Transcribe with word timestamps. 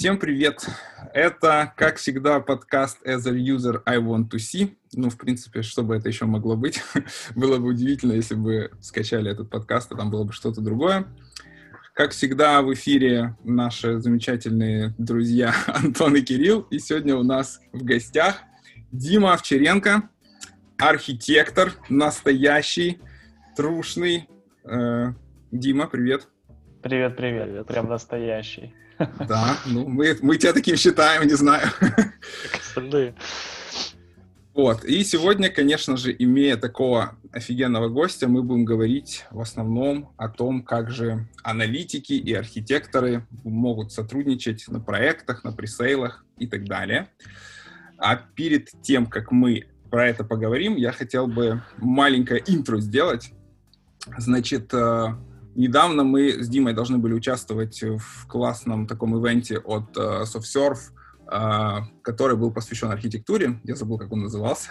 Всем 0.00 0.18
привет! 0.18 0.66
Это, 1.12 1.74
как 1.76 1.98
всегда, 1.98 2.40
подкаст 2.40 3.06
As 3.06 3.28
a 3.28 3.34
User 3.34 3.82
I 3.84 3.98
Want 3.98 4.30
to 4.30 4.38
See. 4.38 4.74
Ну, 4.94 5.10
в 5.10 5.18
принципе, 5.18 5.60
что 5.60 5.82
бы 5.82 5.94
это 5.94 6.08
еще 6.08 6.24
могло 6.24 6.56
быть? 6.56 6.80
было 7.36 7.58
бы 7.58 7.66
удивительно, 7.66 8.12
если 8.12 8.34
бы 8.34 8.70
скачали 8.80 9.30
этот 9.30 9.50
подкаст, 9.50 9.92
а 9.92 9.96
там 9.96 10.10
было 10.10 10.24
бы 10.24 10.32
что-то 10.32 10.62
другое. 10.62 11.04
Как 11.92 12.12
всегда, 12.12 12.62
в 12.62 12.72
эфире 12.72 13.36
наши 13.44 14.00
замечательные 14.00 14.94
друзья 14.96 15.52
Антон 15.66 16.16
и 16.16 16.22
Кирилл. 16.22 16.62
И 16.70 16.78
сегодня 16.78 17.14
у 17.14 17.22
нас 17.22 17.60
в 17.74 17.84
гостях 17.84 18.40
Дима 18.92 19.34
Овчаренко, 19.34 20.08
архитектор, 20.78 21.74
настоящий, 21.90 23.00
трушный. 23.54 24.30
Э, 24.64 25.12
Дима, 25.52 25.88
привет. 25.88 26.26
Привет, 26.80 27.18
привет, 27.18 27.44
привет. 27.44 27.66
Прям 27.66 27.90
настоящий. 27.90 28.74
Да, 29.28 29.56
ну 29.66 29.88
мы, 29.88 30.16
мы 30.22 30.36
тебя 30.36 30.52
таким 30.52 30.76
считаем, 30.76 31.26
не 31.26 31.34
знаю. 31.34 31.68
Как 31.80 32.60
остальные. 32.60 33.14
Вот, 34.52 34.84
и 34.84 35.04
сегодня, 35.04 35.48
конечно 35.48 35.96
же, 35.96 36.14
имея 36.18 36.56
такого 36.56 37.16
офигенного 37.32 37.88
гостя, 37.88 38.28
мы 38.28 38.42
будем 38.42 38.64
говорить 38.64 39.24
в 39.30 39.40
основном 39.40 40.12
о 40.16 40.28
том, 40.28 40.62
как 40.62 40.90
же 40.90 41.28
аналитики 41.42 42.12
и 42.12 42.34
архитекторы 42.34 43.26
могут 43.44 43.92
сотрудничать 43.92 44.66
на 44.68 44.80
проектах, 44.80 45.44
на 45.44 45.52
пресейлах 45.52 46.24
и 46.36 46.46
так 46.46 46.64
далее. 46.64 47.08
А 47.96 48.16
перед 48.16 48.70
тем, 48.82 49.06
как 49.06 49.30
мы 49.30 49.66
про 49.90 50.08
это 50.08 50.24
поговорим, 50.24 50.76
я 50.76 50.92
хотел 50.92 51.26
бы 51.26 51.62
маленькое 51.76 52.42
интро 52.46 52.80
сделать. 52.80 53.32
Значит, 54.18 54.74
э, 54.74 55.14
Недавно 55.54 56.04
мы 56.04 56.42
с 56.42 56.48
Димой 56.48 56.74
должны 56.74 56.98
были 56.98 57.12
участвовать 57.12 57.82
в 57.82 58.26
классном 58.28 58.86
таком 58.86 59.18
ивенте 59.18 59.58
от 59.58 59.96
uh, 59.96 60.22
SoftSurf, 60.22 60.78
uh, 61.26 61.82
который 62.02 62.36
был 62.36 62.52
посвящен 62.52 62.90
архитектуре. 62.90 63.60
Я 63.64 63.74
забыл, 63.74 63.98
как 63.98 64.12
он 64.12 64.20
назывался. 64.20 64.70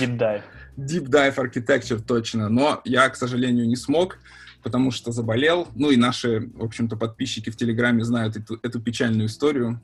Deep 0.00 0.18
Dive. 0.18 0.42
Deep 0.76 1.06
Dive 1.06 1.36
Architecture, 1.36 2.00
точно. 2.00 2.48
Но 2.48 2.80
я, 2.84 3.08
к 3.08 3.16
сожалению, 3.16 3.68
не 3.68 3.76
смог, 3.76 4.18
потому 4.62 4.90
что 4.90 5.12
заболел. 5.12 5.68
Ну 5.76 5.90
и 5.90 5.96
наши, 5.96 6.50
в 6.54 6.64
общем-то, 6.64 6.96
подписчики 6.96 7.50
в 7.50 7.56
Телеграме 7.56 8.02
знают 8.04 8.36
эту, 8.36 8.58
эту 8.62 8.80
печальную 8.80 9.26
историю. 9.28 9.80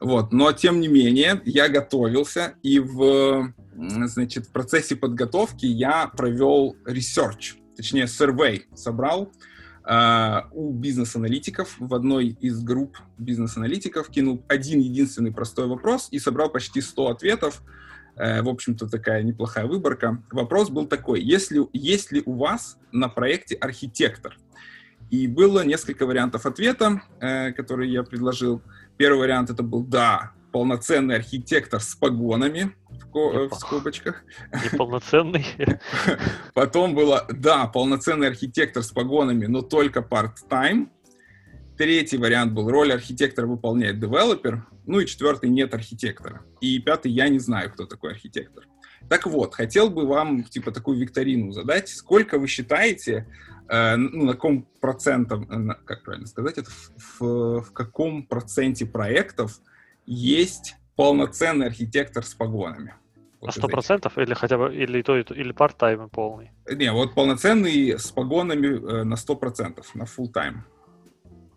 Вот. 0.00 0.32
Но, 0.32 0.52
тем 0.52 0.80
не 0.80 0.88
менее, 0.88 1.40
я 1.44 1.68
готовился, 1.68 2.54
и 2.62 2.80
в, 2.80 3.54
значит, 3.76 4.46
в 4.46 4.52
процессе 4.52 4.96
подготовки 4.96 5.66
я 5.66 6.08
провел 6.08 6.76
research 6.84 7.54
точнее, 7.76 8.04
survey 8.04 8.62
собрал 8.74 9.30
э, 9.84 10.40
у 10.52 10.72
бизнес-аналитиков 10.72 11.76
в 11.78 11.94
одной 11.94 12.36
из 12.40 12.62
групп 12.62 12.98
бизнес-аналитиков, 13.18 14.08
кинул 14.08 14.42
один 14.48 14.80
единственный 14.80 15.32
простой 15.32 15.66
вопрос 15.66 16.08
и 16.10 16.18
собрал 16.18 16.50
почти 16.50 16.80
100 16.80 17.08
ответов. 17.08 17.62
Э, 18.16 18.42
в 18.42 18.48
общем-то, 18.48 18.88
такая 18.88 19.22
неплохая 19.22 19.66
выборка. 19.66 20.22
Вопрос 20.30 20.70
был 20.70 20.86
такой, 20.86 21.20
если, 21.20 21.60
есть 21.72 22.12
ли 22.12 22.22
у 22.24 22.34
вас 22.34 22.78
на 22.92 23.08
проекте 23.08 23.54
архитектор? 23.56 24.36
И 25.10 25.28
было 25.28 25.64
несколько 25.64 26.04
вариантов 26.06 26.46
ответа, 26.46 27.02
э, 27.20 27.52
которые 27.52 27.92
я 27.92 28.02
предложил. 28.02 28.62
Первый 28.96 29.20
вариант 29.20 29.50
это 29.50 29.62
был 29.62 29.84
«да», 29.84 30.32
полноценный 30.56 31.16
архитектор 31.16 31.82
с 31.82 31.94
погонами 31.94 32.74
в, 33.12 33.48
в 33.50 33.54
скобочках. 33.56 34.24
Неполноценный. 34.64 35.44
Потом 36.54 36.94
было, 36.94 37.26
да, 37.30 37.66
полноценный 37.66 38.28
архитектор 38.28 38.82
с 38.82 38.90
погонами, 38.90 39.44
но 39.44 39.60
только 39.60 40.00
part-time. 40.00 40.88
Третий 41.76 42.16
вариант 42.16 42.54
был, 42.54 42.70
роль 42.70 42.90
архитектора 42.90 43.46
выполняет 43.46 44.00
девелопер. 44.00 44.66
Ну 44.86 45.00
и 45.00 45.06
четвертый, 45.06 45.50
нет 45.50 45.74
архитектора. 45.74 46.40
И 46.62 46.78
пятый, 46.78 47.12
я 47.12 47.28
не 47.28 47.38
знаю, 47.38 47.70
кто 47.70 47.84
такой 47.84 48.12
архитектор. 48.12 48.64
Так 49.10 49.26
вот, 49.26 49.54
хотел 49.54 49.90
бы 49.90 50.06
вам, 50.06 50.42
типа, 50.42 50.72
такую 50.72 50.98
викторину 50.98 51.52
задать. 51.52 51.90
Сколько 51.90 52.38
вы 52.38 52.46
считаете, 52.46 53.28
э, 53.68 53.96
ну, 53.96 54.24
на 54.24 54.32
каком 54.32 54.66
процентом, 54.80 55.70
э, 55.70 55.74
как 55.84 56.02
правильно 56.02 56.26
сказать, 56.26 56.56
это 56.56 56.70
в, 56.70 57.20
в, 57.20 57.60
в 57.60 57.72
каком 57.74 58.22
проценте 58.22 58.86
проектов 58.86 59.60
есть 60.06 60.76
полноценный 60.96 61.66
архитектор 61.66 62.24
с 62.24 62.34
погонами. 62.34 62.94
Вот 63.40 63.54
сто 63.54 63.68
процентов 63.68 64.18
или 64.18 64.34
хотя 64.34 64.56
бы 64.56 64.74
или 64.74 65.02
то, 65.02 65.16
или 65.18 65.54
part-time 65.54 66.08
полный? 66.08 66.50
Не, 66.70 66.90
вот 66.92 67.14
полноценный 67.14 67.98
с 67.98 68.10
погонами 68.10 68.66
э, 68.66 69.04
на 69.04 69.16
сто 69.16 69.36
процентов, 69.36 69.94
на 69.94 70.04
full 70.04 70.32
time. 70.32 70.56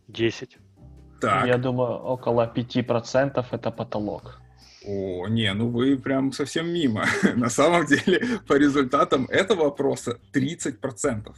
Десять. 0.07 0.57
Так. 1.21 1.47
Я 1.47 1.57
думаю, 1.57 1.93
около 1.93 2.47
пяти 2.47 2.81
процентов 2.81 3.47
это 3.53 3.71
потолок. 3.71 4.39
О, 4.85 5.27
не, 5.27 5.53
ну 5.53 5.69
вы 5.69 5.97
прям 5.97 6.31
совсем 6.31 6.71
мимо. 6.71 7.05
на 7.35 7.49
самом 7.49 7.85
деле, 7.85 8.39
по 8.47 8.53
результатам 8.53 9.25
этого 9.25 9.65
вопроса 9.65 10.19
30%. 10.33 11.23
То 11.23 11.33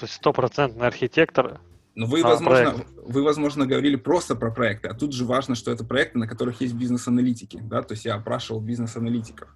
есть 0.00 0.14
стопроцентный 0.14 0.86
архитектор 0.86 1.60
но 1.94 2.06
вы, 2.06 2.20
а, 2.20 2.28
возможно, 2.28 2.74
вы, 3.04 3.22
возможно, 3.22 3.66
говорили 3.66 3.96
просто 3.96 4.34
про 4.34 4.50
проекты, 4.50 4.88
а 4.88 4.94
тут 4.94 5.12
же 5.12 5.24
важно, 5.24 5.54
что 5.54 5.70
это 5.70 5.84
проекты, 5.84 6.18
на 6.18 6.26
которых 6.28 6.60
есть 6.60 6.74
бизнес-аналитики, 6.74 7.60
да, 7.62 7.82
то 7.82 7.94
есть 7.94 8.04
я 8.04 8.14
опрашивал 8.14 8.60
бизнес-аналитиков. 8.60 9.48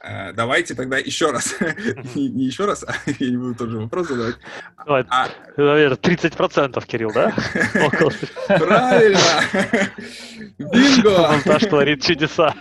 Э, 0.00 0.32
давайте 0.32 0.74
тогда 0.74 0.96
еще 0.96 1.30
раз, 1.30 1.56
не, 2.14 2.28
не 2.28 2.44
еще 2.44 2.64
раз, 2.66 2.84
а 2.84 2.94
я 3.18 3.30
не 3.30 3.36
буду 3.36 3.54
тот 3.54 3.68
же 3.68 3.78
вопрос 3.78 4.08
задавать. 4.08 4.36
Давай, 4.84 5.04
а... 5.10 5.28
наверное, 5.56 5.98
30%, 5.98 6.86
Кирилл, 6.86 7.12
да? 7.12 7.34
Правильно! 8.46 9.18
Бинго! 10.58 11.28
Монтаж 11.28 11.64
творит 11.64 12.02
чудеса. 12.02 12.54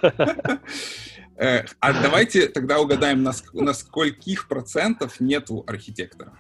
Э, 1.37 1.63
а 1.79 1.93
давайте 2.01 2.47
тогда 2.47 2.79
угадаем, 2.79 3.23
на 3.23 3.73
скольких 3.73 4.47
процентов 4.47 5.19
нету 5.19 5.63
архитектора? 5.67 6.33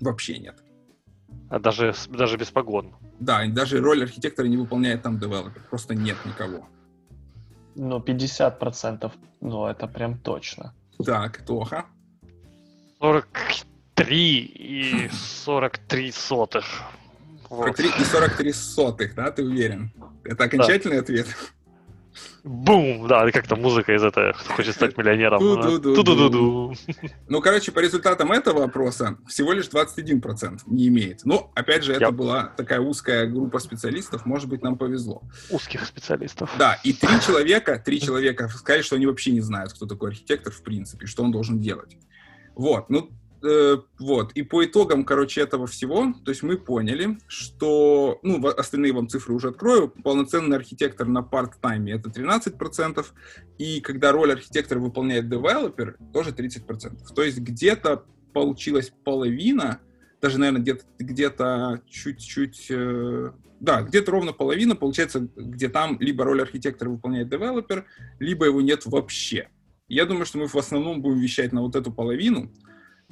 Вообще 0.00 0.38
нет. 0.38 0.58
А 1.50 1.58
даже, 1.58 1.94
даже 2.08 2.36
без 2.36 2.50
погон. 2.50 2.94
Да, 3.20 3.46
даже 3.46 3.80
роль 3.80 4.02
архитектора 4.02 4.46
не 4.46 4.56
выполняет 4.56 5.02
там 5.02 5.18
девелопер. 5.18 5.62
Просто 5.70 5.94
нет 5.94 6.16
никого. 6.24 6.68
Ну, 7.74 7.98
50%, 7.98 9.12
ну, 9.40 9.66
это 9.66 9.86
прям 9.86 10.18
точно. 10.18 10.74
Так, 11.04 11.38
Тоха. 11.46 11.86
43 13.00 14.38
и 14.38 15.08
43 15.44 16.12
сотых. 16.12 16.64
43 17.48 17.88
и 17.88 18.04
43 18.04 18.52
сотых, 18.52 19.14
да, 19.14 19.30
ты 19.30 19.42
уверен? 19.44 19.90
Это 20.24 20.44
окончательный 20.44 20.96
да. 20.96 21.02
ответ? 21.02 21.26
Бум! 22.44 23.06
Да, 23.08 23.30
как 23.30 23.46
то 23.46 23.56
музыка 23.56 23.94
из 23.94 24.02
этого, 24.02 24.32
кто 24.32 24.54
хочет 24.54 24.74
стать 24.74 24.96
миллионером. 24.96 25.40
Ту-ду-ду-ду. 25.40 26.74
Ну, 27.28 27.40
короче, 27.40 27.72
по 27.72 27.80
результатам 27.80 28.32
этого 28.32 28.64
опроса 28.64 29.18
всего 29.26 29.52
лишь 29.52 29.68
21% 29.68 30.60
не 30.66 30.88
имеет. 30.88 31.24
Но, 31.24 31.50
опять 31.54 31.84
же, 31.84 31.92
это 31.92 32.06
Я... 32.06 32.10
была 32.10 32.52
такая 32.56 32.80
узкая 32.80 33.26
группа 33.26 33.58
специалистов, 33.58 34.26
может 34.26 34.48
быть, 34.48 34.62
нам 34.62 34.76
повезло. 34.76 35.22
Узких 35.50 35.84
специалистов. 35.84 36.50
Да, 36.58 36.78
и 36.84 36.92
три 36.92 37.20
человека, 37.20 37.82
три 37.84 38.00
человека 38.00 38.48
сказали, 38.48 38.82
что 38.82 38.96
они 38.96 39.06
вообще 39.06 39.32
не 39.32 39.40
знают, 39.40 39.72
кто 39.72 39.86
такой 39.86 40.10
архитектор 40.10 40.52
в 40.52 40.62
принципе, 40.62 41.06
что 41.06 41.22
он 41.22 41.32
должен 41.32 41.60
делать. 41.60 41.96
Вот, 42.54 42.90
ну, 42.90 43.10
Э, 43.40 43.76
вот, 44.00 44.32
и 44.32 44.42
по 44.42 44.64
итогам, 44.64 45.04
короче, 45.04 45.40
этого 45.40 45.68
всего, 45.68 46.12
то 46.24 46.30
есть 46.30 46.42
мы 46.42 46.56
поняли, 46.56 47.18
что, 47.28 48.18
ну, 48.22 48.44
остальные 48.48 48.92
вам 48.92 49.08
цифры 49.08 49.32
уже 49.32 49.48
открою, 49.48 49.88
полноценный 49.88 50.56
архитектор 50.56 51.06
на 51.06 51.22
парт-тайме 51.22 51.92
это 51.92 52.10
13%, 52.10 53.06
и 53.58 53.80
когда 53.80 54.10
роль 54.10 54.32
архитектора 54.32 54.80
выполняет 54.80 55.28
девелопер, 55.28 55.96
тоже 56.12 56.30
30%. 56.30 57.14
То 57.14 57.22
есть 57.22 57.38
где-то 57.38 58.04
получилась 58.32 58.92
половина, 59.04 59.80
даже, 60.20 60.38
наверное, 60.38 60.62
где-то 60.62 60.84
где 60.98 61.32
чуть-чуть, 61.88 62.66
э, 62.70 63.30
да, 63.60 63.82
где-то 63.82 64.10
ровно 64.10 64.32
половина, 64.32 64.74
получается, 64.74 65.28
где 65.36 65.68
там 65.68 65.96
либо 66.00 66.24
роль 66.24 66.42
архитектора 66.42 66.90
выполняет 66.90 67.28
девелопер, 67.28 67.86
либо 68.18 68.46
его 68.46 68.60
нет 68.60 68.84
вообще. 68.86 69.48
Я 69.86 70.06
думаю, 70.06 70.26
что 70.26 70.38
мы 70.38 70.48
в 70.48 70.56
основном 70.56 71.00
будем 71.00 71.20
вещать 71.20 71.52
на 71.52 71.62
вот 71.62 71.76
эту 71.76 71.92
половину, 71.92 72.52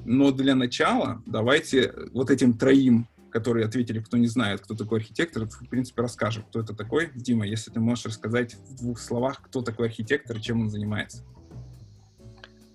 но 0.04 0.30
для 0.30 0.54
начала 0.54 1.22
давайте 1.26 1.92
вот 2.12 2.30
этим 2.30 2.54
троим, 2.54 3.06
которые 3.30 3.66
ответили, 3.66 4.00
кто 4.00 4.16
не 4.16 4.28
знает, 4.28 4.60
кто 4.60 4.74
такой 4.74 5.00
архитектор, 5.00 5.46
в 5.46 5.68
принципе, 5.68 6.02
расскажем, 6.02 6.44
кто 6.44 6.60
это 6.60 6.74
такой. 6.74 7.10
Дима, 7.14 7.46
если 7.46 7.70
ты 7.70 7.80
можешь 7.80 8.06
рассказать 8.06 8.54
в 8.54 8.76
двух 8.76 8.98
словах, 8.98 9.42
кто 9.42 9.62
такой 9.62 9.88
архитектор 9.88 10.36
и 10.36 10.40
чем 10.40 10.62
он 10.62 10.70
занимается. 10.70 11.22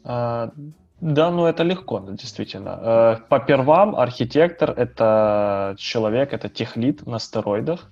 А, 0.03 0.51
да, 0.99 1.31
ну 1.31 1.45
это 1.45 1.63
легко, 1.63 1.99
действительно. 2.11 2.73
А, 2.73 3.15
по 3.29 3.39
первам, 3.39 3.95
архитектор— 3.95 4.71
это 4.77 5.75
человек, 5.77 6.33
это 6.33 6.49
техлит 6.49 7.05
на 7.07 7.19
стероидах. 7.19 7.91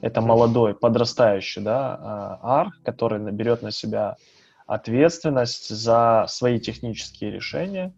Это 0.00 0.22
молодой, 0.22 0.74
подрастающий, 0.74 1.60
да, 1.60 1.98
а, 2.00 2.60
ар, 2.60 2.68
который 2.84 3.18
наберет 3.18 3.62
на 3.62 3.70
себя 3.70 4.16
ответственность 4.66 5.68
за 5.68 6.24
свои 6.28 6.58
технические 6.60 7.32
решения, 7.32 7.92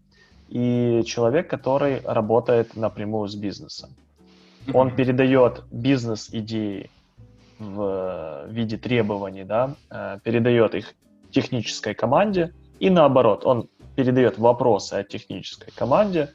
и 0.52 1.02
человек, 1.06 1.48
который 1.48 2.02
работает 2.04 2.76
напрямую 2.76 3.26
с 3.26 3.34
бизнесом. 3.34 3.90
Он 4.74 4.94
передает 4.94 5.62
бизнес-идеи 5.70 6.90
в 7.58 8.44
виде 8.48 8.76
требований, 8.76 9.44
да, 9.44 9.74
э, 9.90 10.18
передает 10.22 10.74
их 10.74 10.94
технической 11.30 11.94
команде, 11.94 12.52
и 12.80 12.90
наоборот, 12.90 13.46
он 13.46 13.68
передает 13.96 14.38
вопросы 14.38 14.94
о 14.94 15.04
технической 15.04 15.72
команде, 15.74 16.34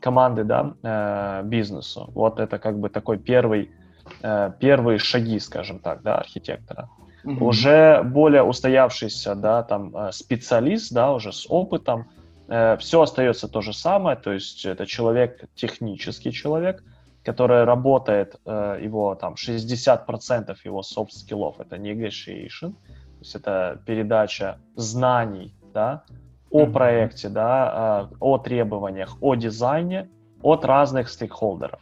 команды, 0.00 0.42
да, 0.42 0.74
э, 0.82 1.42
бизнесу. 1.44 2.10
Вот 2.14 2.40
это 2.40 2.58
как 2.58 2.80
бы 2.80 2.88
такой 2.88 3.18
первый, 3.18 3.70
э, 4.22 4.52
первые 4.58 4.98
шаги, 4.98 5.38
скажем 5.38 5.78
так, 5.78 6.02
да, 6.02 6.16
архитектора. 6.16 6.88
Угу. 7.24 7.44
Уже 7.44 8.02
более 8.02 8.42
устоявшийся, 8.42 9.36
да, 9.36 9.62
там 9.62 9.94
специалист, 10.10 10.92
да, 10.92 11.12
уже 11.12 11.32
с 11.32 11.46
опытом, 11.48 12.06
все 12.48 13.02
остается 13.02 13.48
то 13.48 13.60
же 13.60 13.72
самое, 13.72 14.16
то 14.16 14.32
есть 14.32 14.64
это 14.66 14.86
человек, 14.86 15.48
технический 15.54 16.32
человек, 16.32 16.82
который 17.24 17.64
работает, 17.64 18.40
его 18.44 19.14
там 19.14 19.34
60% 19.34 20.56
его 20.64 20.82
софт-скиллов 20.82 21.60
это 21.60 21.76
negotiation, 21.76 22.72
то 22.72 23.18
есть 23.20 23.34
это 23.36 23.80
передача 23.86 24.58
знаний, 24.76 25.54
да, 25.72 26.02
о 26.52 26.66
проекте, 26.66 27.28
да, 27.28 27.70
а, 27.72 28.10
о 28.20 28.38
требованиях, 28.38 29.16
о 29.20 29.34
дизайне 29.34 30.08
от 30.42 30.64
разных 30.64 31.08
стейкхолдеров. 31.08 31.80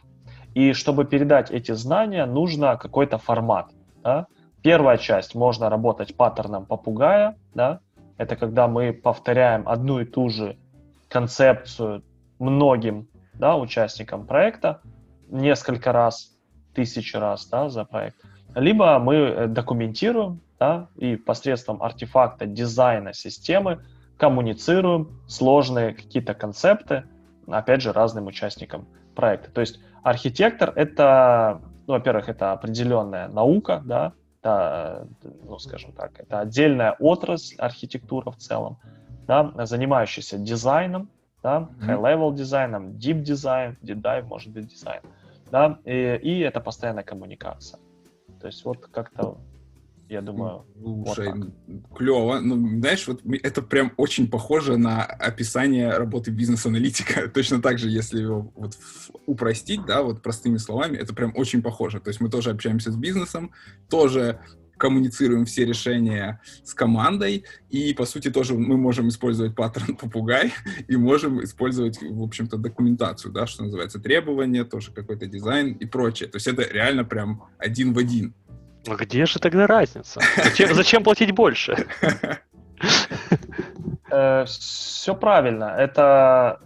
И 0.53 0.73
чтобы 0.73 1.05
передать 1.05 1.51
эти 1.51 1.73
знания, 1.73 2.25
нужно 2.25 2.77
какой-то 2.77 3.17
формат. 3.17 3.71
Да? 4.03 4.27
Первая 4.61 4.97
часть 4.97 5.35
можно 5.35 5.69
работать 5.69 6.15
паттерном 6.15 6.65
попугая, 6.65 7.35
да? 7.53 7.79
Это 8.21 8.35
когда 8.35 8.67
мы 8.67 8.93
повторяем 8.93 9.67
одну 9.67 9.99
и 9.99 10.05
ту 10.05 10.29
же 10.29 10.55
концепцию 11.09 12.03
многим 12.37 13.07
да, 13.33 13.57
участникам 13.57 14.27
проекта 14.27 14.79
несколько 15.29 15.91
раз, 15.91 16.37
тысячи 16.75 17.15
раз 17.17 17.47
да, 17.47 17.69
за 17.69 17.83
проект. 17.83 18.17
Либо 18.53 18.99
мы 18.99 19.15
э, 19.15 19.47
документируем 19.47 20.39
да, 20.59 20.87
и 20.97 21.15
посредством 21.15 21.81
артефакта 21.81 22.45
дизайна 22.45 23.13
системы 23.13 23.83
коммуницируем 24.17 25.19
сложные 25.27 25.95
какие-то 25.95 26.35
концепты, 26.35 27.05
опять 27.47 27.81
же, 27.81 27.91
разным 27.91 28.27
участникам 28.27 28.85
проекта. 29.15 29.49
То 29.49 29.61
есть 29.61 29.79
архитектор— 30.03 30.71
это, 30.75 31.59
ну, 31.87 31.93
во-первых, 31.93 32.29
это 32.29 32.51
определенная 32.51 33.29
наука, 33.29 33.81
да, 33.83 34.13
это, 34.41 35.07
ну, 35.43 35.59
скажем 35.59 35.93
так, 35.93 36.19
это 36.19 36.39
отдельная 36.39 36.95
отрасль 36.99 37.55
архитектуры 37.57 38.31
в 38.31 38.37
целом, 38.37 38.77
да, 39.27 39.53
занимающаяся 39.65 40.37
дизайном, 40.37 41.09
да, 41.43 41.69
high-level 41.81 42.33
дизайном, 42.35 42.91
deep 42.91 43.21
дизайн, 43.21 43.77
deep 43.83 44.01
dive, 44.01 44.23
может 44.23 44.51
быть, 44.51 44.67
дизайн, 44.67 45.01
да, 45.51 45.79
и, 45.85 46.19
и 46.21 46.39
это 46.39 46.59
постоянная 46.59 47.03
коммуникация. 47.03 47.79
То 48.39 48.47
есть 48.47 48.65
вот 48.65 48.87
как-то 48.87 49.37
я 50.11 50.21
думаю. 50.21 50.65
Слушай, 50.75 51.31
вот 51.33 51.97
клево. 51.97 52.39
Ну, 52.41 52.79
знаешь, 52.79 53.07
вот 53.07 53.21
это 53.43 53.61
прям 53.61 53.93
очень 53.95 54.29
похоже 54.29 54.75
на 54.77 55.03
описание 55.05 55.89
работы 55.91 56.31
бизнес-аналитика. 56.31 57.29
Точно 57.33 57.61
так 57.61 57.79
же, 57.79 57.89
если 57.89 58.19
его 58.19 58.51
вот 58.55 58.77
упростить, 59.25 59.85
да, 59.85 60.03
вот 60.03 60.21
простыми 60.21 60.57
словами, 60.57 60.97
это 60.97 61.13
прям 61.15 61.31
очень 61.35 61.61
похоже. 61.61 62.01
То 62.01 62.09
есть 62.09 62.19
мы 62.19 62.29
тоже 62.29 62.51
общаемся 62.51 62.91
с 62.91 62.97
бизнесом, 62.97 63.51
тоже 63.89 64.41
коммуницируем 64.81 65.45
все 65.45 65.63
решения 65.63 66.41
с 66.63 66.73
командой, 66.73 67.45
и, 67.69 67.93
по 67.93 68.05
сути, 68.05 68.31
тоже 68.31 68.55
мы 68.55 68.77
можем 68.77 69.09
использовать 69.09 69.55
паттерн 69.55 69.95
попугай 70.01 70.51
и 70.87 70.95
можем 70.95 71.43
использовать, 71.43 72.01
в 72.01 72.23
общем-то, 72.23 72.57
документацию, 72.57 73.31
да, 73.31 73.45
что 73.45 73.63
называется, 73.63 73.99
требования, 73.99 74.63
тоже 74.63 74.91
какой-то 74.91 75.27
дизайн 75.27 75.73
и 75.73 75.85
прочее. 75.85 76.27
То 76.27 76.37
есть 76.37 76.47
это 76.47 76.63
реально 76.63 77.05
прям 77.05 77.43
один 77.59 77.93
в 77.93 77.99
один. 77.99 78.33
А 78.87 78.95
где 78.95 79.25
же 79.25 79.39
тогда 79.39 79.67
разница? 79.67 80.21
Зачем, 80.37 80.73
зачем 80.73 81.03
платить 81.03 81.31
больше? 81.31 81.87
Э, 84.13 84.43
Все 84.45 85.15
правильно. 85.15 85.73
Это, 85.77 86.59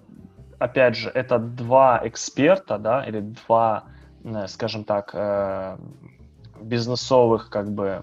опять 0.58 0.96
же, 0.96 1.10
это 1.10 1.38
два 1.38 2.02
эксперта, 2.04 2.80
да, 2.80 3.06
или 3.06 3.20
два, 3.20 3.84
э, 4.24 4.48
скажем 4.48 4.84
так, 4.84 5.12
э, 5.14 5.78
бизнесовых, 6.60 7.50
как 7.52 7.72
бы, 7.72 8.02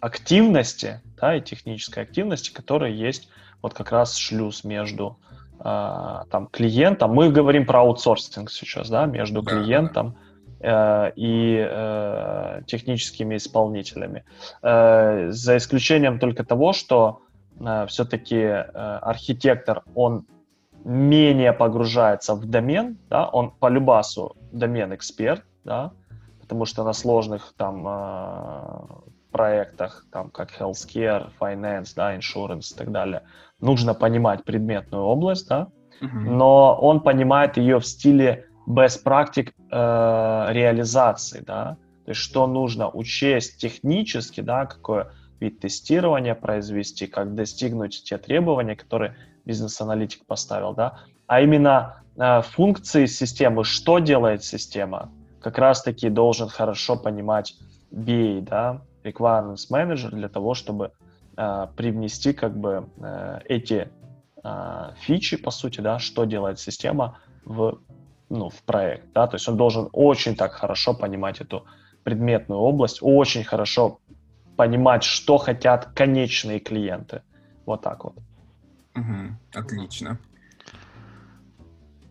активности, 0.00 1.00
да, 1.18 1.36
и 1.36 1.40
технической 1.40 2.02
активности, 2.02 2.52
которые 2.52 2.94
есть 2.94 3.30
вот 3.62 3.72
как 3.72 3.92
раз 3.92 4.14
шлюз 4.16 4.64
между 4.64 5.18
там 5.58 6.48
клиентом. 6.52 7.14
Мы 7.14 7.30
говорим 7.30 7.64
про 7.64 7.80
аутсорсинг 7.80 8.50
сейчас, 8.50 8.90
да, 8.90 9.06
между 9.06 9.42
клиентом 9.42 10.10
да 10.10 10.25
и 10.60 11.68
э, 11.70 12.62
техническими 12.66 13.36
исполнителями. 13.36 14.24
Э, 14.62 15.30
за 15.30 15.56
исключением 15.56 16.18
только 16.18 16.44
того, 16.44 16.72
что 16.72 17.20
все-таки 17.88 18.42
архитектор, 18.42 19.82
он 19.94 20.26
менее 20.84 21.54
погружается 21.54 22.34
в 22.34 22.44
домен, 22.44 22.98
да, 23.08 23.26
он 23.26 23.50
по 23.50 23.68
любасу 23.70 24.36
домен-эксперт, 24.52 25.42
да, 25.64 25.92
потому 26.42 26.66
что 26.66 26.84
на 26.84 26.92
сложных 26.92 27.54
там 27.56 27.82
проектах, 29.30 30.04
там 30.12 30.30
как 30.30 30.50
healthcare, 30.60 31.30
finance, 31.40 31.92
да, 31.96 32.16
insurance 32.16 32.74
и 32.74 32.76
так 32.76 32.90
далее, 32.90 33.22
нужно 33.60 33.94
понимать 33.94 34.44
предметную 34.44 35.04
область, 35.04 35.48
да, 35.48 35.68
uh-huh. 36.00 36.08
но 36.12 36.78
он 36.80 37.00
понимает 37.00 37.56
ее 37.56 37.78
в 37.78 37.86
стиле 37.86 38.46
best 38.66 39.02
практик 39.02 39.54
э, 39.70 40.46
реализации, 40.50 41.40
да, 41.40 41.76
то 42.04 42.10
есть 42.10 42.20
что 42.20 42.46
нужно 42.46 42.88
учесть 42.88 43.58
технически, 43.58 44.40
да, 44.40 44.66
какой 44.66 45.04
вид 45.40 45.60
тестирования 45.60 46.34
произвести, 46.34 47.06
как 47.06 47.34
достигнуть 47.34 48.02
те 48.04 48.18
требования, 48.18 48.76
которые 48.76 49.16
бизнес-аналитик 49.44 50.26
поставил, 50.26 50.74
да, 50.74 51.00
а 51.26 51.40
именно 51.40 52.02
э, 52.16 52.42
функции 52.42 53.06
системы, 53.06 53.64
что 53.64 53.98
делает 53.98 54.44
система, 54.44 55.10
как 55.40 55.58
раз-таки 55.58 56.08
должен 56.08 56.48
хорошо 56.48 56.96
понимать 56.96 57.54
BA, 57.92 58.40
да, 58.40 58.82
Requirements 59.04 59.70
Manager 59.70 60.10
для 60.10 60.28
того, 60.28 60.54
чтобы 60.54 60.92
э, 61.36 61.66
привнести 61.76 62.32
как 62.32 62.56
бы 62.56 62.88
э, 62.98 63.40
эти 63.44 63.88
э, 64.42 64.90
фичи, 65.00 65.36
по 65.36 65.50
сути, 65.50 65.80
да, 65.80 65.98
что 65.98 66.24
делает 66.24 66.58
система 66.58 67.18
в 67.44 67.78
ну, 68.28 68.48
в 68.48 68.62
проект, 68.62 69.12
да, 69.14 69.26
то 69.26 69.36
есть 69.36 69.48
он 69.48 69.56
должен 69.56 69.88
очень 69.92 70.36
так 70.36 70.52
хорошо 70.52 70.94
понимать 70.94 71.40
эту 71.40 71.66
предметную 72.02 72.60
область, 72.60 72.98
очень 73.00 73.44
хорошо 73.44 74.00
понимать, 74.56 75.04
что 75.04 75.38
хотят 75.38 75.86
конечные 75.94 76.60
клиенты. 76.60 77.22
Вот 77.66 77.82
так 77.82 78.04
вот. 78.04 78.14
Угу, 78.94 79.36
отлично. 79.54 80.18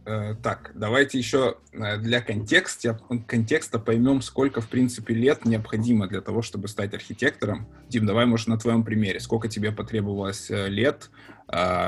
Э, 0.05 0.36
так, 0.36 0.72
давайте 0.75 1.17
еще 1.17 1.57
э, 1.72 1.98
для 1.98 2.22
контекста, 2.22 3.00
контекста 3.25 3.79
поймем, 3.79 4.22
сколько, 4.22 4.62
в 4.62 4.69
принципе, 4.69 5.15
лет 5.15 5.45
необходимо 5.45 6.07
для 6.07 6.22
того, 6.22 6.43
чтобы 6.43 6.67
стать 6.67 6.93
архитектором. 6.93 7.67
Дим, 7.89 8.05
давай, 8.05 8.27
может, 8.27 8.48
на 8.48 8.60
твоем 8.60 8.84
примере. 8.84 9.19
Сколько 9.19 9.48
тебе 9.48 9.72
потребовалось 9.72 10.51
э, 10.51 10.69
лет, 10.69 11.10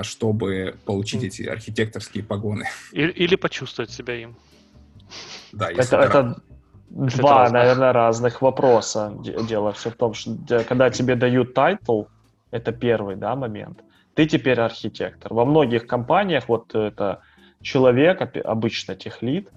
чтобы 0.03 0.75
получить 0.85 1.23
эти 1.23 1.43
архитекторские 1.43 2.23
погоны? 2.23 2.65
Или, 2.91 3.11
или 3.11 3.35
почувствовать 3.35 3.89
себя 3.91 4.15
им. 4.15 4.35
Да, 5.51 5.69
если 5.69 5.97
это, 5.97 6.07
это 6.07 6.41
два, 6.89 7.39
разных. 7.39 7.53
наверное, 7.53 7.93
разных 7.93 8.41
вопроса. 8.41 9.13
Дело 9.47 9.71
все 9.73 9.89
в 9.89 9.95
том, 9.95 10.13
что 10.13 10.63
когда 10.63 10.89
тебе 10.89 11.15
дают 11.15 11.53
title, 11.53 12.03
это 12.51 12.71
первый 12.71 13.15
да, 13.15 13.35
момент, 13.35 13.79
ты 14.13 14.25
теперь 14.25 14.59
архитектор. 14.59 15.33
Во 15.33 15.45
многих 15.45 15.87
компаниях 15.87 16.47
вот 16.47 16.73
это 16.73 17.21
человек, 17.61 18.21
обычно 18.45 18.95
tech 18.96 19.19
lead, 19.19 19.50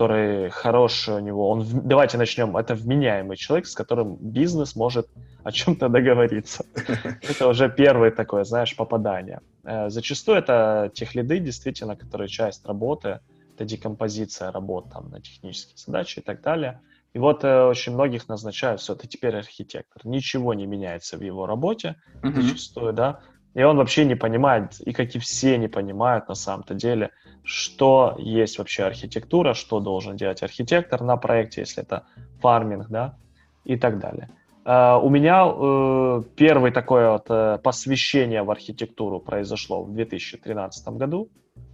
который 0.00 0.48
хороший 0.48 1.14
у 1.14 1.18
него, 1.18 1.50
он, 1.50 1.66
давайте 1.84 2.16
начнем, 2.16 2.56
это 2.56 2.74
вменяемый 2.74 3.36
человек, 3.36 3.66
с 3.66 3.74
которым 3.74 4.16
бизнес 4.16 4.74
может 4.74 5.08
о 5.44 5.52
чем-то 5.52 5.88
договориться. 5.90 6.64
Это 7.28 7.48
уже 7.48 7.68
первое 7.68 8.10
такое, 8.10 8.44
знаешь, 8.44 8.74
попадание. 8.76 9.40
Э, 9.64 9.90
зачастую 9.90 10.38
это 10.38 10.90
техлиды, 10.94 11.38
действительно, 11.38 11.96
которые 11.96 12.28
часть 12.28 12.66
работы, 12.66 13.20
это 13.54 13.64
декомпозиция 13.66 14.50
работ 14.52 14.86
там, 14.90 15.10
на 15.10 15.20
технические 15.20 15.76
задачи 15.76 16.20
и 16.20 16.22
так 16.22 16.40
далее. 16.40 16.80
И 17.12 17.18
вот 17.18 17.44
э, 17.44 17.64
очень 17.64 17.92
многих 17.92 18.28
назначают, 18.28 18.80
все, 18.80 18.94
ты 18.94 19.06
теперь 19.06 19.36
архитектор. 19.36 20.06
Ничего 20.06 20.54
не 20.54 20.66
меняется 20.66 21.18
в 21.18 21.22
его 21.22 21.46
работе, 21.46 21.96
mm-hmm. 22.22 22.40
зачастую, 22.40 22.92
да. 22.94 23.20
И 23.54 23.62
он 23.62 23.76
вообще 23.76 24.04
не 24.04 24.14
понимает, 24.14 24.80
и 24.80 24.92
как 24.92 25.14
и 25.14 25.18
все 25.18 25.58
не 25.58 25.68
понимают 25.68 26.28
на 26.28 26.34
самом-то 26.34 26.74
деле, 26.74 27.10
что 27.42 28.14
есть 28.18 28.58
вообще 28.58 28.84
архитектура, 28.84 29.54
что 29.54 29.80
должен 29.80 30.16
делать 30.16 30.42
архитектор 30.42 31.02
на 31.02 31.16
проекте, 31.16 31.62
если 31.62 31.82
это 31.82 32.04
фарминг, 32.40 32.88
да, 32.88 33.16
и 33.64 33.76
так 33.76 33.98
далее. 33.98 34.30
Uh, 34.62 35.00
у 35.00 35.08
меня 35.08 35.46
uh, 35.46 36.22
первое 36.36 36.70
такое 36.70 37.10
вот 37.12 37.30
uh, 37.30 37.58
посвящение 37.58 38.42
в 38.42 38.50
архитектуру 38.50 39.18
произошло 39.18 39.82
в 39.82 39.92
2013 39.94 40.88
году. 40.88 41.30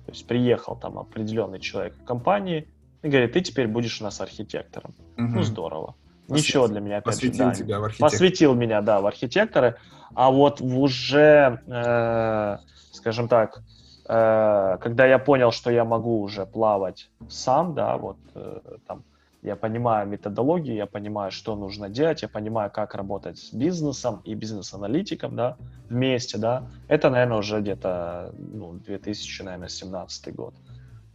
То 0.07 0.13
есть 0.13 0.27
приехал 0.27 0.77
там 0.77 0.97
определенный 0.99 1.59
человек 1.59 1.95
в 1.97 2.05
компании, 2.05 2.69
и 3.03 3.09
говорит, 3.09 3.33
ты 3.33 3.41
теперь 3.41 3.67
будешь 3.67 4.01
у 4.01 4.05
нас 4.05 4.21
архитектором. 4.21 4.95
Мгм. 5.17 5.37
Ну, 5.37 5.43
здорово. 5.43 5.97
Посвятил- 6.29 6.63
Ничего 6.63 6.69
для 6.69 6.81
меня, 6.81 6.97
опять 6.99 7.15
же, 7.15 7.29
Посвятил 7.29 7.47
да, 7.47 7.55
тебя 7.55 7.81
в 7.81 7.99
посвятил 7.99 8.55
меня, 8.55 8.81
да, 8.83 9.01
в 9.01 9.07
архитекторы, 9.07 9.77
а 10.15 10.31
вот 10.31 10.61
уже, 10.61 11.61
э, 11.67 12.59
скажем 12.91 13.29
так, 13.29 13.63
э, 14.09 14.79
когда 14.81 15.07
я 15.07 15.19
понял, 15.19 15.53
что 15.53 15.71
я 15.71 15.85
могу 15.85 16.21
уже 16.21 16.45
плавать 16.47 17.11
сам, 17.29 17.75
да, 17.75 17.97
вот 17.97 18.17
э, 18.35 18.61
там, 18.89 19.05
я 19.43 19.55
понимаю 19.55 20.09
методологию, 20.09 20.75
я 20.75 20.87
понимаю, 20.87 21.31
что 21.31 21.55
нужно 21.55 21.89
делать, 21.89 22.23
я 22.23 22.29
понимаю, 22.29 22.71
как 22.73 22.95
работать 22.97 23.39
с 23.39 23.53
бизнесом 23.53 24.21
и 24.25 24.35
бизнес-аналитиком, 24.35 25.37
да, 25.37 25.57
вместе, 25.89 26.39
да, 26.39 26.65
это, 26.89 27.11
наверное, 27.11 27.39
уже 27.39 27.61
где-то, 27.61 28.33
ну, 28.37 28.73
2017 28.73 30.35
год. 30.35 30.55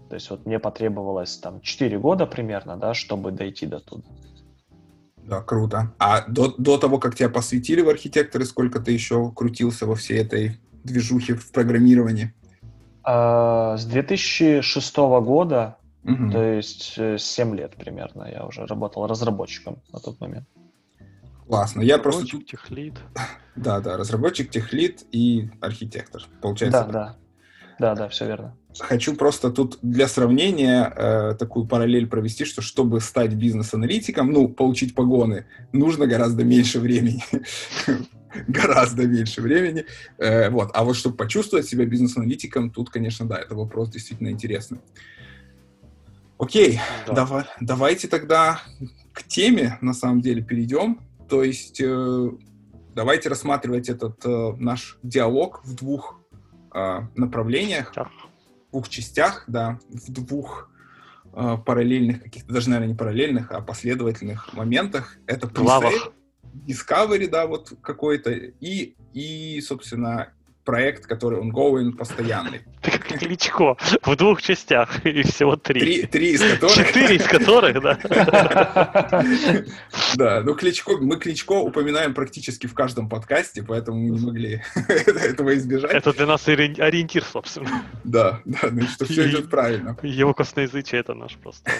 То 0.09 0.15
есть 0.15 0.29
вот 0.29 0.45
мне 0.45 0.59
потребовалось 0.59 1.37
там 1.37 1.59
4 1.61 1.97
года 1.99 2.25
примерно, 2.25 2.77
да, 2.77 2.93
чтобы 2.93 3.31
дойти 3.31 3.65
до 3.65 3.79
туда. 3.79 4.03
Да, 5.27 5.41
круто. 5.41 5.93
А 5.99 6.27
до, 6.27 6.53
до 6.57 6.77
того, 6.77 6.97
как 6.99 7.15
тебя 7.15 7.29
посвятили 7.29 7.81
в 7.81 7.89
архитекторы, 7.89 8.45
сколько 8.45 8.79
ты 8.79 8.91
еще 8.91 9.31
крутился 9.31 9.85
во 9.85 9.95
всей 9.95 10.19
этой 10.19 10.59
движухе 10.83 11.35
в 11.35 11.51
программировании? 11.51 12.33
А, 13.03 13.77
С 13.77 13.85
2006 13.85 14.97
года, 14.97 15.77
Мгм. 16.03 16.31
то 16.31 16.43
есть 16.43 16.95
э, 16.97 17.17
7 17.19 17.55
лет 17.55 17.75
примерно, 17.75 18.27
я 18.31 18.45
уже 18.45 18.65
работал 18.65 19.05
разработчиком 19.05 19.81
на 19.93 19.99
тот 19.99 20.19
момент. 20.19 20.47
Классно. 21.47 21.81
Я 21.81 21.97
просто 21.99 22.25
техлит. 22.39 22.95
да, 23.55 23.79
да, 23.81 23.97
разработчик, 23.97 24.49
техлит 24.49 25.03
и 25.11 25.49
архитектор. 25.61 26.23
Получается, 26.41 26.83
Да, 26.85 26.91
да. 26.91 27.15
Да, 27.79 27.95
да, 27.95 28.09
все 28.09 28.25
верно. 28.27 28.55
Хочу 28.79 29.15
просто 29.15 29.51
тут 29.51 29.77
для 29.81 30.07
сравнения 30.07 30.91
э, 30.95 31.35
такую 31.37 31.67
параллель 31.67 32.07
провести, 32.07 32.45
что 32.45 32.61
чтобы 32.61 33.01
стать 33.01 33.33
бизнес-аналитиком, 33.33 34.31
ну, 34.31 34.47
получить 34.47 34.95
погоны, 34.95 35.45
нужно 35.73 36.07
гораздо 36.07 36.43
меньше 36.43 36.79
времени. 36.79 37.23
гораздо 38.47 39.07
меньше 39.07 39.41
времени. 39.41 39.85
Э, 40.17 40.49
вот. 40.49 40.71
А 40.73 40.83
вот 40.83 40.95
чтобы 40.95 41.17
почувствовать 41.17 41.67
себя 41.67 41.85
бизнес-аналитиком, 41.85 42.71
тут, 42.71 42.89
конечно, 42.89 43.25
да, 43.25 43.37
это 43.37 43.55
вопрос 43.55 43.89
действительно 43.89 44.29
интересный. 44.29 44.79
Окей, 46.37 46.79
Да. 47.05 47.13
Дава- 47.13 47.47
давайте 47.59 48.07
тогда 48.07 48.61
к 49.13 49.23
теме, 49.23 49.77
на 49.81 49.93
самом 49.93 50.21
деле, 50.21 50.41
перейдем. 50.41 51.01
То 51.29 51.43
есть 51.43 51.79
э, 51.83 52.31
давайте 52.95 53.29
рассматривать 53.29 53.89
этот 53.89 54.25
э, 54.25 54.53
наш 54.57 54.97
диалог 55.03 55.61
в 55.63 55.75
двух 55.75 56.19
э, 56.73 57.01
направлениях, 57.15 57.91
Так. 57.93 58.07
В 58.71 58.71
двух 58.71 58.89
частях, 58.89 59.43
да, 59.47 59.79
в 59.89 60.11
двух 60.11 60.69
э, 61.33 61.57
параллельных 61.65 62.23
каких-то, 62.23 62.53
даже, 62.53 62.69
наверное, 62.69 62.93
не 62.93 62.97
параллельных, 62.97 63.51
а 63.51 63.61
последовательных 63.61 64.53
моментах. 64.53 65.17
Это 65.27 65.47
Discovery, 66.67 67.29
да, 67.29 67.47
вот 67.47 67.73
какой-то, 67.81 68.31
и, 68.31 68.95
и, 69.13 69.61
собственно, 69.61 70.33
проект, 70.63 71.05
который 71.05 71.39
ongoing, 71.39 71.91
постоянный. 71.93 72.61
Ты 72.81 72.91
как 72.91 73.19
Кличко 73.19 73.75
в 74.03 74.15
двух 74.15 74.41
частях, 74.41 75.05
и 75.05 75.21
всего 75.23 75.55
три. 75.55 75.79
Три, 75.79 76.05
три 76.05 76.31
из 76.31 76.41
которых... 76.41 76.75
Четыре 76.75 77.15
из 77.15 77.25
которых, 77.25 77.81
да. 77.81 77.99
Да, 80.15 80.41
ну 80.41 80.55
Кличко, 80.55 80.97
мы 80.97 81.17
Кличко 81.17 81.53
упоминаем 81.53 82.13
практически 82.13 82.67
в 82.67 82.73
каждом 82.73 83.09
подкасте, 83.09 83.63
поэтому 83.63 83.99
мы 83.99 84.09
не 84.09 84.25
могли 84.25 84.61
этого 84.87 85.55
избежать. 85.55 85.91
Это 85.91 86.13
для 86.13 86.25
нас 86.25 86.47
ори- 86.47 86.79
ориентир, 86.79 87.23
собственно. 87.23 87.83
Да, 88.03 88.41
да, 88.45 88.59
ну 88.71 88.81
что 88.83 89.05
все 89.05 89.29
идет 89.29 89.49
правильно, 89.49 89.97
Его 90.03 90.33
косноязычие 90.33 91.01
это 91.01 91.13
наш 91.13 91.35
просто. 91.35 91.71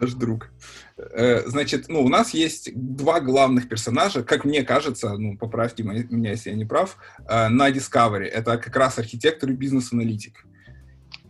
Наш 0.00 0.12
друг. 0.14 0.50
Э, 0.96 1.42
Значит, 1.46 1.88
ну, 1.88 2.02
у 2.02 2.08
нас 2.08 2.34
есть 2.34 2.70
два 2.74 3.20
главных 3.20 3.68
персонажа, 3.68 4.22
как 4.22 4.44
мне 4.44 4.62
кажется, 4.62 5.16
ну, 5.16 5.36
поправьте 5.36 5.82
меня, 5.82 6.30
если 6.30 6.50
я 6.50 6.56
не 6.56 6.64
прав, 6.64 6.96
э, 7.28 7.48
на 7.48 7.70
Discovery. 7.70 8.24
Это 8.24 8.58
как 8.58 8.76
раз 8.76 8.98
архитектор 8.98 9.50
и 9.50 9.54
бизнес-аналитик. 9.54 10.46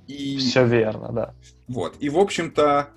И 0.06 0.37
Все 0.38 0.64
верно, 0.64 1.12
да. 1.12 1.35
вот. 1.68 1.96
И, 1.99 2.08
в 2.08 2.18
общем-то, 2.18 2.88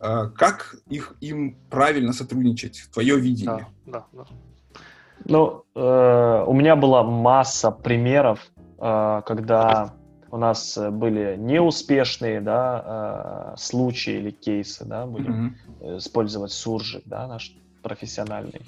э, 0.00 0.30
как 0.36 0.76
их, 0.90 1.14
им 1.20 1.56
правильно 1.70 2.12
сотрудничать? 2.12 2.88
Твое 2.92 3.18
видение. 3.18 3.68
Да, 3.86 4.06
да, 4.12 4.24
да. 4.24 4.26
Ну, 5.24 5.64
э, 5.74 6.44
у 6.46 6.52
меня 6.52 6.76
была 6.76 7.02
масса 7.02 7.70
примеров, 7.70 8.40
э, 8.78 9.22
когда 9.26 9.94
у 10.30 10.36
нас 10.36 10.76
э, 10.76 10.90
были 10.90 11.36
неуспешные, 11.36 12.40
да, 12.40 13.54
э, 13.54 13.56
случаи 13.56 14.14
или 14.14 14.30
кейсы, 14.30 14.84
да, 14.84 15.06
будем 15.06 15.56
э, 15.80 15.98
использовать 15.98 16.52
суржик, 16.52 17.02
да, 17.06 17.26
наш 17.26 17.54
профессиональный. 17.82 18.60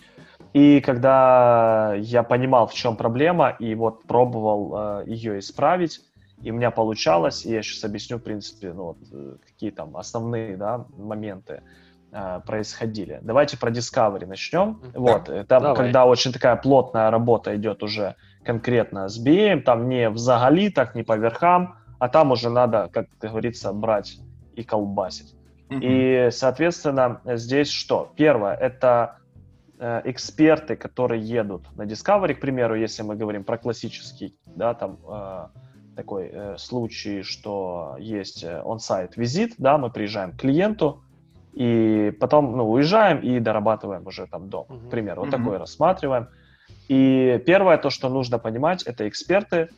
И 0.53 0.81
когда 0.81 1.95
я 1.95 2.23
понимал, 2.23 2.67
в 2.67 2.75
чем 2.75 2.97
проблема, 2.97 3.51
и 3.51 3.75
вот 3.75 4.05
пробовал 4.05 5.03
ее 5.05 5.39
исправить, 5.39 6.01
и 6.43 6.51
у 6.51 6.55
меня 6.55 6.71
получалось, 6.71 7.45
и 7.45 7.53
я 7.53 7.63
сейчас 7.63 7.85
объясню, 7.85 8.17
в 8.17 8.23
принципе, 8.23 8.73
ну, 8.73 8.85
вот, 8.85 8.99
какие 9.47 9.71
там 9.71 9.97
основные, 9.97 10.57
да, 10.57 10.87
моменты 10.97 11.63
э, 12.13 12.41
происходили. 12.47 13.21
Давайте 13.23 13.59
про 13.59 13.71
Discovery 13.71 14.27
начнем. 14.27 14.81
Вот, 14.95 15.29
э, 15.29 15.45
там, 15.45 15.63
Давай. 15.63 15.77
когда 15.77 16.07
очень 16.07 16.33
такая 16.33 16.57
плотная 16.57 17.11
работа 17.11 17.57
идет 17.57 17.83
уже 17.83 18.17
конкретно 18.45 19.09
с 19.09 19.25
BM, 19.25 19.61
там 19.63 19.89
не 19.89 20.09
в 20.11 20.19
заголитах, 20.19 20.95
не 20.95 21.03
по 21.03 21.17
верхам, 21.17 21.77
а 21.99 22.09
там 22.09 22.33
уже 22.33 22.51
надо, 22.51 22.89
как 22.93 23.07
говорится, 23.21 23.73
брать 23.73 24.19
и 24.55 24.63
колбасить. 24.63 25.35
Мгм. 25.69 25.81
И, 25.83 26.29
соответственно, 26.33 27.21
здесь 27.25 27.71
что? 27.71 28.13
Первое, 28.17 28.55
это 28.55 29.19
э, 29.79 30.03
эксперты, 30.05 30.77
которые 30.77 31.23
едут 31.23 31.63
на 31.77 31.83
Discovery, 31.83 32.35
к 32.35 32.41
примеру, 32.41 32.75
если 32.75 33.03
мы 33.03 33.17
говорим 33.17 33.45
про 33.45 33.59
классический, 33.59 34.35
да, 34.47 34.75
там 34.75 34.99
э, 35.09 35.47
такой 35.97 36.31
э, 36.33 36.57
случай, 36.59 37.23
что 37.23 37.97
есть 37.99 38.43
э, 38.43 38.63
on-site 38.65 39.13
визит, 39.17 39.55
да, 39.59 39.79
мы 39.79 39.91
приезжаем 39.91 40.33
к 40.33 40.41
клиенту, 40.41 41.03
и 41.53 42.13
потом, 42.21 42.57
ну, 42.57 42.71
уезжаем 42.71 43.21
и 43.21 43.41
дорабатываем 43.41 44.07
уже 44.07 44.27
там 44.27 44.49
дом, 44.49 44.67
к 44.67 44.91
примеру, 44.91 45.23
вот 45.23 45.33
Мгм. 45.33 45.43
такой 45.43 45.59
рассматриваем. 45.59 46.29
И 46.89 47.43
первое, 47.47 47.77
то, 47.79 47.91
что 47.91 48.09
нужно 48.09 48.39
понимать, 48.39 48.83
это 48.83 49.09
эксперты 49.09 49.69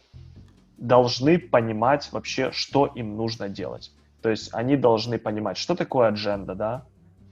должны 0.79 1.39
понимать 1.39 2.09
вообще, 2.13 2.51
что 2.53 2.87
им 2.87 3.17
нужно 3.17 3.49
делать. 3.49 3.93
То 4.23 4.31
есть 4.31 4.51
они 4.55 4.77
должны 4.77 5.19
понимать, 5.19 5.57
что 5.57 5.75
такое 5.75 6.09
адженда, 6.09 6.55
да, 6.55 6.85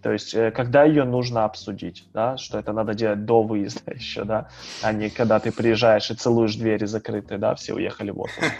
то 0.02 0.12
есть 0.12 0.34
э, 0.34 0.50
когда 0.50 0.84
ее 0.84 1.04
нужно 1.04 1.44
обсудить, 1.44 2.08
да, 2.14 2.36
что 2.36 2.58
это 2.58 2.72
надо 2.72 2.94
делать 2.94 3.24
до 3.24 3.42
выезда 3.42 3.92
еще, 3.94 4.24
да, 4.24 4.48
а 4.82 4.92
не 4.92 5.10
когда 5.10 5.38
ты 5.38 5.52
приезжаешь 5.52 6.10
и 6.10 6.14
целуешь 6.14 6.56
двери 6.56 6.86
закрытые, 6.86 7.38
да, 7.38 7.54
все 7.54 7.74
уехали 7.74 8.10
в 8.10 8.20
отпуск. 8.20 8.52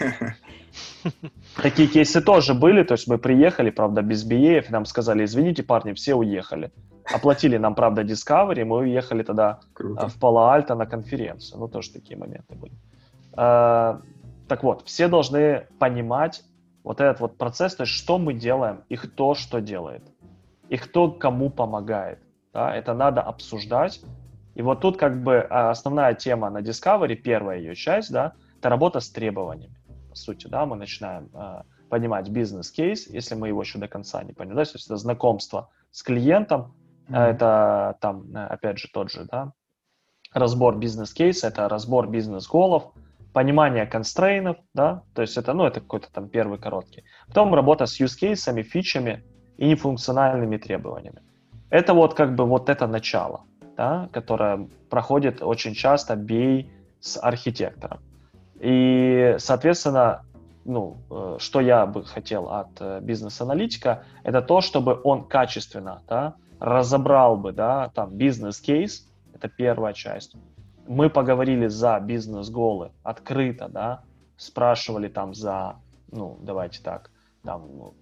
Такие 1.61 1.87
кейсы 1.87 2.21
тоже 2.21 2.53
были, 2.53 2.83
то 2.83 2.93
есть 2.93 3.07
мы 3.07 3.17
приехали, 3.17 3.71
правда, 3.71 4.01
без 4.01 4.23
биеев, 4.23 4.69
нам 4.69 4.85
сказали, 4.85 5.23
извините, 5.25 5.63
парни, 5.63 5.93
все 5.93 6.15
уехали. 6.15 6.71
Оплатили 7.13 7.57
нам, 7.57 7.75
правда, 7.75 8.03
Discovery, 8.03 8.63
мы 8.63 8.77
уехали 8.77 9.23
тогда 9.23 9.59
Круто. 9.73 10.07
в 10.07 10.19
Пало-Альто 10.19 10.75
на 10.75 10.85
конференцию. 10.85 11.59
Ну, 11.59 11.67
тоже 11.67 11.91
такие 11.91 12.17
моменты 12.17 12.55
были. 12.55 12.73
А, 13.33 14.01
Так 14.47 14.63
вот, 14.63 14.83
все 14.85 15.07
должны 15.07 15.67
понимать 15.79 16.43
вот 16.83 17.01
этот 17.01 17.19
вот 17.19 17.37
процесс, 17.37 17.75
то 17.75 17.83
есть 17.83 17.93
что 17.93 18.17
мы 18.17 18.33
делаем 18.33 18.83
и 18.89 18.95
кто 18.95 19.33
что 19.33 19.61
делает, 19.61 20.03
и 20.71 20.77
кто 20.77 21.11
кому 21.11 21.49
помогает. 21.49 22.19
Да? 22.53 22.73
Это 22.73 22.93
надо 22.93 23.21
обсуждать. 23.21 24.01
И 24.55 24.61
вот 24.61 24.79
тут 24.79 24.97
как 24.97 25.21
бы 25.21 25.45
а, 25.49 25.69
основная 25.69 26.13
тема 26.13 26.49
на 26.49 26.61
Discovery, 26.61 27.15
первая 27.15 27.59
ее 27.59 27.75
часть, 27.75 28.11
да, 28.11 28.33
это 28.57 28.69
работа 28.69 29.01
с 29.01 29.09
требованиями. 29.09 29.75
По 30.09 30.15
сути, 30.15 30.47
да, 30.47 30.65
мы 30.65 30.77
начинаем 30.77 31.29
а, 31.33 31.63
понимать 31.89 32.29
бизнес-кейс, 32.29 33.07
если 33.07 33.35
мы 33.35 33.49
его 33.49 33.61
еще 33.61 33.79
до 33.79 33.89
конца 33.89 34.23
не 34.23 34.31
поняли, 34.31 34.55
да, 34.55 34.63
то 34.63 34.71
есть 34.75 34.85
это 34.85 34.95
знакомство 34.95 35.69
с 35.91 36.03
клиентом, 36.03 36.73
Мгм. 37.07 37.19
это 37.19 37.97
там, 37.99 38.33
э, 38.33 38.45
опять 38.45 38.77
же, 38.77 38.87
тот 38.93 39.11
же, 39.11 39.25
да, 39.29 39.51
разбор 40.33 40.77
бизнес-кейса, 40.77 41.47
это 41.47 41.67
разбор 41.67 42.07
бизнес-голов, 42.07 42.93
понимание 43.33 43.85
констрейнов, 43.85 44.57
да, 44.73 45.03
то 45.15 45.21
есть 45.21 45.37
это, 45.37 45.53
ну, 45.53 45.65
это 45.65 45.81
какой-то 45.81 46.09
там 46.11 46.29
первый 46.29 46.59
короткий. 46.59 47.03
Потом 47.27 47.53
работа 47.53 47.85
с 47.85 47.99
use-кейсами, 47.99 48.61
фичами 48.61 49.25
и 49.57 49.67
нефункциональными 49.67 50.57
требованиями. 50.57 51.21
Это 51.69 51.93
вот 51.93 52.13
как 52.13 52.35
бы 52.35 52.45
вот 52.45 52.69
это 52.69 52.87
начало, 52.87 53.41
да, 53.77 54.09
которое 54.11 54.67
проходит 54.89 55.41
очень 55.41 55.73
часто 55.73 56.15
бей 56.15 56.69
с 56.99 57.17
архитектором. 57.21 57.99
И, 58.59 59.35
соответственно, 59.39 60.23
ну, 60.65 60.97
э, 61.09 61.37
что 61.39 61.61
я 61.61 61.85
бы 61.85 62.05
хотел 62.05 62.49
от 62.49 62.69
э, 62.79 62.99
бизнес-аналитика, 63.01 64.03
это 64.23 64.41
то, 64.41 64.61
чтобы 64.61 64.99
он 65.03 65.23
качественно, 65.23 66.01
да, 66.07 66.35
разобрал 66.59 67.37
бы, 67.37 67.53
да, 67.53 67.89
там, 67.95 68.11
бизнес-кейс, 68.11 69.07
это 69.33 69.49
первая 69.49 69.93
часть. 69.93 70.35
Мы 70.87 71.09
поговорили 71.09 71.67
за 71.67 71.99
бизнес-голы 71.99 72.91
открыто, 73.03 73.67
да, 73.69 74.03
спрашивали 74.37 75.07
там 75.07 75.33
за, 75.33 75.77
ну, 76.11 76.37
давайте 76.41 76.81
так, 76.83 77.09
там, 77.43 77.93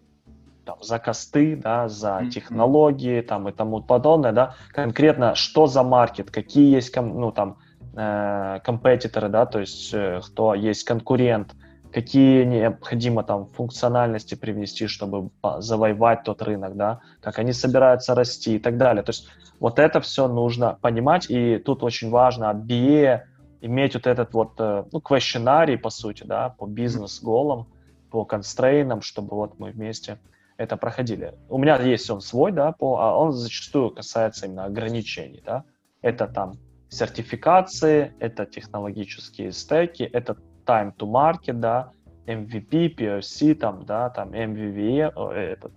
там, 0.70 0.78
за 0.82 1.00
косты, 1.00 1.56
да, 1.56 1.90
за 1.90 2.22
технологии 2.32 3.22
там, 3.22 3.50
и 3.50 3.52
тому 3.52 3.82
подобное, 3.82 4.32
да, 4.32 4.54
конкретно 4.72 5.34
что 5.34 5.66
за 5.66 5.82
маркет, 5.82 6.30
какие 6.30 6.76
есть 6.76 6.96
ну, 6.96 7.32
там, 7.32 7.58
э, 7.96 8.60
компетиторы, 8.64 9.30
да, 9.30 9.48
то 9.48 9.60
есть 9.60 9.92
э, 9.94 10.22
кто 10.24 10.54
есть 10.54 10.84
конкурент, 10.84 11.56
какие 11.92 12.44
необходимо 12.44 13.24
там 13.24 13.48
функциональности 13.48 14.36
привнести, 14.36 14.86
чтобы 14.86 15.32
завоевать 15.58 16.24
тот 16.24 16.44
рынок, 16.44 16.76
да, 16.76 17.00
как 17.20 17.40
они 17.40 17.52
собираются 17.52 18.14
расти 18.14 18.58
и 18.58 18.60
так 18.60 18.78
далее. 18.78 19.02
То 19.02 19.10
есть 19.10 19.28
вот 19.60 19.80
это 19.80 20.02
все 20.02 20.28
нужно 20.28 20.78
понимать, 20.82 21.32
и 21.32 21.58
тут 21.58 21.82
очень 21.82 22.12
важно 22.12 22.52
от 22.52 22.58
BA 22.58 23.22
иметь 23.62 23.96
вот 23.96 24.06
этот 24.06 24.34
вот, 24.34 24.52
э, 24.60 24.84
ну, 24.92 25.02
questionарий, 25.02 25.80
по 25.80 25.90
сути, 25.90 26.26
да, 26.26 26.50
по 26.50 26.68
бизнес-голам, 26.68 27.66
по 28.12 28.26
констрейнам, 28.26 29.02
чтобы 29.02 29.36
вот 29.36 29.60
мы 29.60 29.72
вместе 29.72 30.20
это 30.60 30.76
проходили. 30.76 31.34
У 31.48 31.58
меня 31.58 31.82
есть 31.82 32.10
он 32.10 32.20
свой, 32.20 32.52
да, 32.52 32.74
по, 32.74 32.98
а 33.00 33.16
он 33.18 33.32
зачастую 33.32 33.92
касается 33.92 34.46
именно 34.46 34.66
ограничений, 34.66 35.42
да. 35.46 35.64
Это 36.02 36.28
там 36.28 36.58
сертификации, 36.90 38.14
это 38.20 38.46
технологические 38.46 39.54
стеки, 39.54 40.04
это 40.04 40.36
time 40.66 40.94
to 40.98 41.08
market, 41.10 41.54
да, 41.54 41.92
MVP, 42.28 42.94
POC, 42.96 43.56
там, 43.56 43.86
да, 43.86 44.10
там 44.10 44.32
MVVE, 44.32 45.14
о, 45.16 45.32
э, 45.32 45.54
этот, 45.54 45.72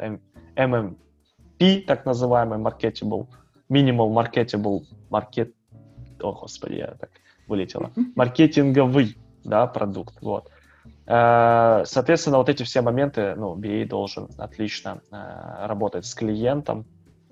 MMP, 0.56 1.82
так 1.86 2.04
называемый 2.04 2.58
marketable, 2.58 3.28
minimal 3.70 4.12
marketable 4.12 4.80
market, 5.10 5.52
о, 6.20 6.32
господи, 6.32 6.74
я 6.74 6.88
так 6.98 7.10
вылетело, 7.46 7.92
маркетинговый, 8.16 9.16
да, 9.44 9.68
продукт, 9.68 10.20
вот. 10.20 10.50
Э, 11.06 11.82
Соответственно, 11.84 12.38
вот 12.38 12.48
эти 12.48 12.62
все 12.62 12.80
моменты, 12.82 13.34
ну, 13.36 13.56
BA 13.56 13.86
должен 13.86 14.28
отлично 14.36 15.02
э, 15.10 15.66
работать 15.66 16.06
с 16.06 16.14
клиентом. 16.14 16.86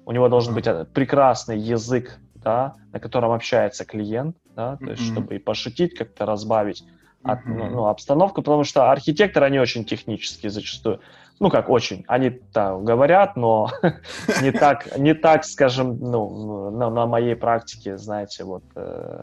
У 0.07 0.13
него 0.13 0.29
должен 0.29 0.55
быть 0.55 0.67
э, 0.67 0.87
прекрасный 0.93 1.59
язык, 1.59 2.21
да, 2.35 2.75
на 2.93 3.01
котором 3.01 3.31
общается 3.33 3.85
клиент, 3.85 4.37
да, 4.57 4.77
то 4.77 4.91
есть 4.91 5.03
Мгм. 5.03 5.13
чтобы 5.13 5.37
и 5.37 5.39
пошутить, 5.39 5.95
как-то 5.95 6.27
разбавить 6.27 6.85
от- 7.23 7.45
Мгм. 7.47 7.73
ну, 7.73 7.87
обстановку, 7.87 8.43
потому 8.43 8.65
что 8.65 8.91
архитекторы, 8.91 9.47
они 9.47 9.61
очень 9.61 9.85
технические 9.85 10.51
зачастую. 10.51 11.01
Ну, 11.39 11.49
как 11.51 11.69
очень. 11.69 12.05
Они-то 12.09 12.79
говорят, 12.79 13.37
но 13.37 13.71
не 14.43 14.51
так, 14.53 14.99
не 14.99 15.15
так, 15.15 15.45
скажем, 15.45 15.99
ну, 16.01 16.71
на, 16.71 16.91
на 16.91 17.07
моей 17.07 17.37
практике, 17.37 17.99
знаете, 17.99 18.45
вот 18.45 18.65
э, 18.75 19.23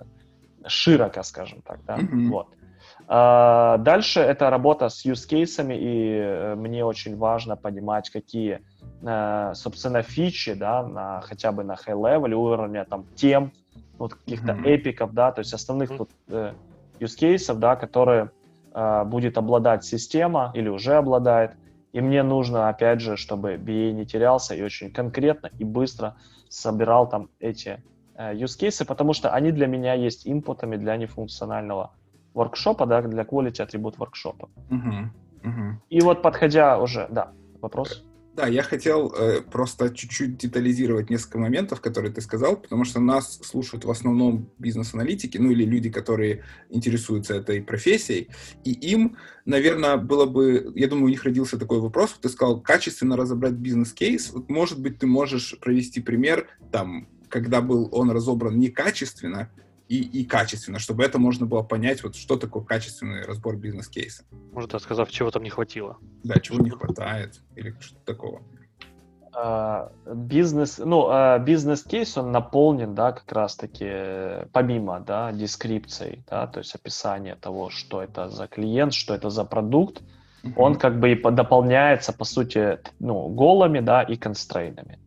широко, 0.68 1.24
скажем 1.24 1.62
так, 1.63 1.80
да, 1.88 1.98
вот. 2.30 2.48
А, 3.10 3.78
Дальше 3.78 4.20
это 4.20 4.50
работа 4.50 4.90
с 4.90 5.06
use 5.06 5.28
кейсами, 5.28 5.76
и 5.76 6.20
э, 6.20 6.56
мне 6.56 6.84
очень 6.84 7.16
важно 7.16 7.56
понимать, 7.56 8.10
какие, 8.10 8.60
э, 9.02 9.52
собственно, 9.54 10.02
фичи, 10.02 10.54
да, 10.54 10.84
на, 10.84 11.22
хотя 11.22 11.54
бы 11.54 11.64
на 11.64 11.76
high-level 11.76 12.34
уровня, 12.34 12.86
там, 12.86 13.06
тем, 13.16 13.54
вот 13.98 14.16
каких-то 14.16 14.54
Мгм. 14.54 14.66
эпиков, 14.66 15.14
да, 15.14 15.32
то 15.32 15.40
есть 15.40 15.54
основных 15.54 15.96
тут 15.96 16.10
э, 16.28 16.54
use 17.00 17.16
кейсов, 17.16 17.60
да, 17.60 17.78
которые 17.78 18.32
э, 18.74 19.04
будет 19.06 19.38
обладать 19.38 19.86
система 19.86 20.52
или 20.54 20.68
уже 20.68 20.96
обладает, 20.96 21.52
и 21.94 22.02
мне 22.02 22.24
нужно, 22.24 22.68
опять 22.68 23.00
же, 23.00 23.16
чтобы 23.16 23.54
BA 23.54 23.94
не 23.94 24.06
терялся 24.06 24.54
и 24.54 24.62
очень 24.62 24.92
конкретно 24.92 25.50
и 25.58 25.64
быстро 25.64 26.18
собирал 26.50 27.08
там 27.08 27.30
эти 27.40 27.82
э, 28.16 28.34
use 28.34 28.58
кейсы, 28.60 28.84
потому 28.84 29.14
что 29.14 29.30
они 29.30 29.52
для 29.52 29.68
меня 29.68 29.94
есть 29.94 30.28
инпутами 30.28 30.76
для 30.76 30.98
нефункционального 30.98 31.92
воркшопа, 32.38 32.86
да, 32.86 33.01
для 33.01 33.24
quality 33.24 33.62
атрибут 33.62 33.98
воркшопа. 33.98 34.50
Мгм. 34.70 35.12
Мгм. 35.44 35.82
И 35.89 36.01
вот 36.01 36.22
подходя 36.22 36.79
уже, 36.79 37.07
да, 37.09 37.31
вопрос. 37.62 38.03
Да, 38.35 38.46
я 38.48 38.62
хотел 38.62 39.12
э, 39.18 39.42
просто 39.42 39.90
чуть-чуть 39.90 40.38
детализировать 40.38 41.09
несколько 41.09 41.40
моментов, 41.40 41.81
которые 41.81 42.14
ты 42.14 42.22
сказал, 42.22 42.55
потому 42.55 42.85
что 42.85 43.00
нас 43.00 43.40
слушают 43.44 43.83
в 43.83 43.90
основном 43.90 44.48
бизнес-аналитики, 44.59 45.40
ну 45.40 45.50
или 45.50 45.66
люди, 45.66 45.90
которые 45.90 46.44
интересуются 46.70 47.33
этой 47.33 47.64
профессией, 47.64 48.29
и 48.64 48.74
им, 48.74 49.18
наверное, 49.46 49.98
было 49.98 50.27
бы, 50.27 50.72
я 50.75 50.88
думаю, 50.88 51.05
у 51.05 51.09
них 51.09 51.24
родился 51.24 51.57
такой 51.57 51.79
вопрос, 51.79 52.20
ты 52.22 52.29
сказал, 52.29 52.62
качественно 52.62 53.18
разобрать 53.18 53.53
бизнес-кейс, 53.53 54.31
вот, 54.31 54.50
может 54.50 54.79
быть, 54.79 55.00
ты 55.00 55.07
можешь 55.07 55.57
провести 55.59 56.00
пример, 56.00 56.48
там, 56.72 57.07
когда 57.29 57.59
был 57.62 57.90
он 57.92 58.12
разобран 58.12 58.59
некачественно, 58.59 59.50
и, 59.88 60.02
и 60.02 60.26
качественно, 60.26 60.80
чтобы 60.80 61.04
это 61.04 61.20
можно 61.20 61.46
было 61.46 61.64
понять, 61.64 62.04
вот 62.04 62.16
что 62.16 62.38
такое 62.38 62.64
качественный 62.64 63.26
разбор 63.26 63.56
бизнес-кейса. 63.58 64.24
Может, 64.52 64.74
рассказав, 64.74 65.10
чего 65.10 65.32
там 65.32 65.44
не 65.44 65.50
хватило. 65.50 65.98
Да, 66.24 66.40
чего 66.40 66.60
не 66.60 66.70
хватает, 66.70 67.42
или 67.56 67.76
что-то 67.80 68.06
такого. 68.06 68.42
А, 69.34 69.92
Бизнес, 70.06 70.80
ну, 70.80 71.08
а, 71.10 71.38
бизнес-кейс, 71.40 72.18
он 72.18 72.32
наполнен, 72.32 72.96
да, 72.96 73.12
как 73.12 73.32
раз-таки, 73.32 74.48
помимо, 74.52 75.00
да, 75.00 75.32
дескрипций, 75.32 76.24
да, 76.30 76.48
то 76.48 76.60
есть 76.60 76.74
описания 76.76 77.36
того, 77.36 77.70
что 77.70 78.02
это 78.02 78.30
за 78.30 78.48
клиент, 78.48 78.94
что 78.94 79.14
это 79.14 79.30
за 79.30 79.44
продукт, 79.46 80.02
он 80.56 80.76
как 80.76 81.00
бы 81.00 81.12
и 81.12 81.16
по- 81.16 81.32
дополняется, 81.32 82.14
по 82.14 82.24
сути, 82.24 82.80
ну, 83.00 83.28
голами, 83.28 83.80
да, 83.80 84.02
и 84.02 84.16
констрейнами. 84.16 85.00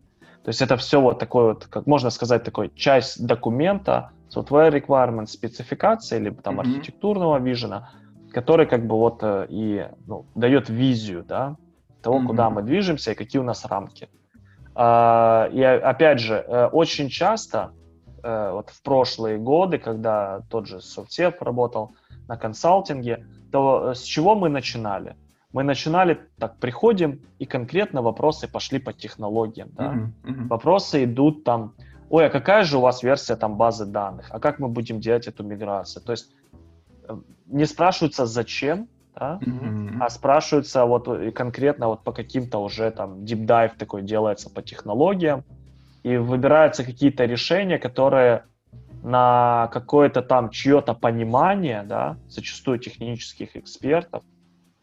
То 0.45 0.49
есть 0.49 0.63
это 0.63 0.77
все 0.77 1.01
вот 1.01 1.19
такой 1.19 1.45
вот, 1.45 1.67
как 1.67 1.87
можно 1.87 2.11
сказать, 2.11 2.45
такой 2.45 2.71
часть 2.75 3.27
документа, 3.27 4.11
software 4.35 4.71
requirement, 4.73 5.27
спецификации, 5.27 6.19
либо 6.19 6.41
там 6.43 6.61
архитектурного 6.61 7.39
вижена, 7.39 7.91
который 8.33 8.67
как 8.67 8.87
бы 8.87 8.97
вот 8.97 9.19
э, 9.23 9.47
и 9.51 9.87
ну, 10.07 10.25
дает 10.35 10.71
визию, 10.71 11.25
да, 11.25 11.57
того, 12.03 12.19
Мгм. 12.19 12.27
куда 12.29 12.51
мы 12.51 12.63
движемся 12.63 13.13
и 13.13 13.15
какие 13.15 13.41
у 13.41 13.45
нас 13.45 13.65
рамки. 13.65 14.09
А, 14.75 15.49
И 15.53 15.63
опять 15.63 16.21
же, 16.21 16.45
э, 16.47 16.67
очень 16.67 17.09
часто, 17.09 17.73
э, 18.23 18.51
вот 18.53 18.71
в 18.71 18.83
прошлые 18.83 19.37
годы, 19.39 19.79
когда 19.79 20.41
тот 20.49 20.67
же 20.67 20.81
софтсерв 20.81 21.43
работал 21.43 21.93
на 22.29 22.37
консалтинге, 22.37 23.27
то 23.53 23.93
с 23.95 24.03
чего 24.03 24.35
мы 24.37 24.49
начинали? 24.49 25.17
Мы 25.53 25.65
начинали, 25.65 26.21
так, 26.39 26.59
приходим, 26.59 27.21
и 27.41 27.45
конкретно 27.45 28.03
вопросы 28.03 28.47
пошли 28.49 28.79
по 28.79 28.93
технологиям, 28.93 29.69
да. 29.73 29.93
Мгм. 29.93 30.15
Мгм. 30.23 30.49
Вопросы 30.49 31.05
идут 31.05 31.45
там, 31.45 31.75
ой, 32.09 32.27
а 32.27 32.31
какая 32.31 32.63
же 32.65 32.79
у 32.79 32.81
вас 32.81 33.03
версия 33.03 33.37
там 33.37 33.57
базы 33.57 33.87
данных? 33.87 34.27
А 34.31 34.39
как 34.39 34.61
мы 34.61 34.69
будем 34.69 35.01
делать 35.01 35.27
эту 35.27 35.43
миграцию? 35.43 36.05
То 36.05 36.13
есть 36.13 36.31
э, 37.09 37.17
не 37.47 37.67
спрашиваются 37.67 38.27
зачем, 38.27 38.89
да, 39.17 39.39
Мгм. 39.41 40.01
а 40.01 40.09
спрашиваются 40.09 40.85
вот 40.85 41.09
э, 41.09 41.33
конкретно 41.33 41.89
вот 41.89 42.05
по 42.05 42.13
каким-то 42.13 42.59
уже 42.59 42.91
там 42.93 43.25
deep 43.25 43.45
dive 43.47 43.77
такой 43.77 44.03
делается 44.03 44.51
по 44.51 44.63
технологиям, 44.63 45.45
и 46.05 46.17
выбираются 46.17 46.85
какие-то 46.85 47.25
решения, 47.25 47.79
которые 47.79 48.45
на 49.03 49.69
какое-то 49.73 50.23
там 50.23 50.51
чье-то 50.51 50.95
понимание, 50.95 51.83
да, 51.83 52.17
зачастую 52.29 52.79
технических 52.79 53.57
экспертов, 53.57 54.23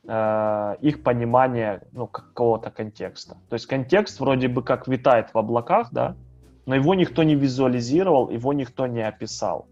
э, 0.07 0.75
их 0.81 1.03
понимание, 1.03 1.81
ну, 1.91 2.07
какого-то 2.07 2.71
контекста. 2.71 3.37
То 3.49 3.53
есть 3.53 3.67
контекст 3.67 4.19
вроде 4.19 4.47
бы 4.47 4.63
как 4.63 4.87
витает 4.87 5.33
в 5.33 5.37
облаках, 5.37 5.89
да, 5.91 6.15
но 6.65 6.75
его 6.75 6.95
никто 6.95 7.23
не 7.23 7.35
визуализировал, 7.35 8.29
его 8.29 8.53
никто 8.53 8.87
не 8.87 9.01
описал. 9.01 9.67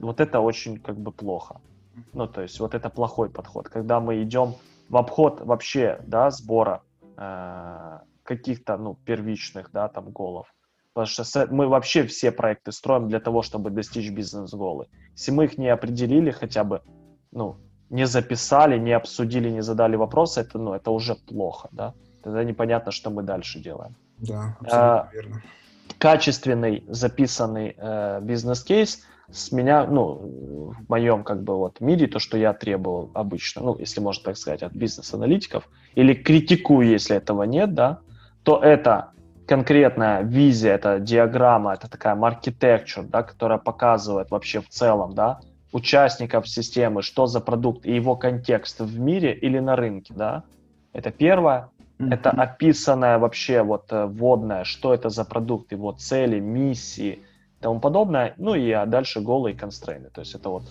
Вот 0.00 0.20
это 0.20 0.40
очень 0.40 0.78
как 0.78 0.96
бы 0.98 1.12
плохо. 1.12 1.60
Ну, 2.12 2.26
то 2.26 2.42
есть 2.42 2.60
вот 2.60 2.74
это 2.74 2.90
плохой 2.90 3.30
подход, 3.30 3.68
когда 3.68 4.00
мы 4.00 4.22
идем 4.22 4.54
в 4.88 4.96
обход 4.96 5.40
вообще, 5.40 6.00
да, 6.06 6.30
сбора 6.30 6.82
э, 7.16 7.98
каких-то, 8.22 8.76
ну, 8.76 8.94
первичных, 9.04 9.70
да, 9.72 9.88
там, 9.88 10.10
голов. 10.10 10.54
Потому 10.92 11.06
что 11.06 11.46
мы 11.50 11.68
вообще 11.68 12.04
все 12.04 12.32
проекты 12.32 12.72
строим 12.72 13.08
для 13.08 13.20
того, 13.20 13.42
чтобы 13.42 13.70
достичь 13.70 14.10
бизнес-голы. 14.10 14.88
Если 15.12 15.30
мы 15.30 15.44
их 15.44 15.58
не 15.58 15.68
определили 15.68 16.30
хотя 16.30 16.64
бы, 16.64 16.82
ну, 17.30 17.56
не 17.90 18.06
записали, 18.06 18.78
не 18.78 18.92
обсудили, 18.92 19.50
не 19.50 19.62
задали 19.62 19.96
вопросы, 19.96 20.40
это, 20.40 20.58
ну, 20.58 20.74
это 20.74 20.90
уже 20.90 21.14
плохо, 21.14 21.68
да. 21.72 21.94
Тогда 22.22 22.44
непонятно, 22.44 22.92
что 22.92 23.10
мы 23.10 23.22
дальше 23.22 23.60
делаем 23.60 23.94
Да, 24.18 24.56
абсолютно 24.60 25.00
А, 25.00 25.08
верно. 25.12 25.42
качественный 25.98 26.84
записанный 26.88 27.74
э, 27.76 28.20
бизнес-кейс 28.22 29.06
с 29.30 29.52
меня, 29.52 29.86
ну, 29.86 30.72
в 30.78 30.88
моем 30.88 31.22
как 31.22 31.42
бы 31.42 31.56
вот 31.56 31.80
мире, 31.80 32.06
то, 32.06 32.18
что 32.18 32.38
я 32.38 32.52
требовал 32.52 33.10
обычно, 33.14 33.62
ну, 33.62 33.76
если 33.78 34.00
можно 34.00 34.24
так 34.24 34.36
сказать, 34.36 34.62
от 34.62 34.72
бизнес-аналитиков, 34.72 35.68
или 35.94 36.14
критикую, 36.14 36.88
если 36.88 37.16
этого 37.16 37.42
нет, 37.44 37.74
да, 37.74 38.00
то 38.42 38.58
это 38.62 39.12
конкретная 39.46 40.22
визия, 40.22 40.74
это 40.74 40.98
диаграмма, 40.98 41.74
это 41.74 41.88
такая 41.90 42.14
architecture, 42.14 43.02
да, 43.02 43.22
которая 43.22 43.58
показывает 43.58 44.30
вообще 44.30 44.60
в 44.60 44.68
целом, 44.68 45.14
да, 45.14 45.40
участников 45.72 46.48
системы, 46.48 47.02
что 47.02 47.26
за 47.26 47.40
продукт 47.40 47.86
и 47.86 47.94
его 47.94 48.16
контекст 48.16 48.80
в 48.80 48.98
мире 48.98 49.34
или 49.34 49.58
на 49.58 49.76
рынке, 49.76 50.14
да. 50.14 50.44
Это 50.92 51.10
первое. 51.10 51.70
Это 51.98 52.30
Мгм. 52.30 52.40
описанное 52.40 53.18
вообще 53.18 53.62
вот 53.62 53.92
э, 53.92 54.06
вводное, 54.06 54.64
что 54.64 54.94
это 54.94 55.10
за 55.10 55.24
продукт, 55.24 55.72
его 55.72 55.92
цели, 55.92 56.38
миссии 56.38 57.24
и 57.58 57.60
тому 57.60 57.80
подобное. 57.80 58.34
Ну 58.36 58.54
и 58.54 58.70
а 58.70 58.86
дальше 58.86 59.20
голые 59.20 59.56
констрейны. 59.56 60.10
То 60.10 60.20
есть 60.20 60.34
это 60.34 60.48
вот 60.48 60.62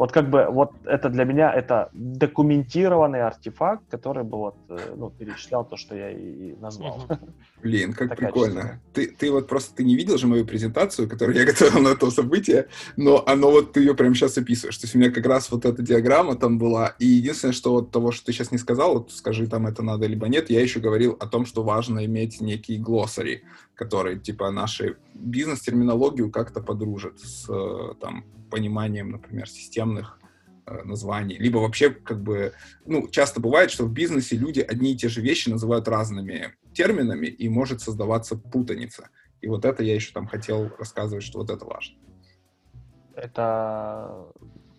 Вот 0.00 0.12
как 0.12 0.30
бы 0.30 0.46
вот 0.48 0.72
это 0.86 1.10
для 1.10 1.24
меня 1.24 1.52
это 1.52 1.90
документированный 1.92 3.20
артефакт, 3.20 3.82
который 3.90 4.24
бы 4.24 4.38
вот 4.38 4.56
э, 4.70 4.94
ну, 4.96 5.10
перечислял 5.10 5.62
то, 5.62 5.76
что 5.76 5.94
я 5.94 6.10
и 6.10 6.54
назвал. 6.58 7.02
Блин, 7.62 7.92
как 7.92 8.08
Такая 8.08 8.32
прикольно. 8.32 8.80
Ты, 8.94 9.08
ты 9.08 9.30
вот 9.30 9.46
просто 9.46 9.74
ты 9.76 9.84
не 9.84 9.96
видел 9.96 10.16
же 10.16 10.26
мою 10.26 10.46
презентацию, 10.46 11.06
которую 11.06 11.36
я 11.36 11.44
готовил 11.52 11.82
на 11.82 11.94
то 11.96 12.10
событие, 12.10 12.68
но 12.96 13.22
оно 13.26 13.50
вот 13.50 13.74
ты 13.74 13.80
ее 13.80 13.94
прямо 13.94 14.14
сейчас 14.14 14.38
описываешь. 14.38 14.78
То 14.78 14.86
есть 14.86 14.94
у 14.94 14.98
меня 14.98 15.10
как 15.10 15.26
раз 15.26 15.50
вот 15.50 15.66
эта 15.66 15.82
диаграмма 15.82 16.34
там 16.36 16.56
была. 16.56 16.94
И 16.98 17.04
единственное, 17.04 17.52
что 17.52 17.72
вот 17.72 17.90
того, 17.90 18.10
что 18.10 18.24
ты 18.24 18.32
сейчас 18.32 18.52
не 18.52 18.58
сказал, 18.58 18.94
вот 18.94 19.12
скажи, 19.12 19.46
там 19.48 19.66
это 19.66 19.82
надо 19.82 20.06
либо 20.06 20.28
нет, 20.28 20.48
я 20.48 20.62
еще 20.62 20.80
говорил 20.80 21.14
о 21.20 21.26
том, 21.26 21.44
что 21.44 21.62
важно 21.62 22.06
иметь 22.06 22.40
некий 22.40 22.78
глоссари, 22.78 23.42
который 23.80 24.18
типа 24.18 24.50
наши 24.50 24.98
бизнес-терминологию 25.14 26.30
как-то 26.30 26.60
подружит 26.60 27.18
с 27.18 27.48
э, 27.48 27.94
там 27.98 28.24
пониманием, 28.50 29.10
например, 29.10 29.48
системных 29.48 30.18
э, 30.66 30.82
названий, 30.84 31.38
либо 31.38 31.58
вообще 31.60 31.88
как 31.88 32.22
бы, 32.22 32.52
ну, 32.84 33.08
часто 33.08 33.40
бывает, 33.40 33.70
что 33.70 33.84
в 33.84 33.90
бизнесе 33.90 34.36
люди 34.36 34.60
одни 34.60 34.92
и 34.92 34.96
те 34.98 35.08
же 35.08 35.22
вещи 35.22 35.48
называют 35.48 35.88
разными 35.88 36.52
терминами, 36.74 37.28
и 37.28 37.48
может 37.48 37.80
создаваться 37.80 38.36
путаница. 38.36 39.08
И 39.40 39.48
вот 39.48 39.64
это 39.64 39.82
я 39.82 39.94
еще 39.94 40.12
там 40.12 40.26
хотел 40.26 40.70
рассказывать, 40.78 41.24
что 41.24 41.38
вот 41.38 41.48
это 41.48 41.64
важно. 41.64 41.96
Это, 43.14 44.26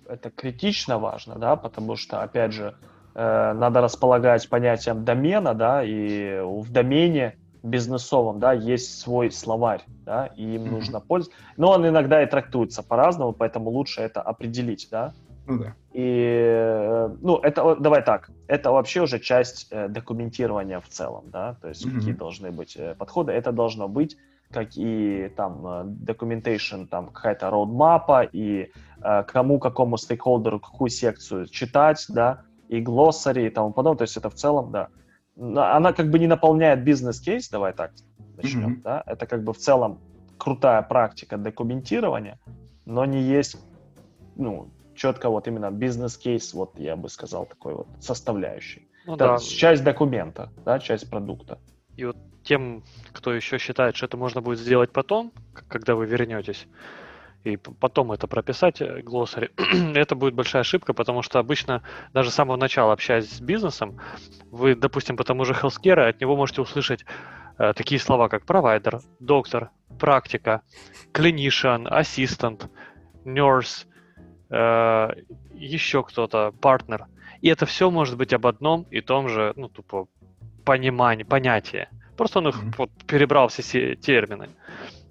это 0.07 0.29
критично 0.29 0.99
важно, 0.99 1.39
да, 1.39 1.55
потому 1.55 1.95
что, 1.95 2.21
опять 2.21 2.53
же, 2.53 2.77
э, 3.15 3.53
надо 3.53 3.81
располагать 3.81 4.47
понятием 4.47 5.03
домена, 5.03 5.55
да, 5.55 5.83
и 5.83 6.39
в 6.43 6.71
домене 6.71 7.40
бизнесовом, 7.63 8.39
да, 8.39 8.53
есть 8.53 8.99
свой 8.99 9.31
словарь, 9.31 9.83
да, 10.05 10.27
и 10.27 10.55
им 10.55 10.63
mm-hmm. 10.63 10.69
нужно 10.71 10.99
пользоваться. 10.99 11.41
Но 11.57 11.71
он 11.71 11.87
иногда 11.87 12.23
и 12.23 12.25
трактуется 12.25 12.83
по-разному, 12.83 13.33
поэтому 13.33 13.69
лучше 13.69 14.01
это 14.01 14.21
определить, 14.21 14.87
да. 14.91 15.13
Ну 15.47 15.59
да. 15.59 15.75
И, 15.93 16.43
э, 16.47 17.15
ну, 17.21 17.37
это, 17.37 17.75
давай 17.75 18.03
так, 18.03 18.31
это 18.47 18.71
вообще 18.71 19.01
уже 19.01 19.19
часть 19.19 19.67
э, 19.71 19.87
документирования 19.87 20.79
в 20.79 20.87
целом, 20.87 21.25
да, 21.29 21.55
то 21.61 21.69
есть 21.69 21.85
mm-hmm. 21.85 21.95
какие 21.95 22.13
должны 22.13 22.51
быть 22.51 22.75
э, 22.77 22.95
подходы. 22.95 23.31
Это 23.31 23.51
должно 23.51 23.87
быть, 23.87 24.17
как 24.51 24.69
и 24.75 25.31
там 25.35 25.65
documentation, 26.03 26.87
там 26.87 27.07
какая-то 27.07 27.49
роудмапа, 27.49 28.23
и 28.23 28.71
кому, 29.27 29.59
какому 29.59 29.97
стейкхолдеру, 29.97 30.59
какую 30.59 30.89
секцию 30.89 31.47
читать, 31.47 32.05
да, 32.09 32.43
и 32.67 32.81
глоссари 32.81 33.47
и 33.47 33.49
тому 33.49 33.71
подобное. 33.71 33.99
То 33.99 34.03
есть 34.03 34.17
это 34.17 34.29
в 34.29 34.35
целом, 34.35 34.71
да, 34.71 34.89
она 35.41 35.93
как 35.93 36.09
бы 36.09 36.19
не 36.19 36.27
наполняет 36.27 36.83
бизнес-кейс, 36.83 37.49
давай 37.49 37.73
так 37.73 37.91
начнем, 38.37 38.75
mm-hmm. 38.75 38.81
да, 38.83 39.03
это 39.05 39.25
как 39.25 39.43
бы 39.43 39.53
в 39.53 39.57
целом 39.57 39.99
крутая 40.37 40.81
практика 40.81 41.37
документирования, 41.37 42.39
но 42.85 43.05
не 43.05 43.21
есть, 43.21 43.57
ну, 44.35 44.69
четко 44.95 45.29
вот 45.29 45.47
именно 45.47 45.71
бизнес-кейс, 45.71 46.53
вот 46.53 46.79
я 46.79 46.95
бы 46.95 47.09
сказал, 47.09 47.45
такой 47.45 47.75
вот 47.75 47.87
составляющий. 47.99 48.87
Ну, 49.05 49.15
это 49.15 49.25
да. 49.25 49.37
часть 49.39 49.83
документа, 49.83 50.51
да, 50.63 50.79
часть 50.79 51.09
продукта. 51.09 51.57
И 51.97 52.05
вот 52.05 52.17
тем, 52.43 52.83
кто 53.11 53.33
еще 53.33 53.57
считает, 53.57 53.95
что 53.95 54.05
это 54.05 54.17
можно 54.17 54.41
будет 54.41 54.59
сделать 54.59 54.91
потом, 54.91 55.31
когда 55.67 55.95
вы 55.95 56.05
вернетесь, 56.05 56.67
и 57.43 57.57
потом 57.57 58.11
это 58.11 58.27
прописать, 58.27 58.81
э, 58.81 59.01
глоссари, 59.01 59.51
это 59.95 60.15
будет 60.15 60.33
большая 60.33 60.61
ошибка, 60.61 60.93
потому 60.93 61.21
что 61.21 61.39
обычно 61.39 61.83
даже 62.13 62.29
с 62.29 62.35
самого 62.35 62.57
начала, 62.57 62.93
общаясь 62.93 63.29
с 63.29 63.41
бизнесом, 63.41 63.99
вы, 64.51 64.75
допустим, 64.75 65.17
по 65.17 65.23
тому 65.23 65.45
же 65.45 65.53
healthcare, 65.53 66.09
от 66.09 66.21
него 66.21 66.35
можете 66.35 66.61
услышать 66.61 67.05
э, 67.57 67.73
такие 67.73 67.99
слова, 67.99 68.29
как 68.29 68.45
провайдер, 68.45 69.01
доктор, 69.19 69.71
практика, 69.99 70.61
clinician, 71.13 71.87
ассистент, 71.87 72.69
nurse, 73.25 73.85
э, 74.49 75.09
еще 75.53 76.03
кто-то, 76.03 76.53
партнер. 76.61 77.07
И 77.41 77.49
это 77.49 77.65
все 77.65 77.89
может 77.89 78.17
быть 78.17 78.33
об 78.33 78.45
одном 78.45 78.83
и 78.91 79.01
том 79.01 79.29
же, 79.29 79.53
ну, 79.55 79.67
тупо, 79.67 80.07
понимании, 80.63 81.23
понятии. 81.23 81.87
Просто 82.17 82.39
он 82.39 82.49
их 82.49 82.55
mm-hmm. 82.55 82.73
вот, 82.77 82.91
перебрал 83.07 83.47
все 83.47 83.95
термины. 83.95 84.49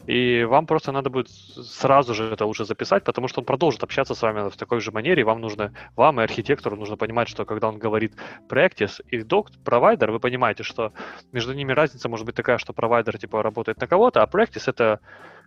И 0.06 0.44
вам 0.44 0.66
просто 0.66 0.92
надо 0.92 1.10
будет 1.10 1.28
сразу 1.28 2.14
же 2.14 2.32
это 2.32 2.46
лучше 2.46 2.64
записать, 2.64 3.04
потому 3.04 3.28
что 3.28 3.40
он 3.40 3.44
продолжит 3.44 3.82
общаться 3.82 4.14
с 4.14 4.22
вами 4.22 4.48
в 4.48 4.56
такой 4.56 4.80
же 4.80 4.92
манере, 4.92 5.20
и 5.20 5.24
вам 5.24 5.40
нужно, 5.40 5.74
вам 5.94 6.20
и 6.20 6.24
архитектору 6.24 6.76
нужно 6.76 6.96
понимать, 6.96 7.28
что 7.28 7.44
когда 7.44 7.68
он 7.68 7.78
говорит 7.78 8.14
practice 8.48 9.02
и 9.08 9.18
doc, 9.18 9.48
провайдер, 9.64 10.10
вы 10.10 10.18
понимаете, 10.18 10.62
что 10.62 10.92
между 11.32 11.52
ними 11.52 11.72
разница 11.72 12.08
может 12.08 12.26
быть 12.26 12.34
такая, 12.34 12.58
что 12.58 12.72
провайдер 12.72 13.18
типа 13.18 13.42
работает 13.42 13.80
на 13.80 13.86
кого-то, 13.86 14.22
а 14.22 14.26
practice 14.26 14.64
это 14.66 15.00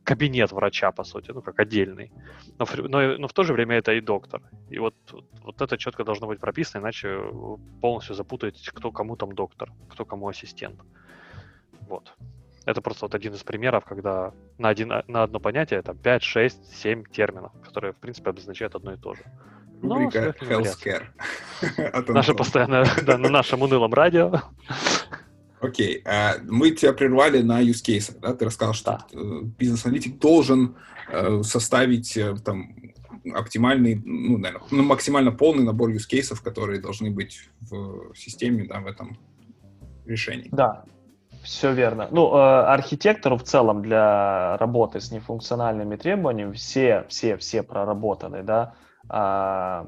кабинет 0.04 0.52
врача, 0.52 0.92
по 0.92 1.04
сути, 1.04 1.32
ну, 1.32 1.42
как 1.42 1.60
отдельный. 1.60 2.12
Но, 2.60 2.68
но, 2.89 3.18
но 3.18 3.28
в 3.28 3.34
то 3.34 3.44
же 3.44 3.54
время 3.54 3.78
это 3.78 3.94
и 3.94 4.02
доктор. 4.02 4.42
И 4.70 4.78
вот, 4.78 4.96
вот 5.42 5.62
это 5.62 5.78
четко 5.78 6.04
должно 6.04 6.28
быть 6.28 6.39
прописано, 6.39 6.82
иначе 6.82 7.20
полностью 7.82 8.16
запутаетесь, 8.16 8.70
кто 8.70 8.92
кому 8.92 9.16
там 9.16 9.34
доктор, 9.34 9.72
кто 9.89 10.06
кому 10.06 10.28
ассистент. 10.28 10.80
Вот. 11.88 12.13
Это 12.65 12.82
просто 12.82 13.06
вот 13.06 13.15
один 13.15 13.34
из 13.34 13.43
примеров, 13.43 13.84
когда 13.86 14.34
на, 14.58 14.69
один, 14.69 14.93
на 15.08 15.23
одно 15.23 15.39
понятие 15.39 15.80
это 15.80 15.93
5, 15.93 16.23
6, 16.23 16.76
7 16.82 17.04
терминов, 17.06 17.52
которые, 17.63 17.93
в 17.93 17.97
принципе, 17.97 18.30
обозначают 18.30 18.76
одно 18.76 18.93
и 18.93 18.97
то 18.97 19.13
же. 19.15 19.23
Рубрика 19.82 20.34
Healthcare. 20.39 21.04
Наше 22.13 22.34
постоянное, 22.34 22.88
да, 23.06 23.17
на 23.17 23.30
нашем 23.30 23.62
унылом 23.62 23.93
радио. 23.93 24.41
Окей, 25.60 25.99
okay. 25.99 26.02
А, 26.06 26.36
мы 26.43 26.71
тебя 26.71 26.93
прервали 26.93 27.41
на 27.41 27.62
use 27.62 27.84
case, 27.86 28.17
да? 28.19 28.34
Ты 28.34 28.45
рассказал, 28.45 28.73
что 28.73 28.91
да. 28.91 29.08
Э, 29.13 29.41
бизнес-аналитик 29.58 30.19
должен 30.19 30.76
э, 31.10 31.41
составить 31.43 32.17
э, 32.17 32.36
там 32.43 32.76
оптимальный, 33.34 33.95
ну, 34.04 34.38
наверное, 34.38 34.67
ну, 34.71 34.84
максимально 34.84 35.32
полный 35.32 35.63
набор 35.63 35.89
use 35.89 36.10
cases, 36.10 36.41
которые 36.43 36.82
должны 36.82 37.12
быть 37.12 37.49
в 37.62 38.13
системе, 38.15 38.65
да, 38.67 38.82
в 38.82 38.88
этом 38.88 39.17
решении. 40.06 40.49
Да, 40.52 40.84
все 41.43 41.73
верно. 41.73 42.08
Ну, 42.10 42.36
э, 42.36 42.39
архитектору 42.39 43.38
в 43.38 43.43
целом 43.43 43.82
для 43.82 44.58
работы 44.58 44.99
с 44.99 45.12
нефункциональными 45.12 45.97
требованиями 45.97 46.53
все, 46.53 47.06
все, 47.10 47.38
все 47.38 47.63
проработанные, 47.63 48.43
да, 48.43 48.73
э, 49.03 49.86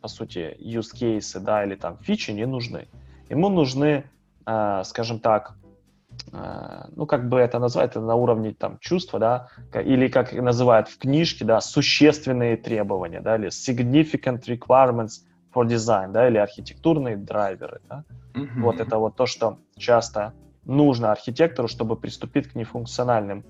по 0.00 0.08
сути, 0.08 0.56
use 0.60 0.94
cases, 0.94 1.40
да, 1.40 1.64
или 1.64 1.74
там 1.74 1.98
фичи 1.98 2.30
не 2.30 2.46
нужны. 2.46 2.88
Ему 3.30 3.48
нужны, 3.48 4.04
э, 4.46 4.82
скажем 4.84 5.18
так, 5.18 5.54
э, 6.32 6.84
ну, 6.94 7.06
как 7.06 7.28
бы 7.28 7.40
это 7.40 7.58
назвать, 7.58 7.90
это 7.90 8.00
на 8.00 8.14
уровне 8.14 8.52
там 8.52 8.78
чувства, 8.78 9.18
да, 9.18 9.48
или 9.72 10.08
как 10.08 10.32
называют 10.32 10.88
в 10.88 10.98
книжке, 10.98 11.44
да, 11.44 11.60
существенные 11.60 12.58
требования, 12.58 13.20
да, 13.20 13.36
или 13.36 13.48
significant 13.48 14.42
requirements 14.42 15.22
for 15.54 15.66
design, 15.66 16.12
да, 16.12 16.28
или 16.28 16.36
архитектурные 16.36 17.16
драйверы, 17.16 17.80
да. 17.88 18.04
Mm-hmm. 18.34 18.60
Вот 18.60 18.78
это 18.78 18.98
вот 18.98 19.16
то, 19.16 19.24
что 19.24 19.58
часто 19.78 20.34
нужно 20.66 21.12
архитектору, 21.12 21.68
чтобы 21.68 21.96
приступить 21.96 22.48
к 22.48 22.54
нефункциональным 22.54 23.44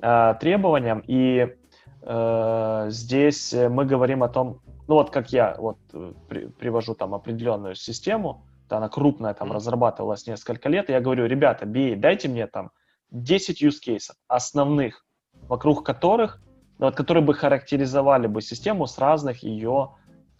э, 0.00 0.34
требованиям. 0.40 1.02
И 1.06 1.54
э, 2.02 2.86
здесь 2.88 3.52
мы 3.52 3.84
говорим 3.84 4.22
о 4.22 4.28
том, 4.28 4.60
ну 4.88 4.94
вот 4.94 5.10
как 5.10 5.32
я 5.32 5.54
вот 5.58 5.78
э, 5.92 6.12
при, 6.28 6.46
привожу 6.46 6.94
там 6.94 7.14
определенную 7.14 7.74
систему, 7.74 8.44
то 8.68 8.76
она 8.78 8.88
крупная, 8.88 9.34
там 9.34 9.52
разрабатывалась 9.52 10.26
несколько 10.26 10.68
лет, 10.68 10.88
и 10.88 10.92
я 10.92 11.00
говорю, 11.00 11.26
ребята, 11.26 11.66
BA, 11.66 11.96
дайте 11.96 12.28
мне 12.28 12.46
там 12.46 12.70
10 13.10 13.62
use 13.62 13.78
cases 13.86 14.12
основных, 14.28 15.04
вокруг 15.48 15.84
которых, 15.84 16.40
ну, 16.78 16.86
вот, 16.86 16.96
которые 16.96 17.22
бы 17.22 17.34
характеризовали 17.34 18.26
бы 18.26 18.40
систему 18.40 18.86
с 18.86 18.98
разных 18.98 19.42
ее 19.42 19.90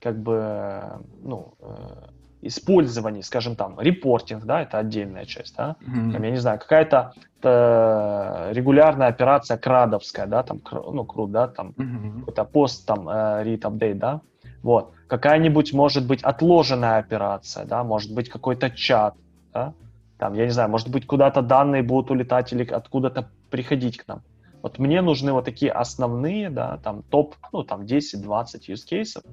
как 0.00 0.20
бы, 0.20 1.04
ну, 1.20 1.54
э, 1.60 2.08
использовании, 2.42 3.22
скажем 3.22 3.56
там, 3.56 3.80
репортинг, 3.80 4.44
да, 4.44 4.62
это 4.62 4.78
отдельная 4.78 5.24
часть, 5.24 5.56
да, 5.56 5.76
mm-hmm. 5.80 6.12
там, 6.12 6.22
я 6.22 6.30
не 6.30 6.36
знаю, 6.36 6.58
какая-то 6.58 7.12
э, 7.42 8.52
регулярная 8.52 9.08
операция 9.08 9.56
крадовская, 9.56 10.26
да, 10.26 10.42
там, 10.42 10.60
ну, 10.70 11.04
крут, 11.04 11.30
да, 11.30 11.48
там, 11.48 11.70
mm-hmm. 11.70 12.18
какой-то 12.20 12.44
пост, 12.44 12.86
там, 12.86 13.08
э, 13.08 13.12
read 13.44 13.60
update, 13.60 13.94
да, 13.94 14.20
вот, 14.62 14.92
какая-нибудь, 15.06 15.72
может 15.72 16.06
быть, 16.06 16.22
отложенная 16.22 16.98
операция, 16.98 17.64
да, 17.64 17.84
может 17.84 18.12
быть, 18.14 18.28
какой-то 18.28 18.70
чат, 18.70 19.14
да, 19.54 19.74
там, 20.18 20.34
я 20.34 20.44
не 20.44 20.50
знаю, 20.50 20.68
может 20.68 20.88
быть, 20.88 21.06
куда-то 21.06 21.42
данные 21.42 21.82
будут 21.82 22.10
улетать 22.10 22.52
или 22.52 22.64
откуда-то 22.64 23.28
приходить 23.50 23.96
к 23.98 24.08
нам. 24.08 24.22
Вот 24.62 24.78
мне 24.78 25.02
нужны 25.02 25.32
вот 25.32 25.44
такие 25.44 25.72
основные, 25.72 26.48
да, 26.50 26.78
там, 26.78 27.02
топ, 27.02 27.34
ну, 27.52 27.64
там, 27.64 27.82
10-20 27.82 28.24
use 28.68 28.84
cases, 28.88 29.24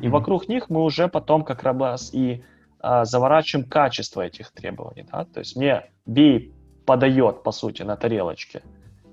и 0.00 0.08
вокруг 0.08 0.48
них 0.48 0.70
мы 0.70 0.82
уже 0.82 1.08
потом 1.08 1.44
как 1.44 1.62
раз 1.62 2.14
и 2.14 2.44
а, 2.78 3.04
заворачиваем 3.04 3.68
качество 3.68 4.22
этих 4.22 4.52
требований. 4.52 5.06
Да? 5.10 5.24
То 5.24 5.40
есть 5.40 5.56
мне 5.56 5.90
BI 6.06 6.52
подает, 6.86 7.42
по 7.42 7.52
сути, 7.52 7.82
на 7.82 7.96
тарелочке, 7.96 8.62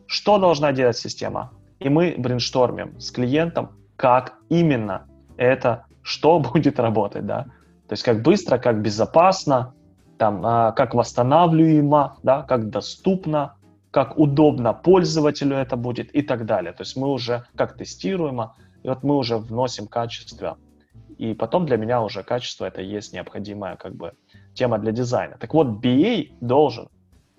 что 0.05 0.37
должна 0.37 0.71
делать 0.71 0.97
система. 0.97 1.51
И 1.79 1.89
мы 1.89 2.15
брейнштормим 2.17 2.99
с 2.99 3.11
клиентом, 3.11 3.71
как 3.95 4.35
именно 4.49 5.07
это, 5.35 5.85
что 6.01 6.39
будет 6.53 6.79
работать. 6.79 7.25
Да? 7.25 7.43
То 7.87 7.93
есть 7.93 8.03
как 8.03 8.21
быстро, 8.21 8.57
как 8.57 8.81
безопасно, 8.81 9.73
там, 10.17 10.45
а, 10.45 10.71
как 10.71 10.93
восстанавливаемо, 10.93 12.17
да, 12.23 12.43
как 12.43 12.69
доступно, 12.69 13.55
как 13.91 14.17
удобно 14.17 14.73
пользователю 14.73 15.55
это 15.55 15.75
будет 15.75 16.13
и 16.15 16.21
так 16.21 16.45
далее. 16.45 16.73
То 16.73 16.81
есть 16.81 16.95
мы 16.95 17.07
уже 17.07 17.45
как 17.55 17.77
тестируемо, 17.77 18.55
и 18.83 18.89
вот 18.89 19.03
мы 19.03 19.15
уже 19.15 19.37
вносим 19.37 19.87
качество, 19.87 20.57
и 21.17 21.33
потом 21.33 21.65
для 21.65 21.77
меня 21.77 22.01
уже 22.01 22.23
качество 22.23 22.65
это 22.65 22.81
есть 22.81 23.13
необходимая 23.13 23.75
как 23.75 23.95
бы 23.95 24.13
тема 24.53 24.77
для 24.77 24.91
дизайна. 24.91 25.37
Так 25.39 25.53
вот, 25.53 25.67
BA 25.67 26.33
должен 26.41 26.89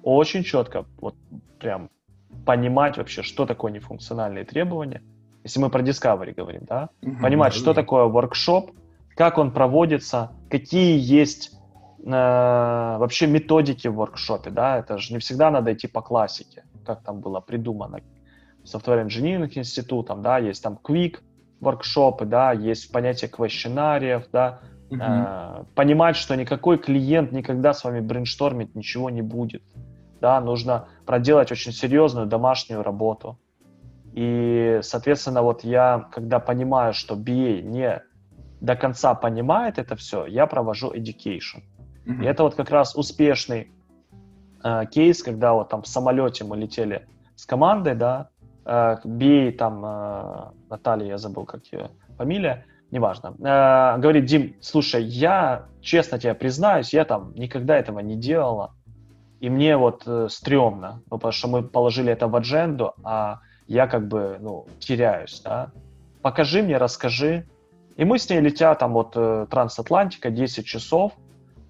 очень 0.02 0.42
четко, 0.42 0.84
вот 1.00 1.14
прям 1.58 1.90
понимать 2.44 2.96
вообще, 2.96 3.22
что 3.22 3.46
такое 3.46 3.72
нефункциональные 3.72 4.44
требования, 4.44 5.02
если 5.44 5.60
мы 5.60 5.70
про 5.70 5.82
Discovery 5.82 6.34
говорим, 6.34 6.62
да, 6.66 6.90
угу, 7.02 7.16
понимать, 7.22 7.52
да, 7.52 7.58
что 7.58 7.74
да. 7.74 7.82
такое 7.82 8.04
workshop, 8.04 8.74
как 9.16 9.38
он 9.38 9.52
проводится, 9.52 10.32
какие 10.50 10.98
есть 10.98 11.52
э, 12.04 12.10
вообще 12.10 13.26
методики 13.26 13.88
в 13.88 13.94
воркшопе, 13.94 14.50
да, 14.50 14.78
это 14.78 14.98
же 14.98 15.12
не 15.12 15.18
всегда 15.18 15.50
надо 15.50 15.72
идти 15.72 15.86
по 15.86 16.02
классике, 16.02 16.64
как 16.84 17.02
там 17.02 17.20
было 17.20 17.40
придумано 17.40 18.00
Software 18.64 19.06
Engineering 19.06 19.50
институтом, 19.54 20.22
да, 20.22 20.38
есть 20.38 20.62
там 20.62 20.78
Quick 20.82 21.18
воркшопы, 21.60 22.24
да, 22.24 22.52
есть 22.52 22.92
понятие 22.92 23.30
квестионариев, 23.30 24.24
да, 24.32 24.60
угу. 24.90 25.00
э, 25.00 25.64
понимать, 25.74 26.16
что 26.16 26.34
никакой 26.36 26.78
клиент 26.78 27.32
никогда 27.32 27.72
с 27.72 27.84
вами 27.84 28.00
брейнштормить 28.00 28.74
ничего 28.74 29.10
не 29.10 29.22
будет, 29.22 29.62
да, 30.20 30.40
нужно 30.40 30.88
проделать 31.06 31.52
очень 31.52 31.72
серьезную 31.72 32.26
домашнюю 32.26 32.82
работу. 32.82 33.38
И, 34.14 34.80
соответственно, 34.82 35.42
вот 35.42 35.64
я, 35.64 36.08
когда 36.12 36.40
понимаю, 36.40 36.92
что 36.92 37.14
BA 37.14 37.62
не 37.62 38.02
до 38.60 38.74
конца 38.74 39.14
понимает 39.14 39.78
это 39.78 39.94
все, 39.96 40.26
я 40.26 40.46
провожу 40.46 40.92
education. 40.92 41.62
Mm-hmm. 42.06 42.24
И 42.24 42.26
это 42.26 42.42
вот 42.42 42.54
как 42.54 42.70
раз 42.70 42.96
успешный 42.96 43.70
э, 44.64 44.86
кейс, 44.90 45.22
когда 45.22 45.52
вот 45.52 45.68
там 45.68 45.82
в 45.82 45.88
самолете 45.88 46.44
мы 46.44 46.56
летели 46.56 47.06
с 47.36 47.46
командой, 47.46 47.94
да, 47.94 48.30
э, 48.68 48.96
BA 49.04 49.52
там, 49.52 49.84
э, 49.84 50.50
Наталья, 50.70 51.06
я 51.06 51.18
забыл, 51.18 51.44
как 51.44 51.66
ее 51.72 51.90
фамилия, 52.16 52.66
неважно, 52.90 53.34
э, 53.38 53.98
говорит, 54.00 54.26
Дим, 54.26 54.54
слушай, 54.60 55.02
я 55.02 55.66
честно 55.80 56.18
тебе 56.18 56.34
признаюсь, 56.34 56.92
я 56.92 57.04
там 57.04 57.34
никогда 57.34 57.76
этого 57.76 58.00
не 58.00 58.16
делала, 58.16 58.74
и 59.40 59.50
мне 59.50 59.76
вот 59.76 60.06
стрёмно, 60.28 61.02
ну, 61.10 61.18
потому 61.18 61.32
что 61.32 61.48
мы 61.48 61.62
положили 61.62 62.12
это 62.12 62.28
в 62.28 62.36
адженду, 62.36 62.94
а 63.04 63.40
я 63.66 63.86
как 63.86 64.08
бы, 64.08 64.38
ну, 64.40 64.66
теряюсь, 64.78 65.40
да. 65.44 65.70
Покажи 66.22 66.62
мне, 66.62 66.76
расскажи. 66.76 67.46
И 67.96 68.04
мы 68.04 68.18
с 68.18 68.28
ней 68.28 68.40
летя 68.40 68.74
там 68.74 68.92
вот 68.92 69.12
Трансатлантика 69.48 70.30
10 70.30 70.66
часов, 70.66 71.12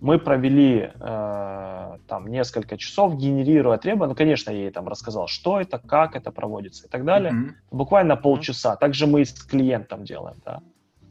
мы 0.01 0.19
провели 0.19 0.91
э, 0.95 1.97
там 2.07 2.27
несколько 2.29 2.77
часов, 2.77 3.17
генерируя 3.17 3.79
требования. 3.79 4.11
Ну, 4.11 4.17
конечно, 4.17 4.51
я 4.51 4.59
ей 4.59 4.71
там 4.71 4.87
рассказал, 4.87 5.27
что 5.27 5.61
это, 5.61 5.79
как 5.79 6.15
это 6.15 6.31
проводится 6.31 6.87
и 6.87 6.89
так 6.89 7.05
далее. 7.05 7.33
Mm-hmm. 7.33 7.53
Буквально 7.73 8.17
полчаса. 8.17 8.77
Также 8.77 9.07
мы 9.07 9.23
и 9.23 9.25
с 9.25 9.33
клиентом 9.33 10.05
делаем, 10.05 10.37
да. 10.45 10.61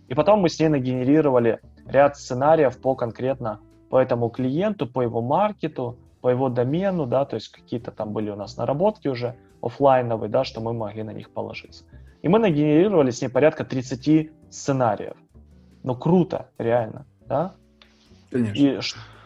И 0.07 0.13
потом 0.13 0.39
мы 0.39 0.49
с 0.49 0.59
ней 0.59 0.69
нагенерировали 0.69 1.59
ряд 1.85 2.17
сценариев 2.17 2.77
по 2.79 2.95
конкретно 2.95 3.59
по 3.89 3.97
этому 3.97 4.29
клиенту, 4.29 4.87
по 4.87 5.01
его 5.01 5.21
маркету, 5.21 5.97
по 6.21 6.29
его 6.29 6.49
домену, 6.49 7.05
да, 7.05 7.25
то 7.25 7.35
есть 7.35 7.49
какие-то 7.49 7.91
там 7.91 8.11
были 8.11 8.29
у 8.29 8.35
нас 8.35 8.57
наработки 8.57 9.07
уже 9.07 9.35
офлайновые, 9.61 10.29
да, 10.29 10.43
что 10.43 10.61
мы 10.61 10.73
могли 10.73 11.03
на 11.03 11.11
них 11.13 11.29
положиться. 11.31 11.85
И 12.21 12.27
мы 12.27 12.39
нагенерировали 12.39 13.11
с 13.11 13.21
ней 13.21 13.29
порядка 13.29 13.63
30 13.63 14.31
сценариев. 14.49 15.15
Ну, 15.83 15.95
круто, 15.95 16.49
реально, 16.57 17.05
да? 17.27 17.53
Конечно. 18.31 18.57
И 18.57 18.79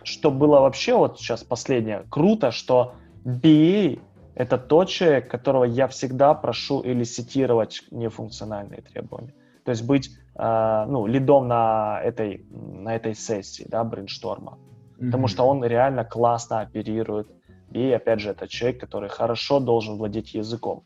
что 0.04 0.32
было 0.32 0.60
вообще, 0.60 0.96
вот 0.96 1.20
сейчас 1.20 1.44
последнее, 1.44 2.06
круто, 2.10 2.52
что 2.52 2.96
BA— 3.24 4.00
это 4.36 4.58
тот 4.58 4.90
человек, 4.90 5.30
которого 5.30 5.64
я 5.64 5.88
всегда 5.88 6.34
прошу 6.34 6.82
элиситировать 6.84 7.84
нефункциональные 7.92 8.82
требования. 8.82 9.34
То 9.64 9.72
есть 9.72 9.86
быть, 9.86 10.10
э, 10.36 10.86
ну, 10.88 11.06
лидом 11.06 11.48
на 11.48 12.02
этой, 12.04 12.46
на 12.50 12.96
этой 12.96 13.14
сессии, 13.14 13.66
да, 13.70 13.84
брейншторма 13.84 14.58
потому 15.02 15.28
что 15.28 15.44
он 15.48 15.64
реально 15.64 16.06
классно 16.06 16.62
оперирует. 16.62 17.28
И, 17.72 17.92
опять 17.92 18.20
же, 18.20 18.30
это 18.30 18.48
человек, 18.48 18.82
который 18.82 19.10
хорошо 19.10 19.60
должен 19.60 19.98
владеть 19.98 20.34
языком, 20.36 20.84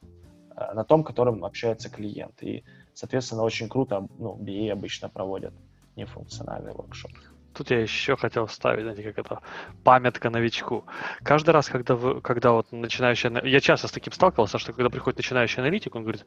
э, 0.56 0.74
на 0.74 0.84
том, 0.84 1.04
которым 1.04 1.44
общается 1.44 1.90
клиент. 1.90 2.44
И, 2.44 2.64
соответственно, 2.94 3.44
очень 3.44 3.68
круто, 3.68 4.08
ну, 4.20 4.38
BA 4.40 4.72
обычно 4.72 5.10
проводят 5.10 5.54
нефункциональный 5.96 6.74
воркшоп. 6.74 7.12
Тут 7.56 7.72
я 7.72 7.80
еще 7.80 8.18
хотел 8.18 8.46
вставить, 8.48 8.84
знаете, 8.84 9.04
как 9.04 9.18
это, 9.18 9.42
памятка 9.84 10.30
новичку. 10.30 10.86
Каждый 11.24 11.52
раз, 11.52 11.70
когда, 11.70 11.96
вы, 11.96 12.22
когда 12.22 12.52
вот 12.52 12.72
начинающий... 12.72 13.30
Я 13.50 13.60
часто 13.62 13.88
с 13.88 13.92
таким 13.92 14.12
сталкивался, 14.14 14.60
что 14.60 14.74
когда 14.74 14.90
приходит 14.90 15.18
начинающий 15.18 15.62
аналитик, 15.62 15.96
он 15.96 16.04
говорит, 16.04 16.26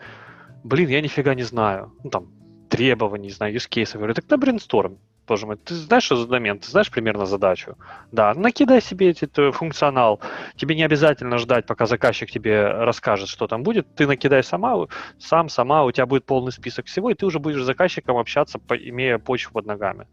блин, 0.64 0.88
я 0.88 1.00
нифига 1.00 1.34
не 1.34 1.42
знаю. 1.42 1.92
Ну, 2.02 2.10
там, 2.10 2.28
требований, 2.70 3.26
не 3.26 3.32
знаю, 3.32 3.54
case. 3.54 3.90
Я 3.92 3.98
говорю, 3.98 4.14
так 4.14 4.28
на 4.30 4.38
брейнсторм 4.38 4.98
боже 5.28 5.46
мой, 5.46 5.56
ты 5.56 5.74
знаешь, 5.74 6.04
что 6.04 6.16
за 6.16 6.26
домен, 6.26 6.58
ты 6.58 6.68
знаешь 6.68 6.90
примерно 6.90 7.26
задачу? 7.26 7.76
Да, 8.10 8.34
накидай 8.34 8.80
себе 8.80 9.10
этот 9.10 9.54
функционал. 9.54 10.20
Тебе 10.56 10.74
не 10.74 10.82
обязательно 10.82 11.38
ждать, 11.38 11.66
пока 11.66 11.86
заказчик 11.86 12.30
тебе 12.30 12.66
расскажет, 12.66 13.28
что 13.28 13.46
там 13.46 13.62
будет. 13.62 13.86
Ты 13.94 14.06
накидай 14.06 14.42
сама, 14.42 14.86
сам, 15.18 15.48
сама, 15.48 15.84
у 15.84 15.92
тебя 15.92 16.06
будет 16.06 16.24
полный 16.24 16.52
список 16.52 16.86
всего, 16.86 17.10
и 17.10 17.14
ты 17.14 17.26
уже 17.26 17.38
будешь 17.38 17.62
с 17.62 17.66
заказчиком 17.66 18.16
общаться, 18.16 18.58
имея 18.70 19.18
почву 19.18 19.52
под 19.52 19.66
ногами. 19.66 20.06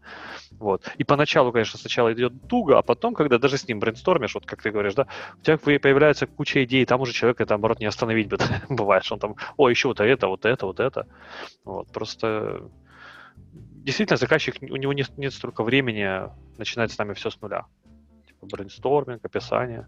Вот. 0.52 0.88
И 0.98 1.04
поначалу, 1.04 1.52
конечно, 1.52 1.78
сначала 1.78 2.12
идет 2.12 2.32
туго, 2.48 2.78
а 2.78 2.82
потом, 2.82 3.14
когда 3.14 3.38
даже 3.38 3.56
с 3.56 3.66
ним 3.66 3.80
брейнстормишь, 3.80 4.34
вот 4.34 4.46
как 4.46 4.62
ты 4.62 4.70
говоришь, 4.70 4.94
да, 4.94 5.06
у 5.40 5.42
тебя 5.42 5.58
появляется 5.58 6.26
куча 6.26 6.64
идей, 6.64 6.84
там 6.84 7.00
уже 7.00 7.12
человека, 7.12 7.42
это, 7.42 7.54
наоборот, 7.54 7.80
не 7.80 7.86
остановить 7.86 8.28
бывает, 8.68 9.04
что 9.04 9.14
он 9.14 9.20
там, 9.20 9.36
о, 9.56 9.68
еще 9.68 9.88
вот 9.88 10.00
это, 10.00 10.28
вот 10.28 10.44
это, 10.44 10.66
вот 10.66 10.80
это. 10.80 11.06
Вот, 11.64 11.88
просто 11.92 12.62
действительно, 13.86 14.18
заказчик, 14.18 14.56
у 14.60 14.76
него 14.76 14.92
нет, 14.92 15.16
нет 15.16 15.32
столько 15.32 15.62
времени 15.62 16.28
начинать 16.58 16.92
с 16.92 16.98
нами 16.98 17.14
все 17.14 17.30
с 17.30 17.40
нуля. 17.40 17.64
Типа 18.26 18.46
брейнсторминг, 18.46 19.24
описание. 19.24 19.86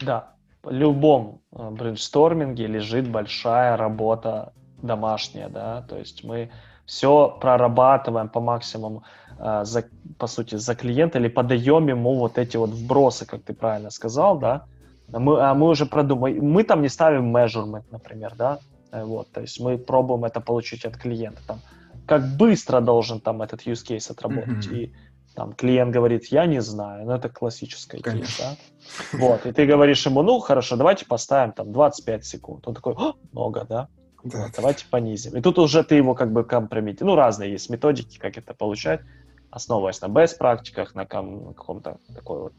Да, 0.00 0.32
в 0.62 0.70
любом 0.70 1.40
э, 1.52 1.70
брейнсторминге 1.70 2.66
лежит 2.66 3.08
большая 3.08 3.76
работа 3.76 4.52
домашняя, 4.82 5.48
да, 5.48 5.82
то 5.82 5.98
есть 5.98 6.24
мы 6.24 6.50
все 6.86 7.36
прорабатываем 7.40 8.28
по 8.28 8.40
максимуму, 8.40 9.02
э, 9.38 9.64
за, 9.64 9.84
по 10.18 10.26
сути, 10.26 10.56
за 10.56 10.74
клиента 10.74 11.18
или 11.18 11.28
подаем 11.28 11.88
ему 11.88 12.14
вот 12.14 12.38
эти 12.38 12.56
вот 12.56 12.70
вбросы, 12.70 13.26
как 13.26 13.42
ты 13.42 13.52
правильно 13.52 13.90
сказал, 13.90 14.38
да, 14.38 14.64
а 15.12 15.18
мы, 15.18 15.40
а 15.40 15.54
мы 15.54 15.68
уже 15.68 15.84
продумаем, 15.84 16.44
мы 16.44 16.64
там 16.64 16.82
не 16.82 16.88
ставим 16.88 17.36
measurement, 17.36 17.84
например, 17.90 18.34
да, 18.36 18.58
э, 18.92 19.04
вот, 19.04 19.30
то 19.32 19.40
есть 19.40 19.60
мы 19.60 19.76
пробуем 19.76 20.24
это 20.24 20.40
получить 20.40 20.86
от 20.86 20.96
клиента, 20.96 21.42
там, 21.46 21.60
как 22.08 22.36
быстро 22.36 22.80
должен 22.80 23.20
там 23.20 23.42
этот 23.42 23.66
use 23.66 23.86
case 23.86 24.10
отработать. 24.10 24.66
Mm-hmm. 24.66 24.76
И 24.76 24.92
там 25.34 25.52
клиент 25.52 25.92
говорит, 25.92 26.26
я 26.26 26.46
не 26.46 26.60
знаю, 26.60 27.06
ну 27.06 27.12
это 27.12 27.28
классическая 27.28 28.00
кейс, 28.00 28.38
да? 28.38 28.56
Вот, 29.12 29.46
и 29.46 29.52
ты 29.52 29.66
говоришь 29.66 30.04
ему, 30.06 30.22
ну 30.22 30.40
хорошо, 30.40 30.76
давайте 30.76 31.06
поставим 31.06 31.52
там 31.52 31.72
25 31.72 32.24
секунд. 32.24 32.66
Он 32.66 32.74
такой, 32.74 32.96
много, 33.32 33.64
да? 33.68 33.88
Да. 34.24 34.44
Вот, 34.44 34.52
давайте 34.56 34.86
понизим. 34.90 35.36
И 35.36 35.40
тут 35.40 35.58
уже 35.58 35.84
ты 35.84 35.94
его 35.94 36.14
как 36.14 36.32
бы 36.32 36.44
компрометируешь. 36.44 37.08
Ну, 37.08 37.14
разные 37.14 37.52
есть 37.52 37.70
методики, 37.70 38.18
как 38.18 38.36
это 38.36 38.52
получать, 38.52 39.00
основываясь 39.50 40.00
на 40.00 40.06
best 40.06 40.38
практиках, 40.38 40.94
на 40.94 41.06
каком-то 41.06 41.98
такой 42.14 42.40
вот 42.40 42.52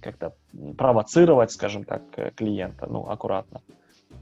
как-то 0.00 0.34
провоцировать, 0.78 1.50
скажем 1.50 1.84
так, 1.84 2.02
э, 2.16 2.30
клиента, 2.30 2.86
ну, 2.86 3.08
аккуратно. 3.08 3.60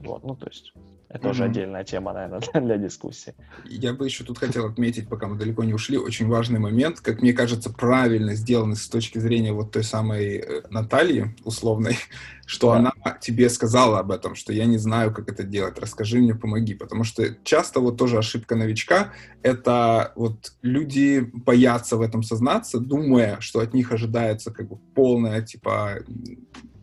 Вот, 0.01 0.25
ну, 0.25 0.35
то 0.35 0.47
есть 0.47 0.73
это 1.09 1.29
mm-hmm. 1.29 1.31
уже 1.31 1.45
отдельная 1.45 1.85
тема, 1.85 2.13
наверное, 2.13 2.41
для, 2.41 2.61
для 2.61 2.77
дискуссии. 2.77 3.35
Я 3.65 3.95
бы 3.95 4.05
еще 4.05 4.25
тут 4.25 4.39
хотел 4.39 4.67
отметить, 4.67 5.09
пока 5.09 5.27
мы 5.27 5.37
далеко 5.37 5.65
не 5.65 5.73
ушли, 5.73 5.97
очень 5.97 6.29
важный 6.29 6.61
момент, 6.61 7.01
как 7.01 7.23
мне 7.23 7.33
кажется, 7.33 7.71
правильно 7.71 8.35
сделанный 8.35 8.77
с 8.77 8.89
точки 8.89 9.19
зрения 9.19 9.53
вот 9.53 9.73
той 9.73 9.85
самой 9.85 10.37
э, 10.37 10.63
Натальи 10.71 11.35
условной, 11.45 11.97
что 12.49 12.73
да. 12.73 12.79
она 12.79 13.19
тебе 13.21 13.51
сказала 13.51 13.99
об 13.99 14.11
этом, 14.11 14.35
что 14.35 14.55
я 14.55 14.65
не 14.65 14.79
знаю, 14.79 15.13
как 15.13 15.31
это 15.31 15.43
делать, 15.43 15.79
расскажи 15.79 16.19
мне, 16.19 16.35
помоги. 16.35 16.73
Потому 16.73 17.05
что 17.05 17.37
часто 17.45 17.81
вот 17.81 17.99
тоже 17.99 18.17
ошибка 18.17 18.57
новичка— 18.57 19.13
это 19.43 20.15
вот 20.17 20.55
люди 20.63 21.29
боятся 21.31 21.99
в 21.99 22.01
этом 22.01 22.23
сознаться, 22.23 22.81
думая, 22.81 23.39
что 23.41 23.61
от 23.61 23.75
них 23.75 23.93
ожидается 23.93 24.51
как 24.51 24.67
бы 24.67 24.79
полная, 24.95 25.43
типа, 25.43 25.99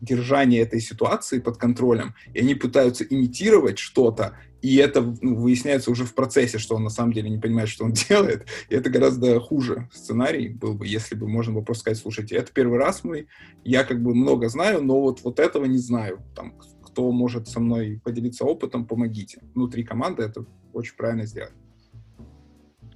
держание 0.00 0.62
этой 0.62 0.80
ситуации 0.80 1.40
под 1.40 1.56
контролем, 1.56 2.14
и 2.32 2.38
они 2.38 2.54
пытаются 2.54 3.02
имитировать 3.02 3.80
что-то, 3.80 4.38
и 4.62 4.76
это 4.76 5.14
ну, 5.20 5.36
выясняется 5.36 5.90
уже 5.90 6.04
в 6.04 6.14
процессе, 6.14 6.58
что 6.58 6.76
он 6.76 6.84
на 6.84 6.90
самом 6.90 7.12
деле 7.12 7.30
не 7.30 7.38
понимает, 7.38 7.68
что 7.68 7.84
он 7.84 7.92
делает, 8.08 8.46
и 8.68 8.74
это 8.74 8.90
гораздо 8.90 9.38
хуже 9.40 9.88
сценарий 9.92 10.48
был 10.48 10.74
бы, 10.74 10.86
если 10.86 11.14
бы 11.14 11.28
можно 11.28 11.52
было 11.52 11.62
просто 11.62 11.82
сказать, 11.82 11.98
слушайте, 11.98 12.36
это 12.36 12.52
первый 12.52 12.78
раз 12.78 13.04
мы, 13.04 13.26
я 13.64 13.84
как 13.84 14.02
бы 14.02 14.14
много 14.14 14.48
знаю, 14.48 14.82
но 14.82 15.00
вот, 15.00 15.22
вот 15.22 15.38
этого 15.38 15.64
не 15.66 15.78
знаю, 15.78 16.20
там, 16.34 16.54
кто 16.82 17.12
может 17.12 17.48
со 17.48 17.60
мной 17.60 18.00
поделиться 18.02 18.44
опытом, 18.44 18.86
помогите. 18.86 19.42
Внутри 19.54 19.84
команды 19.84 20.22
это 20.22 20.46
очень 20.72 20.96
правильно 20.96 21.26
сделать. 21.26 21.52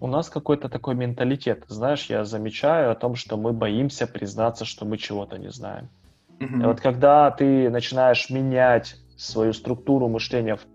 У 0.00 0.06
нас 0.06 0.30
какой-то 0.30 0.70
такой 0.70 0.94
менталитет, 0.94 1.64
знаешь, 1.68 2.06
я 2.06 2.24
замечаю 2.24 2.90
о 2.90 2.94
том, 2.94 3.14
что 3.14 3.36
мы 3.36 3.52
боимся 3.52 4.06
признаться, 4.06 4.64
что 4.64 4.86
мы 4.86 4.96
чего-то 4.96 5.36
не 5.36 5.50
знаем. 5.50 5.90
Mm-hmm. 6.38 6.62
И 6.62 6.64
вот 6.64 6.80
когда 6.80 7.30
ты 7.30 7.68
начинаешь 7.68 8.30
менять 8.30 8.96
свою 9.18 9.52
структуру 9.52 10.08
мышления 10.08 10.56
в 10.56 10.66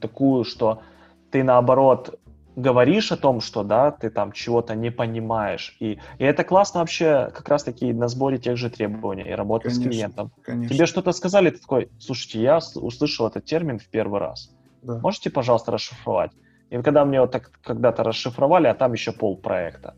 такую, 0.00 0.44
что 0.44 0.82
ты 1.30 1.42
наоборот 1.42 2.18
говоришь 2.58 3.12
о 3.12 3.16
том, 3.16 3.40
что, 3.40 3.62
да, 3.62 3.90
ты 3.92 4.10
там 4.10 4.32
чего-то 4.32 4.74
не 4.74 4.90
понимаешь. 4.90 5.76
И, 5.78 5.98
и 6.18 6.24
это 6.24 6.42
классно 6.42 6.80
вообще 6.80 7.30
как 7.32 7.48
раз-таки 7.48 7.92
на 7.92 8.08
сборе 8.08 8.38
тех 8.38 8.56
же 8.56 8.68
требований 8.68 9.22
и 9.22 9.30
работы 9.30 9.68
конечно, 9.68 9.84
с 9.84 9.86
клиентом. 9.86 10.32
Конечно. 10.42 10.74
Тебе 10.74 10.86
что-то 10.86 11.12
сказали, 11.12 11.50
ты 11.50 11.58
такой, 11.58 11.88
слушайте, 12.00 12.40
я 12.40 12.58
услышал 12.74 13.28
этот 13.28 13.44
термин 13.44 13.78
в 13.78 13.86
первый 13.86 14.20
раз. 14.20 14.50
Да. 14.82 14.98
Можете, 14.98 15.30
пожалуйста, 15.30 15.72
расшифровать? 15.72 16.32
И 16.70 16.82
когда 16.82 17.04
мне 17.04 17.20
вот 17.20 17.30
так 17.30 17.50
когда-то 17.62 18.02
расшифровали, 18.02 18.66
а 18.66 18.74
там 18.74 18.92
еще 18.92 19.12
пол 19.12 19.36
проекта. 19.38 19.94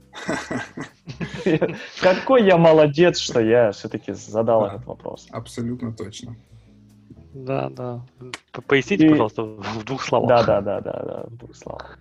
Какой 2.01 2.45
я 2.45 2.57
молодец, 2.59 3.19
что 3.19 3.41
я 3.41 3.73
все-таки 3.73 4.13
задал 4.13 4.67
этот 4.67 4.87
вопрос. 4.87 5.27
Абсолютно 5.31 5.93
точно. 5.93 6.37
Да, 7.35 7.71
да. 7.71 8.01
Поясните, 8.67 9.09
пожалуйста, 9.09 9.43
в 9.43 9.85
двух 9.85 10.03
словах. 10.03 10.29
Да, 10.29 10.43
да, 10.43 10.61
да, 10.61 10.81
да, 10.81 11.03
да, 11.05 11.25
в 11.27 11.37
двух 11.37 11.57
словах. 11.57 11.99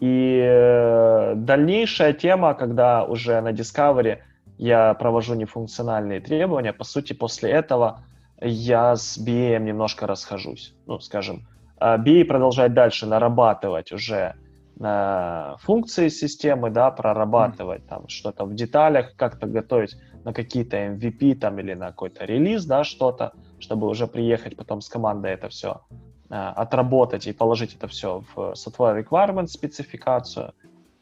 И 0.00 0.40
э, 0.44 1.34
дальнейшая 1.34 2.12
тема, 2.12 2.54
когда 2.54 3.04
уже 3.04 3.40
на 3.40 3.52
Discovery 3.52 4.18
я 4.56 4.94
провожу 4.94 5.34
нефункциональные 5.34 6.20
требования, 6.20 6.72
по 6.72 6.84
сути, 6.84 7.14
после 7.14 7.50
этого 7.50 8.00
я 8.40 8.94
с 8.94 9.18
BA 9.18 9.58
немножко 9.58 10.06
расхожусь. 10.06 10.74
Ну, 10.86 11.00
скажем, 11.00 11.46
BA 11.80 12.24
продолжает 12.24 12.74
дальше 12.74 13.06
нарабатывать 13.06 13.92
уже 13.92 14.34
на 14.78 15.56
функции 15.60 16.08
системы, 16.08 16.70
да, 16.70 16.90
прорабатывать 16.90 17.82
mm. 17.82 17.88
там 17.88 18.08
что-то 18.08 18.44
в 18.44 18.54
деталях, 18.54 19.14
как-то 19.16 19.46
готовить 19.46 19.96
на 20.24 20.32
какие-то 20.32 20.76
MVP 20.76 21.34
там 21.34 21.58
или 21.58 21.74
на 21.74 21.88
какой-то 21.88 22.24
релиз, 22.24 22.64
да, 22.64 22.84
что-то, 22.84 23.32
чтобы 23.60 23.88
уже 23.88 24.06
приехать 24.06 24.56
потом 24.56 24.80
с 24.80 24.88
командой 24.88 25.32
это 25.32 25.48
все 25.48 25.82
э, 26.30 26.34
отработать 26.34 27.26
и 27.26 27.32
положить 27.32 27.74
это 27.74 27.88
все 27.88 28.24
в 28.34 28.52
software 28.52 29.02
requirement 29.02 29.46
спецификацию. 29.46 30.52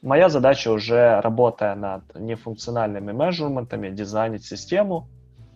Моя 0.03 0.29
задача 0.29 0.71
уже, 0.71 1.21
работая 1.21 1.75
над 1.75 2.03
нефункциональными 2.15 3.13
measurement'ами, 3.13 3.91
дизайнить 3.91 4.45
систему, 4.45 5.09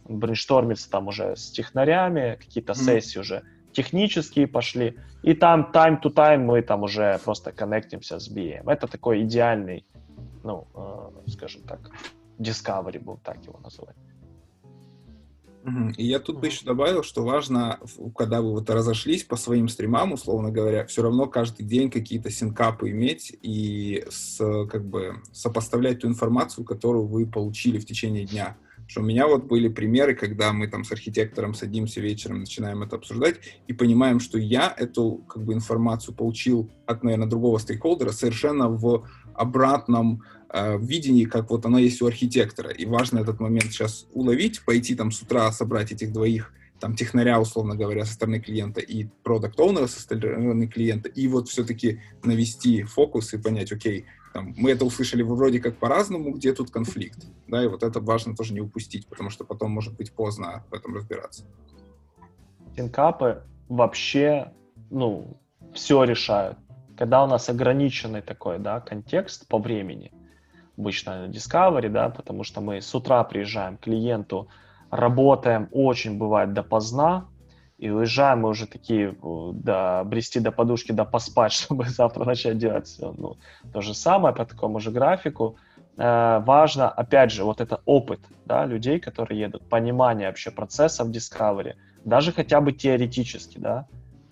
брейнштормиться 0.08 0.90
там 0.90 1.08
уже 1.08 1.36
с 1.36 1.50
технарями, 1.50 2.36
какие-то 2.40 2.72
mm. 2.72 2.76
сессии 2.76 3.18
уже 3.18 3.42
технические 3.72 4.46
пошли, 4.46 4.98
и 5.22 5.34
там 5.34 5.70
time 5.72 6.00
to 6.02 6.12
time 6.12 6.38
мы 6.38 6.62
там 6.62 6.82
уже 6.82 7.20
просто 7.24 7.52
коннектимся 7.52 8.18
с 8.18 8.28
BM. 8.28 8.70
Это 8.70 8.86
такой 8.86 9.22
идеальный, 9.22 9.84
ну, 10.42 10.66
э, 10.74 11.30
скажем 11.30 11.62
так, 11.62 11.78
discovery, 12.38 12.98
будем 12.98 13.20
так 13.20 13.44
его 13.44 13.58
называть. 13.62 13.96
И 15.96 16.06
я 16.06 16.18
тут 16.20 16.40
бы 16.40 16.46
еще 16.46 16.64
добавил, 16.64 17.02
что 17.02 17.22
важно, 17.22 17.78
когда 18.16 18.40
вы 18.40 18.52
вот 18.52 18.70
разошлись 18.70 19.24
по 19.24 19.36
своим 19.36 19.68
стримам, 19.68 20.12
условно 20.12 20.50
говоря, 20.50 20.86
все 20.86 21.02
равно 21.02 21.26
каждый 21.26 21.64
день 21.64 21.90
какие-то 21.90 22.30
синкапы 22.30 22.90
иметь 22.90 23.36
и 23.42 24.04
с, 24.08 24.38
как 24.66 24.86
бы 24.86 25.16
сопоставлять 25.32 26.00
ту 26.00 26.08
информацию, 26.08 26.64
которую 26.64 27.06
вы 27.06 27.26
получили 27.26 27.78
в 27.78 27.84
течение 27.84 28.24
дня. 28.24 28.56
Что 28.86 29.02
у 29.02 29.04
меня 29.04 29.28
вот 29.28 29.44
были 29.44 29.68
примеры, 29.68 30.16
когда 30.16 30.52
мы 30.52 30.66
там 30.66 30.82
с 30.82 30.90
архитектором 30.90 31.54
садимся 31.54 32.00
вечером, 32.00 32.40
начинаем 32.40 32.82
это 32.82 32.96
обсуждать 32.96 33.36
и 33.68 33.72
понимаем, 33.72 34.18
что 34.18 34.36
я 34.38 34.74
эту 34.76 35.24
как 35.28 35.44
бы 35.44 35.52
информацию 35.52 36.14
получил 36.14 36.70
от, 36.86 37.04
наверное, 37.04 37.28
другого 37.28 37.58
стейкхолдера 37.58 38.10
совершенно 38.10 38.68
в 38.68 39.06
обратном 39.34 40.22
э, 40.52 40.78
видении, 40.78 41.24
как 41.24 41.50
вот 41.50 41.64
она 41.66 41.78
есть 41.78 42.02
у 42.02 42.06
архитектора. 42.06 42.70
И 42.70 42.86
важно 42.86 43.18
этот 43.18 43.40
момент 43.40 43.66
сейчас 43.66 44.06
уловить, 44.12 44.64
пойти 44.64 44.94
там 44.94 45.10
с 45.10 45.22
утра 45.22 45.50
собрать 45.52 45.92
этих 45.92 46.12
двоих 46.12 46.52
там 46.80 46.96
технаря, 46.96 47.38
условно 47.38 47.76
говоря, 47.76 48.04
со 48.04 48.14
стороны 48.14 48.40
клиента 48.40 48.80
и 48.80 49.04
продукт 49.22 49.60
оунера 49.60 49.86
со 49.86 50.00
стороны 50.00 50.66
клиента, 50.66 51.08
и 51.08 51.28
вот 51.28 51.48
все-таки 51.48 52.00
навести 52.24 52.82
фокус 52.82 53.32
и 53.34 53.38
понять, 53.38 53.70
окей, 53.70 54.06
там, 54.32 54.54
мы 54.56 54.70
это 54.70 54.84
услышали 54.84 55.22
вроде 55.22 55.60
как 55.60 55.76
по-разному, 55.76 56.32
где 56.32 56.52
тут 56.52 56.70
конфликт, 56.70 57.26
да, 57.46 57.62
и 57.62 57.68
вот 57.68 57.82
это 57.82 58.00
важно 58.00 58.34
тоже 58.34 58.54
не 58.54 58.60
упустить, 58.60 59.06
потому 59.06 59.30
что 59.30 59.44
потом 59.44 59.70
может 59.70 59.94
быть 59.96 60.12
поздно 60.12 60.64
в 60.70 60.74
этом 60.74 60.94
разбираться. 60.94 61.44
Тинкапы 62.76 63.42
вообще, 63.68 64.52
ну, 64.90 65.36
все 65.74 66.04
решают. 66.04 66.58
Когда 66.96 67.24
у 67.24 67.26
нас 67.26 67.48
ограниченный 67.48 68.22
такой, 68.22 68.58
да, 68.58 68.80
контекст 68.80 69.48
по 69.48 69.58
времени, 69.58 70.12
обычно 70.80 71.28
Discovery, 71.28 71.88
да, 71.88 72.08
потому 72.08 72.44
что 72.44 72.60
мы 72.60 72.80
с 72.80 72.94
утра 72.94 73.22
приезжаем 73.24 73.76
к 73.76 73.80
клиенту, 73.80 74.48
работаем 74.90 75.68
очень 75.72 76.18
бывает 76.18 76.52
допоздна, 76.52 77.24
и 77.78 77.90
уезжаем 77.90 78.40
мы 78.40 78.48
уже 78.48 78.66
такие, 78.66 79.14
да, 79.54 80.04
брести 80.04 80.40
до 80.40 80.52
подушки, 80.52 80.92
да 80.92 81.04
поспать, 81.04 81.52
чтобы 81.60 81.84
завтра 81.84 82.24
начать 82.24 82.58
делать 82.58 82.86
все, 82.86 83.14
ну, 83.18 83.36
то 83.72 83.80
же 83.80 83.94
самое 83.94 84.34
по 84.34 84.44
такому 84.44 84.80
же 84.80 84.90
графику. 84.90 85.56
Э, 85.96 86.42
важно, 86.46 86.88
опять 86.88 87.30
же, 87.30 87.44
вот 87.44 87.60
это 87.60 87.80
опыт, 87.84 88.20
да, 88.46 88.66
людей, 88.66 89.00
которые 89.00 89.40
едут, 89.40 89.68
понимание 89.68 90.28
вообще 90.28 90.50
процессов 90.50 91.08
Discovery, 91.08 91.74
даже 92.04 92.32
хотя 92.32 92.60
бы 92.60 92.72
теоретически, 92.72 93.58
да, 93.58 93.86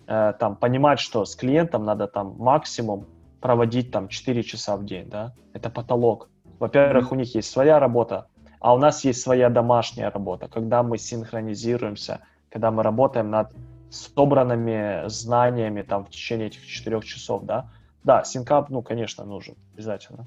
э, 0.07 0.33
там, 0.39 0.55
понимать, 0.55 0.99
что 0.99 1.25
с 1.25 1.35
клиентом 1.35 1.85
надо 1.85 2.07
там 2.07 2.35
максимум 2.37 3.05
проводить 3.41 3.91
там 3.91 4.07
4 4.07 4.43
часа 4.43 4.77
в 4.77 4.85
день, 4.85 5.09
да, 5.09 5.33
это 5.53 5.69
потолок. 5.69 6.29
Во-первых, 6.59 7.11
у 7.11 7.15
них 7.15 7.35
есть 7.35 7.49
своя 7.49 7.79
работа, 7.79 8.27
а 8.59 8.73
у 8.73 8.77
нас 8.77 9.05
есть 9.05 9.21
своя 9.21 9.49
домашняя 9.49 10.09
работа, 10.09 10.47
когда 10.47 10.83
мы 10.83 10.97
синхронизируемся, 10.97 12.19
когда 12.49 12.71
мы 12.71 12.83
работаем 12.83 13.29
над 13.29 13.53
собранными 13.89 15.07
знаниями 15.07 15.81
там 15.81 16.05
в 16.05 16.09
течение 16.09 16.47
этих 16.47 16.65
четырех 16.65 17.05
часов, 17.05 17.43
да. 17.43 17.69
Да, 18.03 18.23
синкап, 18.23 18.69
ну, 18.69 18.81
конечно, 18.81 19.25
нужен, 19.25 19.55
обязательно. 19.73 20.25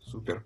Супер. 0.00 0.44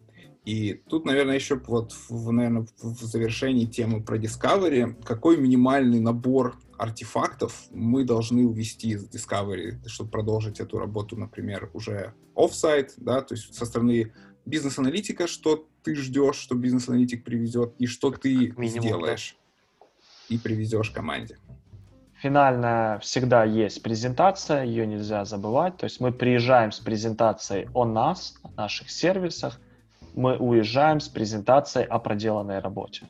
И 0.51 0.83
тут, 0.89 1.05
наверное, 1.05 1.37
еще 1.37 1.55
вот, 1.55 1.93
в, 2.09 2.33
наверное, 2.33 2.67
в 2.83 3.05
завершении 3.05 3.67
темы 3.67 4.03
про 4.03 4.19
Discovery, 4.19 5.01
какой 5.05 5.37
минимальный 5.37 6.01
набор 6.01 6.59
артефактов 6.77 7.69
мы 7.71 8.03
должны 8.03 8.45
увести 8.45 8.89
из 8.89 9.09
Discovery, 9.09 9.79
чтобы 9.87 10.11
продолжить 10.11 10.59
эту 10.59 10.81
работу, 10.81 11.17
например, 11.17 11.71
уже 11.73 12.15
офсайт, 12.35 12.95
да, 12.97 13.21
то 13.21 13.37
есть 13.37 13.55
со 13.55 13.65
стороны 13.65 14.13
бизнес-аналитика, 14.45 15.29
что 15.29 15.69
ты 15.85 15.95
ждешь, 15.95 16.35
что 16.35 16.57
бизнес-аналитик 16.57 17.23
привезет, 17.23 17.77
и 17.79 17.87
что 17.87 18.11
ты 18.11 18.53
Минимум, 18.57 18.83
сделаешь 18.83 19.37
да. 19.79 19.87
и 20.31 20.39
привезешь 20.39 20.91
команде. 20.91 21.39
Финально 22.21 22.99
всегда 23.01 23.45
есть 23.45 23.85
презентация, 23.85 24.65
ее 24.65 24.85
нельзя 24.85 25.25
забывать. 25.25 25.77
То 25.77 25.85
есть 25.85 26.01
мы 26.01 26.11
приезжаем 26.11 26.73
с 26.73 26.81
презентацией 26.81 27.69
о 27.73 27.85
нас, 27.85 28.35
о 28.43 28.51
наших 28.63 28.91
сервисах, 28.91 29.61
мы 30.15 30.37
уезжаем 30.37 31.01
с 31.01 31.09
презентацией 31.09 31.87
о 31.87 31.99
проделанной 31.99 32.59
работе. 32.61 33.07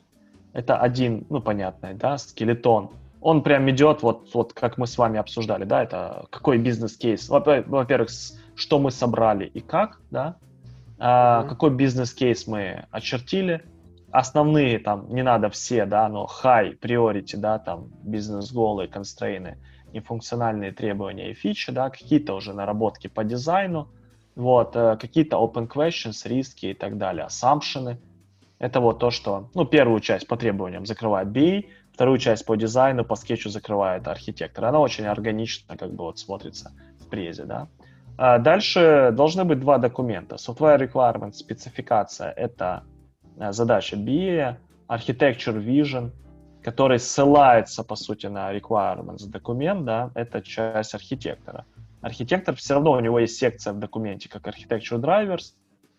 Это 0.53 0.77
один, 0.77 1.25
ну, 1.29 1.41
понятный, 1.41 1.93
да, 1.93 2.17
скелетон. 2.17 2.89
Он 3.21 3.43
прям 3.43 3.69
идет, 3.69 4.01
вот, 4.01 4.29
вот 4.33 4.53
как 4.53 4.77
мы 4.77 4.87
с 4.87 4.97
вами 4.97 5.19
обсуждали, 5.19 5.63
да, 5.63 5.83
это 5.83 6.25
какой 6.29 6.57
бизнес-кейс. 6.57 7.29
Во-первых, 7.29 8.09
что 8.55 8.79
мы 8.79 8.91
собрали 8.91 9.45
и 9.45 9.59
как, 9.61 10.01
да, 10.09 10.35
mm-hmm. 10.97 11.47
какой 11.47 11.69
бизнес-кейс 11.69 12.47
мы 12.47 12.85
очертили, 12.91 13.63
основные 14.11 14.79
там, 14.79 15.07
не 15.13 15.23
надо 15.23 15.49
все, 15.49 15.85
да, 15.85 16.09
но 16.09 16.27
high 16.43 16.77
priority, 16.79 17.37
да, 17.37 17.59
там, 17.59 17.89
бизнес-голы, 18.03 18.87
констрейны, 18.87 19.57
нефункциональные 19.93 20.71
требования 20.71 21.31
и 21.31 21.33
фичи, 21.33 21.71
да, 21.71 21.89
какие-то 21.89 22.33
уже 22.33 22.53
наработки 22.53 23.07
по 23.07 23.23
дизайну, 23.23 23.87
вот, 24.35 24.75
э, 24.75 24.97
какие-то 24.97 25.37
open 25.37 25.67
questions, 25.67 26.27
риски 26.27 26.67
и 26.67 26.73
так 26.73 26.97
далее, 26.97 27.25
assumption. 27.25 27.97
Это 28.59 28.79
вот 28.79 28.99
то, 28.99 29.11
что, 29.11 29.49
ну, 29.55 29.65
первую 29.65 29.99
часть 30.01 30.27
по 30.27 30.37
требованиям 30.37 30.85
закрывает 30.85 31.29
BA, 31.29 31.65
вторую 31.93 32.19
часть 32.19 32.45
по 32.45 32.55
дизайну, 32.55 33.03
по 33.03 33.15
скетчу 33.15 33.49
закрывает 33.49 34.07
архитектор. 34.07 34.65
Она 34.65 34.79
очень 34.79 35.05
органично 35.05 35.77
как 35.77 35.91
бы 35.91 36.03
вот 36.03 36.19
смотрится 36.19 36.71
в 36.99 37.07
презе, 37.07 37.45
да. 37.45 37.67
А 38.17 38.37
дальше 38.37 39.11
должны 39.13 39.43
быть 39.45 39.59
два 39.59 39.77
документа. 39.77 40.35
Software 40.35 40.79
Requirement, 40.79 41.33
спецификация— 41.33 42.31
это 42.37 42.83
э, 43.39 43.51
задача 43.51 43.95
BIA, 43.95 44.57
Architecture 44.87 45.57
Vision, 45.57 46.11
который 46.63 46.99
ссылается, 46.99 47.83
по 47.83 47.95
сути, 47.95 48.27
на 48.27 48.53
requirements 48.53 49.27
документ, 49.27 49.85
да, 49.85 50.11
это 50.15 50.41
часть 50.41 50.93
архитектора. 50.93 51.65
Архитектор 52.01 52.55
все 52.55 52.75
равно, 52.75 52.91
у 52.91 52.99
него 52.99 53.19
есть 53.19 53.37
секция 53.37 53.73
в 53.73 53.79
документе, 53.79 54.29
как 54.29 54.47
Architecture 54.47 54.99
Drivers, 54.99 55.53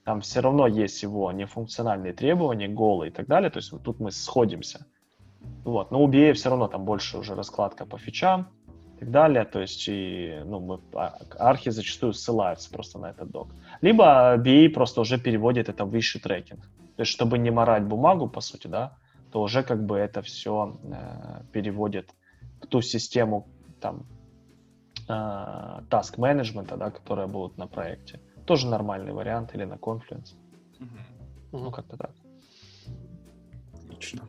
там 0.05 0.21
все 0.21 0.41
равно 0.41 0.67
есть 0.67 1.03
его 1.03 1.31
нефункциональные 1.33 2.13
требования, 2.13 2.69
голые 2.69 3.11
и 3.11 3.13
так 3.13 3.27
далее, 3.27 3.51
то 3.51 3.59
есть 3.59 3.73
вот 3.73 3.83
тут 3.83 4.01
мы 4.01 4.11
сходимся. 4.11 4.87
Вот. 5.65 5.91
Но 5.91 6.03
у 6.03 6.09
BA 6.09 6.33
все 6.33 6.51
равно 6.51 6.69
там 6.69 6.85
больше 6.85 7.19
уже 7.19 7.35
раскладка 7.35 7.87
по 7.87 7.99
фичам, 7.99 8.49
так 9.03 9.11
далее. 9.11 9.45
То 9.45 9.61
есть 9.61 9.89
и, 9.89 10.41
ну, 10.45 10.61
мы, 10.61 10.81
а, 10.95 11.19
архи 11.39 11.71
зачастую 11.71 12.13
ссылаются 12.13 12.71
просто 12.71 12.99
на 12.99 13.11
этот 13.11 13.31
док. 13.31 13.49
Либо 13.81 14.37
BA 14.37 14.69
просто 14.69 15.01
уже 15.01 15.19
переводит 15.19 15.69
это 15.69 15.85
в 15.85 15.91
высший 15.91 16.21
трекинг. 16.21 16.61
То 16.97 17.03
есть 17.03 17.11
чтобы 17.11 17.39
не 17.39 17.51
морать 17.51 17.83
бумагу, 17.83 18.29
по 18.29 18.41
сути, 18.41 18.69
да, 18.69 18.97
то 19.33 19.43
уже 19.43 19.65
как 19.65 19.85
бы 19.85 19.97
это 19.97 20.23
все 20.23 20.79
э, 20.85 21.43
переводит 21.53 22.11
в 22.61 22.67
ту 22.67 22.81
систему 22.81 23.49
там 23.81 24.07
э, 25.13 25.83
task 25.91 26.15
менеджмента, 26.19 26.77
да, 26.77 26.91
которые 26.91 27.27
будут 27.27 27.59
на 27.59 27.67
проекте. 27.67 28.21
Тоже 28.47 28.67
нормальный 28.67 29.13
вариант 29.13 29.55
или 29.55 29.65
на 29.65 29.75
Confluence. 29.75 30.35
Ну, 31.53 31.71
как-то 31.71 31.97
так. 31.97 32.11
Отлично. 33.85 34.23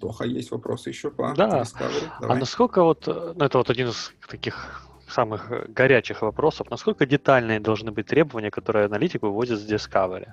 Тоха, 0.00 0.24
есть 0.24 0.50
вопросы 0.50 0.88
еще 0.88 1.10
по 1.10 1.34
Да. 1.36 1.60
Discovery? 1.60 2.08
А 2.16 2.20
Давай. 2.20 2.40
насколько 2.40 2.82
вот, 2.82 3.06
э, 3.06 3.34
ну 3.36 3.44
это 3.44 3.58
вот 3.58 3.70
один 3.70 3.88
из 3.88 4.12
таких 4.28 4.88
самых 5.08 5.52
э, 5.52 5.66
горячих 5.68 6.22
вопросов, 6.22 6.70
насколько 6.70 7.06
детальные 7.06 7.60
должны 7.60 7.92
быть 7.92 8.06
требования, 8.06 8.50
которые 8.50 8.86
аналитик 8.86 9.22
выводит 9.22 9.58
с 9.58 9.72
Discovery? 9.72 10.28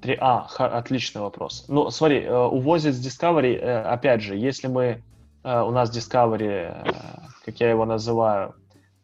Три... 0.00 0.16
А, 0.20 0.46
отличный 0.56 1.20
вопрос. 1.20 1.66
Ну, 1.68 1.90
смотри, 1.90 2.22
э, 2.22 2.34
увозить 2.34 2.94
с 2.94 3.06
Discovery, 3.06 3.56
э, 3.56 3.82
опять 3.82 4.22
же, 4.22 4.36
если 4.36 4.68
мы, 4.68 4.84
э, 4.84 5.00
у 5.46 5.70
нас 5.70 5.96
Discovery, 5.96 6.74
э, 6.74 6.92
как 7.44 7.60
я 7.60 7.70
его 7.70 7.84
называю, 7.84 8.54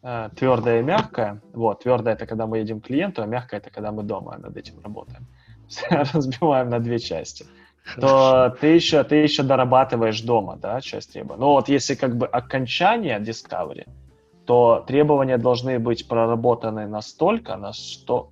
э, 0.03 0.29
твердое 0.37 0.81
и 0.81 0.83
мягкое, 0.83 1.41
вот, 1.53 1.83
твердое 1.83 2.15
это 2.15 2.27
когда 2.27 2.47
мы 2.47 2.59
едем 2.59 2.81
к 2.81 2.87
клиенту, 2.87 3.23
а 3.23 3.27
мягкое 3.27 3.59
это 3.59 3.71
когда 3.71 3.93
мы 3.93 4.03
дома 4.03 4.37
над 4.39 4.57
этим 4.57 4.81
работаем. 4.83 5.27
Разбиваем 5.91 6.69
на 6.69 6.81
две 6.81 6.99
части. 6.99 7.47
То 8.01 8.57
ты 8.61 8.69
еще, 8.69 9.03
ты 9.05 9.17
еще 9.17 9.43
дорабатываешь 9.43 10.21
дома, 10.21 10.57
да, 10.57 10.81
часть 10.81 11.13
требований. 11.13 11.41
Но 11.41 11.53
вот 11.53 11.69
если 11.69 11.95
как 11.95 12.17
бы 12.17 12.27
окончание 12.27 13.19
Discovery, 13.21 13.89
то 14.45 14.85
требования 14.87 15.39
должны 15.39 15.79
быть 15.79 16.09
проработаны 16.09 16.87
настолько, 16.87 17.57
на 17.57 17.73
что 17.73 18.31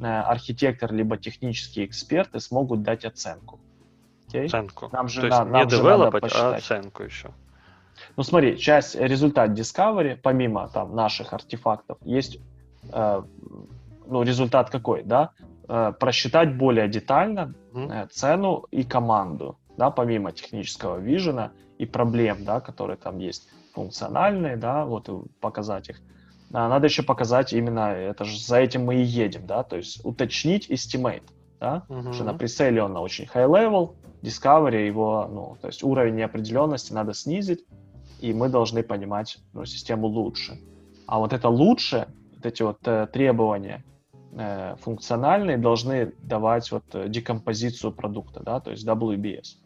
э, 0.00 0.06
архитектор 0.06 0.92
либо 0.92 1.16
технические 1.16 1.86
эксперты 1.86 2.40
смогут 2.40 2.82
дать 2.82 3.04
оценку. 3.04 3.60
Окей? 4.28 4.46
Оценку. 4.46 4.88
Нам 4.92 5.08
же 5.08 5.20
То 5.20 5.26
есть 5.26 5.38
на- 5.38 5.44
не 5.44 5.50
нам 5.52 5.70
же 5.70 5.82
надо 5.82 6.18
а 6.22 6.54
оценку 6.56 7.02
еще. 7.02 7.30
Ну 8.16 8.22
смотри, 8.22 8.56
часть, 8.58 8.94
результат 8.94 9.50
Discovery, 9.50 10.16
помимо 10.22 10.68
там 10.68 10.94
наших 10.94 11.32
артефактов, 11.32 11.98
есть, 12.04 12.38
э, 12.92 13.22
ну, 14.06 14.22
результат 14.22 14.70
какой, 14.70 15.02
да? 15.02 15.30
Э, 15.68 15.92
просчитать 15.98 16.56
более 16.56 16.88
детально 16.88 17.54
э, 17.74 18.06
цену 18.10 18.64
и 18.70 18.84
команду, 18.84 19.58
да, 19.76 19.90
помимо 19.90 20.32
технического 20.32 20.98
вижена 20.98 21.52
и 21.78 21.86
проблем, 21.86 22.44
да, 22.44 22.60
которые 22.60 22.96
там 22.96 23.18
есть, 23.18 23.48
функциональные, 23.72 24.56
да, 24.56 24.84
вот 24.84 25.08
показать 25.40 25.88
их. 25.90 25.96
А 26.52 26.68
надо 26.68 26.86
еще 26.86 27.02
показать 27.02 27.52
именно, 27.52 27.90
это 27.92 28.24
же 28.24 28.38
за 28.38 28.58
этим 28.58 28.84
мы 28.84 28.96
и 28.96 29.02
едем, 29.02 29.46
да, 29.46 29.62
то 29.62 29.76
есть 29.76 30.00
уточнить 30.04 30.70
estimate, 30.70 31.22
да, 31.60 31.84
потому 31.88 32.12
что 32.12 32.24
на 32.24 32.30
Мгм. 32.30 32.38
пресейле 32.38 32.82
он 32.82 32.92
на 32.92 33.00
очень 33.00 33.26
high 33.26 33.46
level, 33.48 33.96
Discovery 34.22 34.86
его, 34.86 35.28
ну, 35.30 35.56
то 35.60 35.68
есть 35.68 35.82
уровень 35.82 36.16
неопределенности 36.16 36.92
надо 36.92 37.14
снизить, 37.14 37.64
и 38.20 38.32
мы 38.32 38.48
должны 38.48 38.82
понимать 38.82 39.38
ну, 39.52 39.64
систему 39.64 40.06
лучше. 40.08 40.58
А 41.06 41.18
вот 41.18 41.32
это 41.32 41.48
лучше, 41.48 42.08
вот 42.34 42.46
эти 42.46 42.62
вот 42.62 42.78
э, 42.86 43.06
требования 43.12 43.84
э, 44.32 44.76
функциональные 44.80 45.56
должны 45.56 46.12
давать 46.22 46.70
вот 46.72 46.84
э, 46.94 47.08
декомпозицию 47.08 47.92
продукта, 47.92 48.40
да, 48.42 48.60
то 48.60 48.70
есть 48.70 48.86
WBS. 48.86 49.58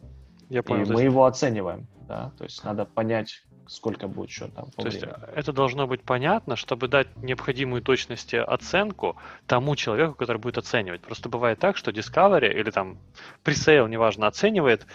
Я 0.51 0.63
понял. 0.63 0.85
и 0.85 0.87
мы 0.87 0.93
есть- 1.01 1.05
его 1.05 1.25
оцениваем, 1.25 1.89
да, 2.07 2.33
то 2.37 2.45
есть 2.45 2.63
надо 2.63 2.85
понять, 2.85 3.43
сколько 3.67 4.09
будет 4.09 4.31
что 4.31 4.49
там 4.49 4.71
То 4.71 4.87
есть 4.87 5.01
времени. 5.01 5.19
э, 5.23 5.33
это 5.37 5.53
должно 5.53 5.87
быть 5.87 6.03
понятно, 6.03 6.57
чтобы 6.57 6.89
дать 6.89 7.09
необходимую 7.17 7.83
точности 7.83 8.37
оценку 8.37 9.17
тому 9.47 9.77
человеку, 9.77 10.15
который 10.15 10.39
будет 10.39 10.59
оценивать. 10.59 11.03
Просто 11.03 11.29
бывает 11.29 11.59
так, 11.59 11.77
что 11.77 11.91
Discovery 11.91 12.53
или 12.53 12.71
там 12.71 12.99
пресейл, 13.43 13.87
неважно, 13.87 14.27
оценивает 14.27 14.87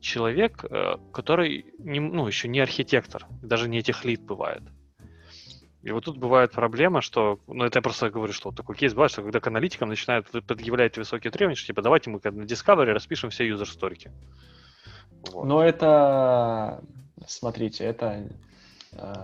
человек, 0.00 0.64
э, 0.68 0.96
который 1.12 1.66
не, 1.78 2.00
ну, 2.00 2.26
еще 2.26 2.48
не 2.48 2.60
архитектор, 2.60 3.26
даже 3.42 3.68
не 3.68 3.82
техлит 3.82 4.20
бывает. 4.20 4.62
И 5.84 5.90
вот 5.90 6.06
тут 6.06 6.16
бывает 6.16 6.50
проблема, 6.52 7.02
что, 7.02 7.40
ну 7.46 7.64
это 7.64 7.78
я 7.78 7.82
просто 7.82 8.08
говорю, 8.08 8.32
что 8.32 8.48
вот 8.48 8.56
такой 8.56 8.74
кейс 8.74 8.94
бывает, 8.94 9.12
что 9.12 9.20
когда 9.20 9.40
к 9.40 9.46
аналитикам 9.46 9.90
начинают 9.90 10.30
предъявлять 10.30 10.96
высокие 10.96 11.30
требования, 11.30 11.56
что 11.56 11.66
типа 11.66 11.82
давайте 11.82 12.08
мы 12.08 12.20
на 12.24 12.44
Discovery 12.44 12.92
распишем 12.92 13.28
все 13.28 13.46
юзер 13.46 13.68
сторики. 13.68 14.10
Вот. 15.30 15.44
Но 15.44 15.62
это, 15.62 16.82
смотрите, 17.26 17.84
это, 17.84 18.28
э, 18.92 19.14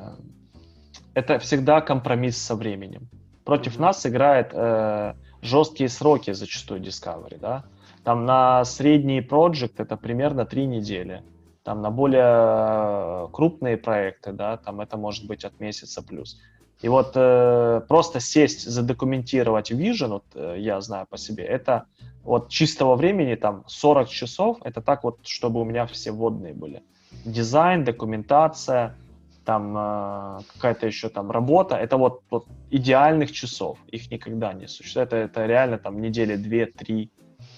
это 1.14 1.38
всегда 1.38 1.80
компромисс 1.80 2.38
со 2.38 2.55
временем. 2.55 3.09
Против 3.44 3.74
Мгм. 3.74 3.82
нас 3.82 4.07
играет 4.07 4.51
э, 4.53 5.14
жесткие 5.42 5.88
сроки 5.88 6.32
зачастую 6.32 6.80
Discovery, 6.80 7.38
да. 7.40 7.64
Там 8.05 8.24
на 8.24 8.64
средний 8.64 9.20
проект 9.20 9.80
это 9.80 9.96
примерно 9.96 10.44
три 10.46 10.66
недели. 10.66 11.22
Там 11.62 11.82
на 11.82 11.90
более 11.90 12.22
э, 12.24 13.28
крупные 13.32 13.76
проекты, 13.76 14.32
да, 14.32 14.57
там 14.57 14.80
это 14.80 14.96
может 14.96 15.26
быть 15.26 15.44
от 15.44 15.61
месяца 15.61 16.03
плюс. 16.03 16.40
И 16.82 16.88
вот 16.88 17.12
э, 17.14 17.82
просто 17.88 18.20
сесть, 18.20 18.66
задокументировать 18.66 19.70
Vision, 19.70 20.09
вот 20.09 20.24
э, 20.34 20.57
я 20.59 20.80
знаю 20.80 21.07
по 21.07 21.18
себе, 21.18 21.44
это 21.44 21.84
вот 22.24 22.48
чистого 22.48 22.96
времени 22.96 23.34
там 23.34 23.64
40 23.66 24.09
часов, 24.09 24.59
это 24.64 24.80
так 24.80 25.05
вот, 25.05 25.18
чтобы 25.24 25.61
у 25.61 25.64
меня 25.64 25.86
все 25.86 26.11
водные 26.11 26.55
были. 26.55 26.82
Дизайн, 27.24 27.84
документация, 27.84 28.96
там 29.44 29.76
э, 29.76 30.42
какая-то 30.54 30.86
еще 30.86 31.08
там 31.08 31.30
работа, 31.30 31.76
это 31.76 31.96
вот, 31.96 32.22
вот 32.30 32.46
идеальных 32.70 33.32
часов, 33.32 33.78
их 33.92 34.11
никогда 34.11 34.52
не 34.52 34.68
существует. 34.68 35.08
Это, 35.08 35.16
это 35.16 35.46
реально 35.46 35.78
там 35.78 36.00
недели 36.00 36.36
2-3 36.36 37.08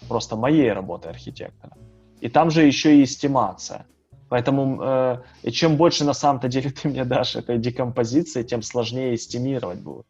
просто 0.08 0.36
моей 0.36 0.72
работы 0.72 1.08
архитектора. 1.08 1.72
И 2.20 2.28
там 2.28 2.50
же 2.50 2.62
еще 2.62 2.96
и 2.96 3.02
эстимация. 3.02 3.86
Поэтому 4.28 4.78
э, 4.82 5.22
и 5.42 5.50
чем 5.50 5.76
больше 5.76 6.04
на 6.04 6.14
самом-то 6.14 6.48
деле 6.48 6.70
ты 6.70 6.88
мне 6.88 7.04
дашь 7.04 7.36
этой 7.36 7.58
декомпозиции, 7.58 8.42
тем 8.42 8.62
сложнее 8.62 9.14
эстимировать 9.14 9.80
будет 9.80 10.06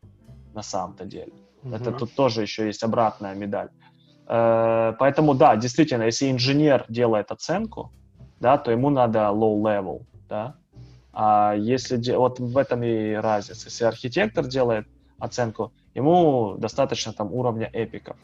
на 0.54 0.62
самом-то 0.62 1.04
деле. 1.04 1.32
Это 1.64 1.90
Мгм. 1.90 1.98
тут 1.98 2.14
тоже 2.14 2.42
еще 2.42 2.66
есть 2.66 2.84
обратная 2.84 3.34
медаль. 3.34 3.68
Э, 4.28 4.92
Поэтому, 4.98 5.34
да, 5.34 5.56
действительно, 5.56 6.04
если 6.04 6.30
инженер 6.30 6.84
делает 6.88 7.32
оценку, 7.32 7.90
да, 8.42 8.58
то 8.58 8.72
ему 8.72 8.90
надо 8.90 9.20
low 9.20 9.62
level, 9.62 10.02
да. 10.28 10.56
А 11.12 11.54
если 11.54 12.14
вот 12.16 12.40
в 12.40 12.58
этом 12.58 12.82
и 12.82 13.14
разница. 13.14 13.68
Если 13.68 13.84
архитектор 13.84 14.46
делает 14.46 14.86
оценку, 15.18 15.72
ему 15.94 16.56
достаточно 16.58 17.12
там 17.12 17.32
уровня 17.32 17.70
эпиков. 17.72 18.16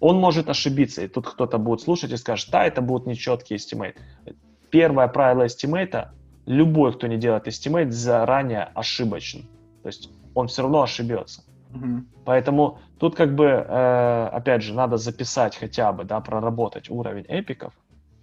Он 0.00 0.16
может 0.16 0.48
ошибиться, 0.48 1.02
и 1.02 1.08
тут 1.08 1.28
кто-то 1.28 1.58
будет 1.58 1.80
слушать 1.80 2.12
и 2.12 2.16
скажет, 2.16 2.48
да, 2.50 2.64
это 2.64 2.80
будет 2.80 3.06
нечеткий 3.06 3.56
estimate. 3.56 3.96
Первое 4.70 5.08
правило 5.08 5.44
estimate 5.44 6.08
любой, 6.46 6.94
кто 6.94 7.06
не 7.06 7.18
делает 7.18 7.46
estimate, 7.46 7.90
заранее 7.90 8.70
ошибочен. 8.74 9.42
То 9.82 9.88
есть 9.88 10.10
он 10.34 10.46
все 10.46 10.62
равно 10.62 10.82
ошибется. 10.82 11.42
Мгм. 11.70 12.08
Поэтому 12.24 12.78
тут 12.98 13.14
как 13.16 13.34
бы, 13.34 13.44
э, 13.44 14.28
опять 14.32 14.62
же, 14.62 14.72
надо 14.74 14.96
записать 14.96 15.56
хотя 15.56 15.92
бы, 15.92 16.04
да, 16.04 16.20
проработать 16.20 16.88
уровень 16.88 17.26
эпиков. 17.28 17.74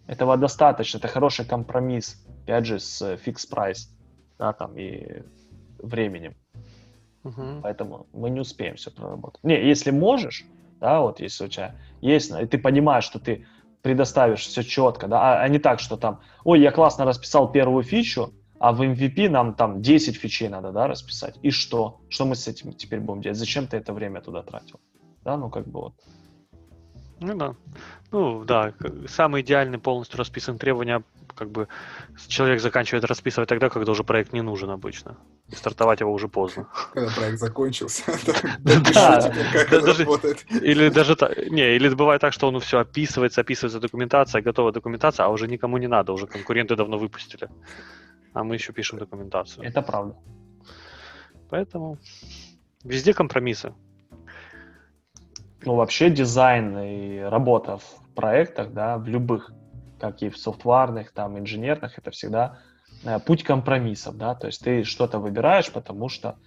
Этого 0.08 0.38
достаточно, 0.38 0.98
это 1.00 1.08
хороший 1.08 1.46
компромисс, 1.46 2.24
опять 2.44 2.66
же, 2.66 2.80
с 2.80 3.02
fixed 3.16 3.52
price, 3.52 3.90
да, 4.38 4.54
там, 4.54 4.78
и 4.78 5.24
временем. 5.80 6.36
Мгм. 7.24 7.62
Поэтому 7.64 8.06
мы 8.14 8.30
не 8.30 8.40
успеем 8.40 8.76
все 8.76 8.92
проработать. 8.92 9.44
Не, 9.44 9.68
если 9.68 9.92
можешь, 9.92 10.46
да, 10.80 11.02
вот 11.02 11.20
если 11.20 11.46
у 11.46 11.48
тебя 11.48 11.76
есть, 12.02 12.32
и 12.32 12.46
ты 12.46 12.58
понимаешь, 12.60 13.04
что 13.04 13.20
ты 13.20 13.48
предоставишь 13.82 14.42
все 14.42 14.64
четко, 14.64 15.08
да, 15.08 15.22
а, 15.22 15.42
а 15.42 15.48
не 15.48 15.60
так, 15.60 15.80
что 15.80 15.98
там, 15.98 16.22
ой, 16.44 16.62
я 16.62 16.72
классно 16.72 17.06
расписал 17.06 17.52
первую 17.52 17.84
фичу, 17.84 18.34
а 18.60 18.72
в 18.72 18.82
MVP 18.82 19.30
нам 19.30 19.54
там 19.54 19.82
10 19.82 20.16
фичей 20.16 20.50
надо, 20.50 20.72
да, 20.72 20.88
расписать. 20.88 21.38
И 21.42 21.52
что? 21.52 22.00
Что 22.10 22.26
мы 22.26 22.36
с 22.36 22.48
этим 22.48 22.74
теперь 22.74 23.00
будем 23.00 23.22
делать? 23.22 23.38
Зачем 23.38 23.68
ты 23.68 23.78
это 23.78 23.94
время 23.94 24.22
туда 24.22 24.44
тратил? 24.44 24.80
Да, 25.24 25.38
ну 25.38 25.50
как 25.50 25.68
бы 25.68 25.82
вот. 25.82 25.94
Ну 27.20 27.36
да. 27.36 27.56
Ну 28.12 28.44
да, 28.46 28.74
самый 29.08 29.42
идеальный 29.42 29.78
полностью 29.78 30.18
расписан 30.18 30.58
требования, 30.58 31.04
как 31.36 31.50
бы 31.50 31.68
человек 32.28 32.62
заканчивает 32.62 33.04
расписывать 33.06 33.50
тогда, 33.50 33.70
когда 33.70 33.92
уже 33.92 34.04
проект 34.04 34.34
не 34.34 34.42
нужен 34.42 34.70
обычно. 34.70 35.18
И 35.50 35.56
стартовать 35.56 36.00
его 36.02 36.14
уже 36.14 36.28
поздно. 36.28 36.68
Когда 36.94 37.12
проект 37.12 37.40
закончился. 37.40 38.04
Да. 38.94 39.32
Или 40.62 40.90
даже 40.90 41.16
та- 41.16 41.34
не, 41.50 41.76
или 41.76 41.90
бывает 41.90 42.22
так, 42.22 42.34
что 42.34 42.48
он 42.48 42.60
все 42.60 42.80
описывается, 42.80 43.42
описывается 43.42 43.80
документация, 43.80 44.42
готова 44.42 44.72
документация, 44.72 45.26
а 45.26 45.30
уже 45.30 45.48
никому 45.48 45.78
не 45.78 45.88
надо, 45.88 46.14
уже 46.14 46.28
конкуренты 46.28 46.76
давно 46.76 46.98
выпустили. 46.98 47.50
А 48.34 48.44
мы 48.44 48.56
еще 48.56 48.74
пишем 48.74 49.00
документацию. 49.00 49.66
Это 49.66 49.82
правда. 49.82 50.16
Поэтому 51.50 51.98
везде 52.84 53.14
компромиссы. 53.14 53.74
Ну, 55.66 55.76
вообще 55.76 56.12
дизайн 56.12 56.78
и 56.78 57.20
работа 57.20 57.78
в 57.78 58.14
проектах, 58.14 58.72
да, 58.72 58.98
в 58.98 59.08
любых, 59.08 59.52
как 60.00 60.22
и 60.22 60.30
в 60.30 60.38
софтварных, 60.38 61.12
там, 61.12 61.40
инженерных, 61.40 61.98
это 61.98 62.12
всегда 62.12 62.60
э, 63.04 63.20
путь 63.20 63.44
компромиссов, 63.44 64.16
да, 64.16 64.36
то 64.36 64.48
есть 64.48 64.64
ты 64.64 64.84
что-то 64.84 65.18
выбираешь, 65.18 65.72
потому 65.72 66.08
что, 66.08 66.38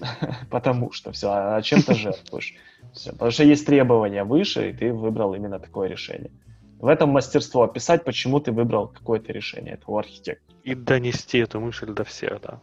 потому 0.50 0.92
что, 0.92 1.12
все, 1.12 1.28
а 1.30 1.62
чем-то 1.62 1.94
жертвуешь. 1.94 2.54
Всё, 2.92 3.12
потому 3.12 3.30
что 3.30 3.44
есть 3.44 3.66
требования 3.66 4.24
выше, 4.24 4.70
и 4.70 4.72
ты 4.74 4.92
выбрал 4.92 5.34
именно 5.34 5.58
такое 5.58 5.88
решение. 5.88 6.30
В 6.78 6.86
этом 6.86 7.08
мастерство 7.08 7.62
описать, 7.62 8.04
почему 8.04 8.38
ты 8.38 8.52
выбрал 8.52 8.88
какое-то 8.88 9.32
решение, 9.32 9.74
это 9.74 9.84
у 9.86 9.96
архитектора. 9.96 10.58
И 10.62 10.74
донести 10.74 11.38
эту 11.38 11.58
мысль 11.60 11.92
до 11.92 12.04
всех, 12.04 12.40
да. 12.42 12.60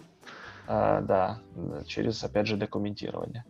А, 0.67 1.01
да, 1.01 1.39
через, 1.87 2.23
опять 2.23 2.47
же, 2.47 2.57
документирование. 2.57 3.43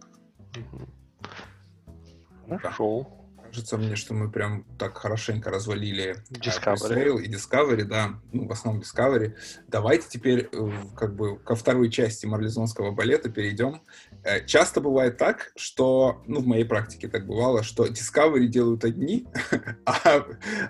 Хорошо. 2.48 3.08
Кажется 3.56 3.78
мне, 3.78 3.96
что 3.96 4.14
мы 4.14 4.30
прям 4.30 4.66
так 4.78 4.98
хорошенько 4.98 5.50
развалили 5.50 6.18
э, 6.30 6.34
Discovery. 6.34 7.22
и 7.22 7.32
Discovery, 7.32 7.84
да, 7.84 8.20
ну, 8.34 8.48
в 8.48 8.52
основном 8.52 8.82
Discovery. 8.84 9.34
Давайте 9.68 10.08
теперь 10.10 10.50
э, 10.52 10.72
как 10.96 11.16
бы 11.16 11.38
ко 11.38 11.56
второй 11.56 11.90
части 11.90 12.26
марлезонского 12.26 12.92
балета 12.92 13.30
перейдем. 13.30 13.82
Э, 14.24 14.46
часто 14.46 14.82
бывает 14.82 15.18
так, 15.18 15.54
что, 15.56 16.22
ну, 16.28 16.42
в 16.42 16.48
моей 16.48 16.66
практике 16.66 17.08
так 17.08 17.26
бывало, 17.26 17.64
что 17.64 17.86
Discovery 17.86 18.48
делают 18.48 18.84
одни, 18.84 19.26
а, 19.86 20.26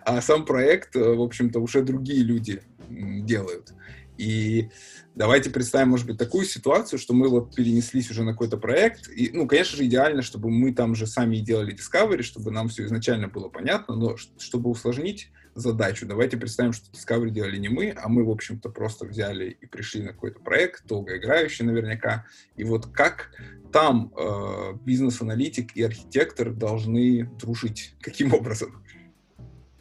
а 0.06 0.22
сам 0.22 0.46
проект, 0.46 0.96
в 0.96 1.22
общем-то, 1.22 1.60
уже 1.60 1.82
другие 1.82 2.24
люди 2.24 2.62
делают. 2.88 3.74
И 4.18 4.70
давайте 5.16 5.50
представим, 5.50 5.90
может 5.90 6.08
быть, 6.08 6.18
такую 6.18 6.46
ситуацию, 6.46 7.00
что 7.00 7.14
мы 7.14 7.30
вот 7.30 7.56
перенеслись 7.56 8.10
уже 8.12 8.24
на 8.24 8.32
какой-то 8.32 8.58
проект. 8.58 9.10
И, 9.10 9.32
ну, 9.34 9.48
конечно 9.48 9.78
же, 9.78 9.86
идеально, 9.86 10.22
чтобы 10.22 10.50
мы 10.50 10.74
там 10.74 10.96
же 10.96 11.08
сами 11.08 11.38
делали 11.38 11.76
Discovery, 11.76 12.22
чтобы 12.22 12.52
нам 12.52 12.70
все 12.70 12.86
изначально 12.86 13.28
было 13.28 13.50
понятно, 13.50 13.96
но 13.96 14.16
чтобы 14.38 14.70
усложнить 14.70 15.32
задачу, 15.56 16.06
давайте 16.06 16.38
представим, 16.38 16.74
что 16.74 16.92
Discovery 16.92 17.30
делали 17.30 17.58
не 17.58 17.70
мы, 17.70 17.96
а 17.98 18.10
мы, 18.10 18.26
в 18.26 18.30
общем-то, 18.30 18.70
просто 18.70 19.06
взяли 19.06 19.58
и 19.62 19.66
пришли 19.66 20.04
на 20.04 20.12
какой-то 20.12 20.40
проект, 20.42 20.86
долгоиграющий 20.86 21.66
наверняка. 21.66 22.26
И 22.58 22.64
вот 22.64 22.88
как 22.88 23.32
там 23.72 24.14
э, 24.18 24.74
бизнес-аналитик 24.84 25.76
и 25.76 25.84
архитектор 25.84 26.52
должны 26.52 27.26
дружить? 27.40 27.96
Каким 28.02 28.34
образом? 28.34 28.84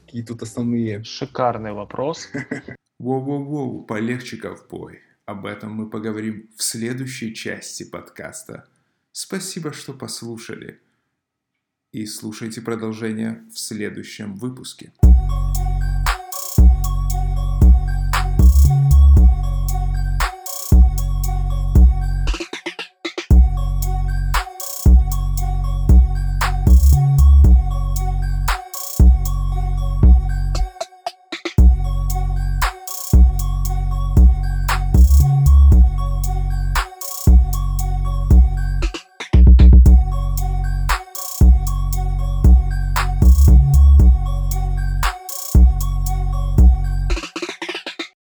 Какие 0.05 0.23
тут 0.23 0.43
основные... 0.43 1.03
Шикарный 1.03 1.73
вопрос. 1.73 2.29
Воу-воу-воу, 3.05 3.85
полегче, 3.85 4.39
ковбой. 4.39 5.01
Об 5.27 5.45
этом 5.45 5.73
мы 5.73 5.91
поговорим 5.91 6.49
в 6.57 6.63
следующей 6.63 7.35
части 7.35 7.85
подкаста. 7.85 8.67
Спасибо, 9.13 9.75
что 9.75 9.93
послушали. 9.93 10.81
И 11.93 12.07
слушайте 12.07 12.63
продолжение 12.63 13.45
в 13.53 13.59
следующем 13.59 14.37
выпуске. 14.37 14.95